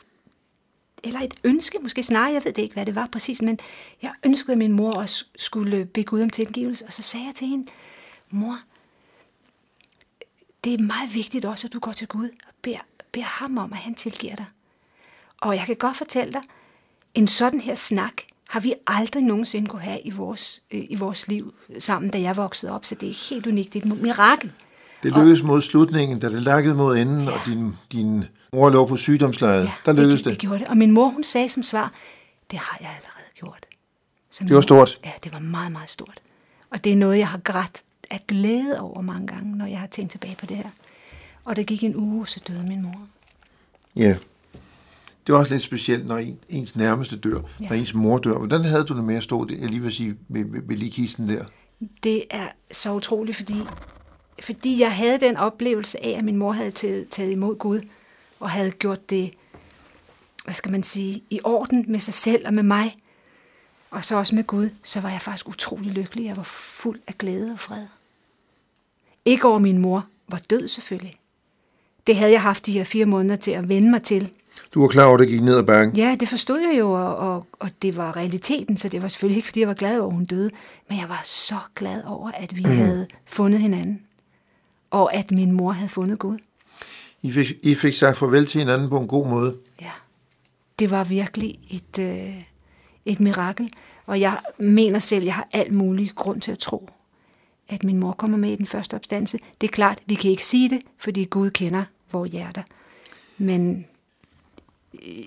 eller 1.04 1.20
et 1.20 1.34
ønske, 1.44 1.78
måske 1.82 2.04
snarere, 2.04 2.34
jeg 2.34 2.46
ved 2.46 2.54
det 2.54 2.62
ikke, 2.62 2.74
hvad 2.74 2.86
det 2.86 2.96
var 2.96 3.10
præcis, 3.12 3.42
men 3.42 3.60
jeg 4.02 4.12
ønskede, 4.26 4.52
at 4.52 4.58
min 4.58 4.72
mor 4.72 4.92
også 4.92 5.26
skulle 5.36 5.86
bede 5.86 6.06
Gud 6.06 6.22
om 6.22 6.30
tilgivelse, 6.30 6.86
og 6.86 6.94
så 6.94 7.02
sagde 7.02 7.26
jeg 7.26 7.36
til 7.36 7.48
hende, 7.48 7.72
mor, 8.30 8.60
det 10.64 10.74
er 10.74 10.78
meget 10.78 11.14
vigtigt 11.14 11.46
også, 11.46 11.68
at 11.68 11.74
du 11.74 11.80
går 11.80 11.92
til 11.92 12.08
Gud 12.08 12.30
og 12.48 12.54
beder, 12.62 12.86
beder 13.12 13.26
ham 13.26 13.58
om, 13.58 13.74
at 13.74 13.80
han 13.80 13.96
tilgiver 13.96 14.36
dig. 14.36 14.46
Og 15.42 15.56
jeg 15.56 15.66
kan 15.66 15.76
godt 15.76 15.98
fortælle 15.98 16.34
dig, 16.34 16.42
en 17.14 17.28
sådan 17.28 17.62
her 17.62 17.76
snak 17.76 18.14
har 18.50 18.60
vi 18.60 18.74
aldrig 18.88 19.24
nogensinde 19.24 19.70
kunne 19.70 19.82
have 19.82 20.02
i 20.02 20.10
vores, 20.10 20.62
øh, 20.72 20.86
i 20.90 20.96
vores 20.96 21.28
liv 21.28 21.54
sammen, 21.80 22.12
da 22.12 22.22
jeg 22.22 22.38
voksede 22.38 22.72
op, 22.72 22.86
så 22.86 22.96
det 22.96 23.10
er 23.10 23.30
helt 23.30 23.48
unikt. 23.48 23.74
Det 23.74 23.86
er 23.86 23.94
et 23.94 24.02
mirakel. 24.02 24.52
Det 25.04 25.14
lykkedes 25.14 25.44
mod 25.44 25.62
slutningen, 25.62 26.20
da 26.20 26.30
det 26.30 26.42
lakkede 26.42 26.76
mod 26.76 26.98
enden, 26.98 27.24
ja. 27.24 27.32
og 27.32 27.40
din, 27.46 27.74
din 27.92 28.26
mor 28.54 28.70
lå 28.70 28.86
på 28.86 28.98
sygdomslejet. 28.98 29.64
Ja, 29.64 29.72
der 29.86 29.94
lykkedes 29.94 30.22
det, 30.22 30.26
det. 30.26 30.32
det 30.32 30.40
gjorde 30.40 30.60
det. 30.60 30.68
Og 30.68 30.78
min 30.78 30.92
mor, 30.92 31.08
hun 31.10 31.24
sagde 31.24 31.50
som 31.50 31.64
svar, 31.64 31.94
det 32.52 32.60
har 32.60 32.78
jeg 32.82 32.90
allerede 32.90 33.34
gjort. 33.36 33.66
Så 34.30 34.44
det 34.44 34.56
var 34.56 34.62
stort? 34.62 35.00
Ja, 35.06 35.12
det 35.24 35.34
var 35.34 35.40
meget, 35.40 35.72
meget 35.72 35.90
stort. 35.90 36.22
Og 36.70 36.84
det 36.84 36.92
er 36.92 36.96
noget, 36.96 37.18
jeg 37.18 37.28
har 37.28 37.38
grædt 37.38 37.84
af 38.10 38.24
glæde 38.28 38.80
over 38.80 39.02
mange 39.02 39.28
gange, 39.28 39.58
når 39.58 39.66
jeg 39.66 39.80
har 39.80 39.88
tænkt 39.88 40.12
tilbage 40.12 40.36
på 40.40 40.46
det 40.46 40.58
her. 40.58 40.70
Og 41.46 41.56
der 41.56 41.64
gik 41.64 41.84
en 41.84 41.96
uge, 41.96 42.28
så 42.28 42.40
døde 42.48 42.66
min 42.68 42.82
mor. 42.82 43.08
Ja. 43.96 44.16
Det 45.28 45.34
var 45.34 45.40
også 45.40 45.54
lidt 45.54 45.64
specielt, 45.64 46.08
når 46.08 46.18
en, 46.18 46.40
ens 46.50 46.76
nærmeste 46.76 47.18
dør, 47.18 47.40
ja. 47.60 47.70
når 47.70 47.76
ens 47.76 47.94
mor 47.94 48.18
dør. 48.18 48.38
Hvordan 48.38 48.64
havde 48.64 48.84
du 48.84 48.96
det 48.96 49.04
med 49.04 49.16
at 49.16 49.24
stå 49.24 49.46
det, 49.46 49.60
jeg 49.60 49.70
lige 49.70 49.82
vil 49.82 49.92
sige, 49.92 50.16
med, 50.28 50.46
med, 50.46 50.62
med 50.62 50.78
ligkisten 50.78 51.30
der? 51.30 51.46
Det 52.04 52.24
er 52.30 52.48
så 52.72 52.94
utroligt, 52.94 53.38
fordi, 53.38 53.54
fordi 54.44 54.82
jeg 54.82 54.96
havde 54.96 55.20
den 55.20 55.38
oplevelse 55.38 56.06
af, 56.06 56.18
at 56.18 56.24
min 56.24 56.36
mor 56.36 56.52
havde 56.52 56.72
taget, 56.72 57.10
taget 57.10 57.32
imod 57.32 57.58
Gud, 57.58 57.82
og 58.40 58.50
havde 58.50 58.72
gjort 58.72 59.10
det, 59.10 59.34
hvad 60.46 60.54
skal 60.54 60.72
man 60.72 60.84
sige, 60.84 61.24
i 61.30 61.40
orden 61.44 61.86
med 61.88 62.00
sig 62.00 62.14
selv 62.14 62.48
og 62.48 62.54
med 62.54 62.64
mig, 62.64 62.98
og 63.92 64.06
så 64.06 64.16
også 64.16 64.36
med 64.36 64.44
Gud, 64.44 64.70
så 64.84 65.00
var 65.00 65.10
jeg 65.10 65.22
faktisk 65.22 65.48
utrolig 65.48 65.92
lykkelig. 65.92 66.26
Jeg 66.26 66.38
var 66.38 66.44
fuld 66.44 67.00
af 67.08 67.18
glæde 67.18 67.52
og 67.52 67.60
fred. 67.60 67.86
Ikke 69.26 69.48
over 69.48 69.60
min 69.60 69.78
mor 69.78 70.06
var 70.28 70.42
død 70.50 70.68
selvfølgelig. 70.68 71.16
Det 72.08 72.16
havde 72.16 72.32
jeg 72.32 72.42
haft 72.42 72.66
de 72.66 72.72
her 72.72 72.84
fire 72.84 73.06
måneder 73.06 73.36
til 73.36 73.52
at 73.52 73.70
vende 73.70 73.92
mig 73.92 74.04
til. 74.04 74.30
Du 74.74 74.82
var 74.82 74.88
klar 74.88 75.06
over, 75.06 75.14
at 75.14 75.20
det 75.20 75.28
gik 75.28 75.42
ned 75.42 75.58
ad 75.58 75.64
bakken? 75.64 75.96
Ja, 75.96 76.16
det 76.20 76.30
forstod 76.30 76.60
jeg 76.60 76.80
jo, 76.80 76.92
og, 76.92 77.16
og, 77.16 77.48
og 77.60 77.70
det 77.82 77.98
var 77.98 78.16
realiteten, 78.16 78.78
så 78.78 78.90
det 78.90 79.02
var 79.02 79.08
selvfølgelig 79.08 79.38
ikke, 79.38 79.48
fordi 79.48 79.60
jeg 79.60 79.68
var 79.68 79.74
glad 79.74 80.00
over, 80.00 80.08
at 80.10 80.16
hun 80.16 80.26
døde, 80.26 80.52
men 80.90 81.00
jeg 81.00 81.10
var 81.10 81.22
så 81.24 81.58
glad 81.76 82.04
over, 82.04 82.32
at 82.32 82.56
vi 82.56 82.64
mm. 82.64 82.72
havde 82.72 83.08
fundet 83.26 83.60
hinanden, 83.60 84.02
og 84.92 85.14
at 85.14 85.32
min 85.32 85.52
mor 85.52 85.72
havde 85.72 85.90
fundet 85.90 86.20
Gud. 86.20 86.38
I 87.22 87.32
fik, 87.32 87.48
I 87.64 87.76
fik 87.76 87.96
sagt 87.96 88.18
farvel 88.18 88.46
til 88.46 88.60
hinanden 88.60 88.90
på 88.90 89.00
en 89.00 89.08
god 89.08 89.28
måde? 89.28 89.58
Ja, 89.82 89.92
det 90.80 90.92
var 90.92 91.04
virkelig 91.04 91.60
et, 91.70 92.00
øh, 92.00 92.44
et 93.06 93.20
mirakel. 93.20 93.74
Og 94.06 94.20
jeg 94.20 94.40
mener 94.58 95.00
selv, 95.00 95.26
jeg 95.26 95.36
har 95.36 95.48
alt 95.52 95.74
mulig 95.74 96.12
grund 96.16 96.42
til 96.42 96.52
at 96.52 96.60
tro, 96.60 96.90
at 97.68 97.84
min 97.84 97.98
mor 97.98 98.12
kommer 98.12 98.38
med 98.38 98.52
i 98.52 98.56
den 98.56 98.66
første 98.66 98.96
opstandelse. 98.96 99.40
Det 99.62 99.68
er 99.68 99.72
klart, 99.72 100.00
vi 100.06 100.16
kan 100.16 100.32
ikke 100.32 100.46
sige 100.46 100.70
det, 100.70 100.82
fordi 100.98 101.24
Gud 101.24 101.50
kender 101.50 101.84
vores 102.12 102.32
hjerter. 102.32 102.64
Men 103.38 103.86
øh, 104.94 105.24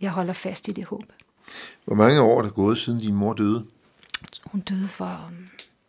jeg 0.00 0.10
holder 0.10 0.32
fast 0.32 0.68
i 0.68 0.72
det 0.72 0.84
håb. 0.84 1.04
Hvor 1.84 1.94
mange 1.94 2.20
år 2.20 2.38
er 2.38 2.42
der 2.42 2.50
gået, 2.50 2.78
siden 2.78 3.00
din 3.00 3.14
mor 3.14 3.32
døde? 3.32 3.64
Hun 4.44 4.60
døde 4.60 4.88
for, 4.88 5.30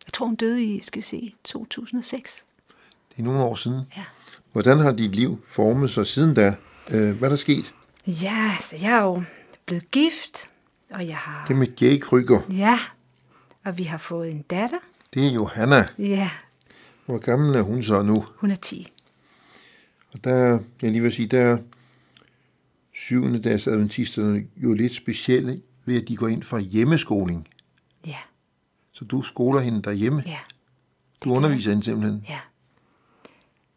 jeg 0.06 0.12
tror 0.12 0.26
hun 0.26 0.34
døde 0.34 0.64
i, 0.64 0.80
skal 0.82 1.02
vi 1.02 1.06
se, 1.06 1.34
2006. 1.44 2.44
Det 3.10 3.18
er 3.18 3.22
nogle 3.22 3.42
år 3.42 3.54
siden. 3.54 3.80
Ja. 3.96 4.04
Hvordan 4.52 4.78
har 4.78 4.92
dit 4.92 5.14
liv 5.14 5.40
formet 5.44 5.90
sig 5.90 6.06
siden 6.06 6.34
da? 6.34 6.54
Øh, 6.90 7.16
Hvad 7.18 7.28
er 7.28 7.32
der 7.32 7.36
sket? 7.36 7.74
Ja, 8.06 8.56
så 8.62 8.76
jeg 8.82 8.90
er 8.92 9.02
jo 9.02 9.22
blevet 9.66 9.90
gift, 9.90 10.50
og 10.90 11.06
jeg 11.06 11.16
har... 11.16 11.44
Det 11.48 11.56
med 11.56 11.66
Jay 11.80 12.00
Kryger, 12.00 12.40
Ja, 12.50 12.78
og 13.64 13.78
vi 13.78 13.82
har 13.82 13.98
fået 13.98 14.30
en 14.30 14.42
datter. 14.42 14.78
det 15.14 15.26
er 15.26 15.30
Johanna. 15.30 15.88
Ja, 15.98 16.30
Hvor 17.06 17.18
gammel 17.18 17.54
er 17.56 17.62
hun 17.62 17.82
så 17.82 18.02
nu? 18.02 18.24
hun 18.36 18.50
er 18.50 18.56
10. 18.56 18.92
Og 20.12 20.24
der, 20.24 20.34
er- 20.34 20.58
jeg 20.82 20.90
lige 20.90 21.02
vil 21.02 21.12
sige, 21.12 21.28
der 21.28 21.40
er 21.40 21.58
syvende 22.94 23.42
dags 23.42 23.66
adventisterne 23.66 24.44
jo 24.56 24.74
lidt 24.74 24.94
specielle 24.94 25.60
ved, 25.84 26.02
at 26.02 26.08
de 26.08 26.16
går 26.16 26.28
ind 26.28 26.42
for 26.42 26.58
hjemmeskoling. 26.58 27.48
Ja, 28.06 28.16
Så 28.92 29.04
du 29.04 29.22
skoler 29.22 29.60
hende 29.60 29.82
derhjemme. 29.82 30.22
ja, 30.26 30.38
Du 31.24 31.34
underviser 31.34 31.70
hende 31.70 31.84
simpelthen. 31.84 32.24
ja. 32.28 32.38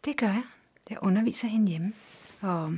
Det 0.04 0.16
gør 0.16 0.26
jeg. 0.26 0.42
Jeg 0.90 0.98
underviser 1.02 1.48
hende 1.48 1.68
hjemme. 1.70 1.92
Og 2.40 2.72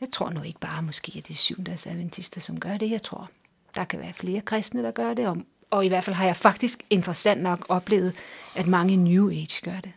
jeg 0.00 0.08
tror 0.12 0.30
nu 0.30 0.42
ikke 0.42 0.60
bare 0.60 0.82
måske, 0.82 1.12
at 1.18 1.28
det 1.28 1.34
er 1.34 1.38
syvenddags 1.38 1.86
adventister, 1.86 2.40
som 2.40 2.60
gør 2.60 2.76
det. 2.76 2.90
Jeg 2.90 3.02
tror, 3.02 3.30
der 3.74 3.84
kan 3.84 4.00
være 4.00 4.12
flere 4.14 4.40
kristne, 4.40 4.82
der 4.82 4.90
gør 4.90 5.14
det. 5.14 5.26
Og, 5.26 5.36
og 5.70 5.84
i 5.84 5.88
hvert 5.88 6.04
fald 6.04 6.16
har 6.16 6.24
jeg 6.24 6.36
faktisk 6.36 6.82
interessant 6.90 7.42
nok 7.42 7.66
oplevet, 7.68 8.12
at 8.54 8.66
mange 8.66 8.96
New 8.96 9.30
Age 9.30 9.60
gør 9.64 9.80
det. 9.84 9.92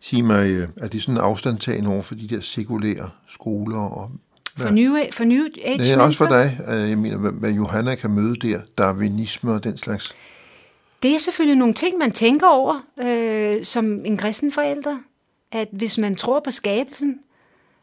Sig 0.00 0.24
mig, 0.24 0.50
øh, 0.50 0.68
er 0.76 0.88
det 0.88 1.02
sådan 1.02 1.14
en 1.14 1.20
afstandtagen 1.20 1.86
over 1.86 2.02
for 2.02 2.14
de 2.14 2.28
der 2.28 2.40
sekulære 2.40 3.10
skoler? 3.28 3.78
Og, 3.78 4.10
For 4.58 4.70
New 4.70 4.96
Age, 4.96 5.12
for 5.12 5.24
New 5.24 5.44
Age 5.64 5.78
det 5.78 5.90
er 5.92 6.00
også 6.00 6.18
for 6.18 6.26
dig. 6.26 6.58
Øh, 6.68 6.88
Jeg 6.90 6.98
mener, 6.98 7.16
hvad, 7.16 7.32
hvad 7.32 7.50
Johanna 7.52 7.94
kan 7.94 8.10
møde 8.10 8.36
der, 8.36 8.60
darwinisme 8.78 9.52
og 9.52 9.64
den 9.64 9.76
slags. 9.78 10.14
Det 11.02 11.14
er 11.14 11.18
selvfølgelig 11.18 11.58
nogle 11.58 11.74
ting, 11.74 11.98
man 11.98 12.12
tænker 12.12 12.46
over 12.48 12.80
øh, 13.00 13.64
som 13.64 14.04
en 14.04 14.16
kristen 14.16 14.52
forælder. 14.52 14.98
At 15.54 15.68
hvis 15.72 15.98
man 15.98 16.14
tror 16.14 16.40
på 16.40 16.50
skabelsen, 16.50 17.20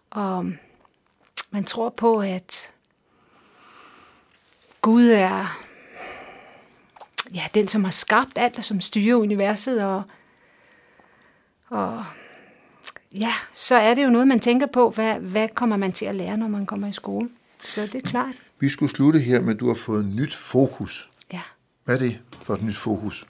og 0.10 0.52
man 1.52 1.64
tror 1.64 1.90
på, 1.90 2.20
at 2.20 2.72
Gud 4.82 5.08
er 5.08 5.62
ja, 7.34 7.44
den, 7.54 7.68
som 7.68 7.84
har 7.84 7.92
skabt 7.92 8.32
alt, 8.36 8.58
og 8.58 8.64
som 8.64 8.82
styrer 8.82 9.16
universet, 9.16 9.84
og, 9.84 10.04
og 11.70 12.06
ja, 13.12 13.34
så 13.52 13.76
er 13.76 13.94
det 13.94 14.04
jo 14.04 14.10
noget, 14.10 14.28
man 14.28 14.40
tænker 14.40 14.68
på, 14.68 14.90
hvad, 14.90 15.20
hvad 15.20 15.50
kommer 15.50 15.78
man 15.78 15.92
til 15.92 16.06
at 16.06 16.16
lære, 16.16 16.38
når 16.38 16.48
man 16.48 16.66
kommer 16.66 16.88
i 16.88 16.94
skole. 16.94 17.30
Så 17.60 17.82
det 17.82 17.96
er 17.96 18.10
klart. 18.10 18.36
Vi 18.60 18.70
skulle 18.70 18.92
slutte 18.92 19.20
her 19.20 19.42
med, 19.42 19.54
at 19.54 19.60
du 19.60 19.68
har 19.68 19.76
fået 19.76 20.06
et 20.06 20.16
nyt 20.16 20.36
fokus. 20.36 21.10
Ja. 21.34 21.42
Hvad 21.84 21.96
er 21.96 22.00
det 22.00 22.20
for 22.32 22.54
et 22.54 22.64
nyt 22.64 22.76
fokus? 22.76 23.26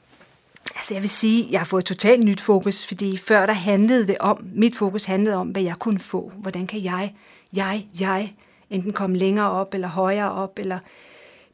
Altså 0.76 0.93
jeg 0.93 1.01
vil 1.01 1.09
sige, 1.09 1.47
jeg 1.51 1.59
har 1.59 1.66
fået 1.66 1.82
et 1.82 1.86
totalt 1.86 2.26
nyt 2.26 2.41
fokus, 2.41 2.86
fordi 2.86 3.18
før 3.18 3.45
der 3.45 3.53
handlede 3.53 4.07
det 4.07 4.18
om, 4.20 4.45
mit 4.55 4.76
fokus 4.76 5.05
handlede 5.05 5.36
om, 5.36 5.47
hvad 5.47 5.62
jeg 5.62 5.80
kunne 5.80 5.99
få. 5.99 6.32
Hvordan 6.36 6.68
kan 6.68 6.84
jeg, 6.84 7.16
jeg, 7.55 7.88
jeg, 7.99 8.36
enten 8.70 8.93
komme 8.93 9.18
længere 9.18 9.51
op, 9.51 9.74
eller 9.74 9.88
højere 9.88 10.32
op, 10.32 10.59
eller 10.59 10.80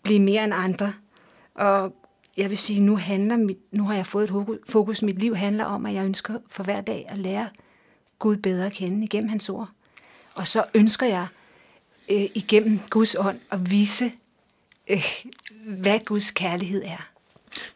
blive 0.03 0.19
mere 0.19 0.43
end 0.43 0.53
andre. 0.53 0.93
Og 1.55 1.93
jeg 2.37 2.49
vil 2.49 2.57
sige, 2.57 2.81
nu, 2.81 2.97
handler 2.97 3.37
mit, 3.37 3.57
nu 3.71 3.83
har 3.83 3.95
jeg 3.95 4.05
fået 4.05 4.23
et 4.23 4.59
fokus. 4.69 5.01
Mit 5.01 5.19
liv 5.19 5.35
handler 5.35 5.65
om, 5.65 5.85
at 5.85 5.93
jeg 5.93 6.05
ønsker 6.05 6.39
for 6.49 6.63
hver 6.63 6.81
dag 6.81 7.05
at 7.09 7.17
lære 7.17 7.49
Gud 8.19 8.37
bedre 8.37 8.65
at 8.65 8.71
kende 8.71 9.03
igennem 9.03 9.29
hans 9.29 9.49
ord. 9.49 9.69
Og 10.35 10.47
så 10.47 10.65
ønsker 10.73 11.05
jeg 11.05 11.27
øh, 12.11 12.25
igennem 12.35 12.79
Guds 12.89 13.15
ånd 13.15 13.39
at 13.51 13.71
vise, 13.71 14.11
øh, 14.87 15.03
hvad 15.65 15.99
Guds 16.05 16.31
kærlighed 16.31 16.83
er. 16.85 17.09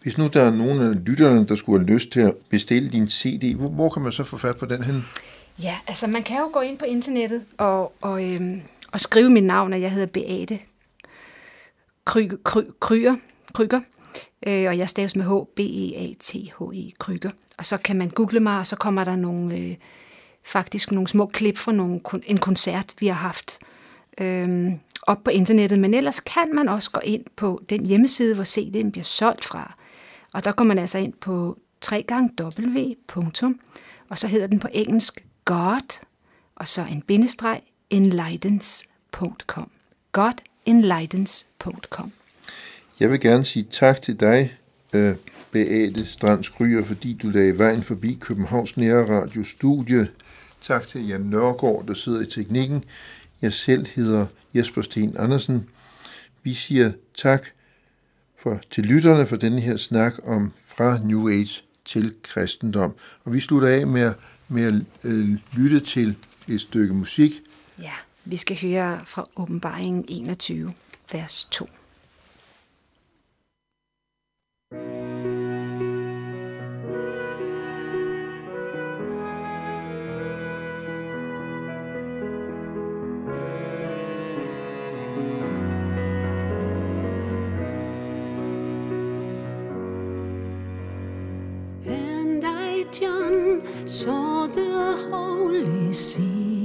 Hvis 0.01 0.17
nu 0.17 0.27
der 0.27 0.41
er 0.41 0.51
nogen 0.51 0.81
af 0.81 1.05
lytterne, 1.05 1.47
der 1.47 1.55
skulle 1.55 1.79
have 1.85 1.93
lyst 1.93 2.11
til 2.11 2.19
at 2.19 2.33
bestille 2.49 2.89
din 2.89 3.09
CD, 3.09 3.55
hvor, 3.55 3.69
hvor 3.69 3.89
kan 3.89 4.01
man 4.01 4.11
så 4.11 4.23
få 4.23 4.37
fat 4.37 4.57
på 4.57 4.65
den 4.65 4.83
hen? 4.83 5.05
Ja, 5.63 5.77
altså 5.87 6.07
man 6.07 6.23
kan 6.23 6.37
jo 6.37 6.49
gå 6.53 6.59
ind 6.59 6.77
på 6.77 6.85
internettet 6.85 7.41
og, 7.57 7.93
og, 8.01 8.33
øhm, 8.33 8.61
og 8.91 8.99
skrive 8.99 9.29
mit 9.29 9.43
navn, 9.43 9.73
og 9.73 9.81
jeg 9.81 9.91
hedder 9.91 10.07
Beate 10.07 10.59
Kry, 12.05 12.29
Kry, 12.43 12.61
Kryger, 12.79 13.15
Kryger 13.53 13.81
øh, 14.47 14.67
og 14.67 14.77
jeg 14.77 14.89
staves 14.89 15.15
med 15.15 15.25
H, 15.25 15.47
B-E-A-T-H-E, 15.55 16.91
Kryger. 16.99 17.29
Og 17.57 17.65
så 17.65 17.77
kan 17.77 17.97
man 17.97 18.09
google 18.09 18.39
mig, 18.39 18.59
og 18.59 18.67
så 18.67 18.75
kommer 18.75 19.03
der 19.03 19.15
nogle, 19.15 19.57
øh, 19.57 19.75
faktisk 20.43 20.91
nogle 20.91 21.07
små 21.07 21.25
klip 21.25 21.57
fra 21.57 21.71
nogle, 21.71 21.99
en 22.25 22.37
koncert, 22.37 22.93
vi 22.99 23.07
har 23.07 23.13
haft 23.13 23.59
Øhm, 24.17 24.79
op 25.01 25.23
på 25.23 25.31
internettet. 25.31 25.79
Men 25.79 25.93
ellers 25.93 26.19
kan 26.19 26.55
man 26.55 26.67
også 26.67 26.91
gå 26.91 26.99
ind 27.03 27.23
på 27.35 27.61
den 27.69 27.85
hjemmeside, 27.85 28.35
hvor 28.35 28.43
CD'en 28.43 28.91
bliver 28.91 29.03
solgt 29.03 29.45
fra. 29.45 29.77
Og 30.33 30.43
der 30.43 30.51
går 30.51 30.63
man 30.63 30.77
altså 30.77 30.97
ind 30.97 31.13
på 31.13 31.57
3w, 31.85 32.95
og 34.09 34.17
så 34.17 34.27
hedder 34.27 34.47
den 34.47 34.59
på 34.59 34.67
engelsk 34.71 35.25
God, 35.45 35.99
og 36.55 36.67
så 36.67 36.85
en 36.91 37.01
bindestreg, 37.01 37.61
enlightens.com. 37.89 39.71
Godenlightens.com. 40.11 42.11
Jeg 42.99 43.11
vil 43.11 43.19
gerne 43.19 43.45
sige 43.45 43.67
tak 43.71 44.01
til 44.01 44.19
dig, 44.19 44.57
øh, 44.93 45.15
Beate 45.51 46.05
Strands 46.05 46.49
Kryer, 46.49 46.83
fordi 46.83 47.13
du 47.13 47.29
lagde 47.29 47.57
vejen 47.57 47.83
forbi 47.83 48.17
Københavns 48.21 48.77
Nære 48.77 49.21
Radio 49.21 49.43
Studie. 49.43 50.07
Tak 50.61 50.87
til 50.87 51.07
Jan 51.07 51.21
Nørgaard, 51.21 51.85
der 51.87 51.93
sidder 51.93 52.21
i 52.21 52.25
teknikken. 52.25 52.83
Jeg 53.41 53.53
selv 53.53 53.87
hedder 53.95 54.25
Jesper 54.55 54.81
Sten 54.81 55.15
Andersen. 55.19 55.69
Vi 56.43 56.53
siger 56.53 56.91
tak 57.17 57.45
for, 58.39 58.59
til 58.71 58.83
lytterne 58.83 59.25
for 59.25 59.35
denne 59.35 59.61
her 59.61 59.77
snak 59.77 60.13
om 60.23 60.51
fra 60.75 60.97
New 61.03 61.29
Age 61.29 61.61
til 61.85 62.13
kristendom. 62.23 62.93
Og 63.23 63.33
vi 63.33 63.39
slutter 63.39 63.67
af 63.67 63.87
med, 63.87 64.01
at- 64.01 64.15
med 64.47 64.63
at 64.63 64.73
øh, 65.03 65.29
lytte 65.53 65.79
til 65.79 66.15
et 66.47 66.61
stykke 66.61 66.93
musik. 66.93 67.31
Ja, 67.81 67.91
vi 68.25 68.37
skal 68.37 68.57
høre 68.61 69.01
fra 69.05 69.27
åbenbaringen 69.35 70.05
21, 70.07 70.73
vers 71.11 71.45
2. 71.51 71.69
saw 93.91 94.47
the 94.47 95.09
holy 95.11 95.91
sea 95.91 96.60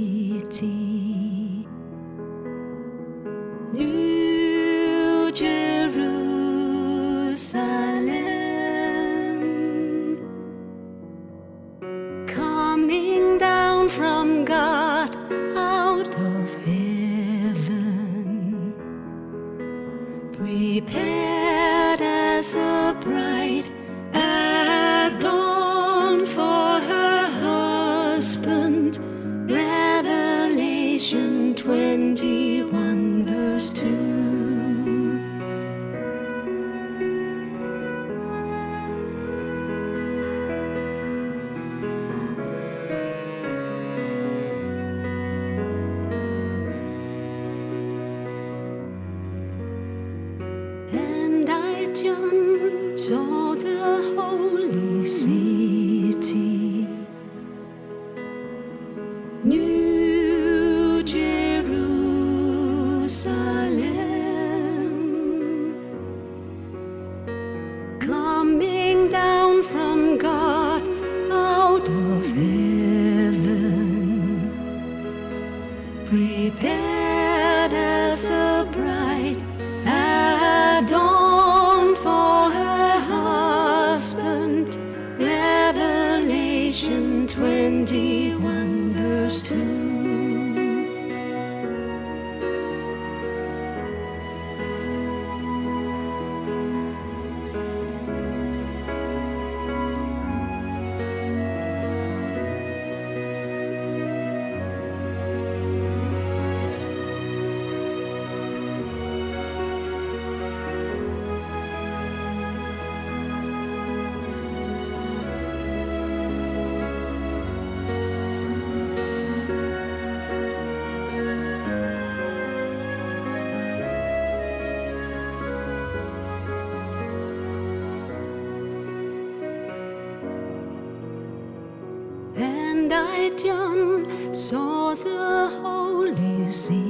And 132.89 132.93
I, 132.93 133.27
John, 133.35 134.33
saw 134.33 134.95
the 134.95 135.49
holy 135.61 136.49
city, 136.49 136.86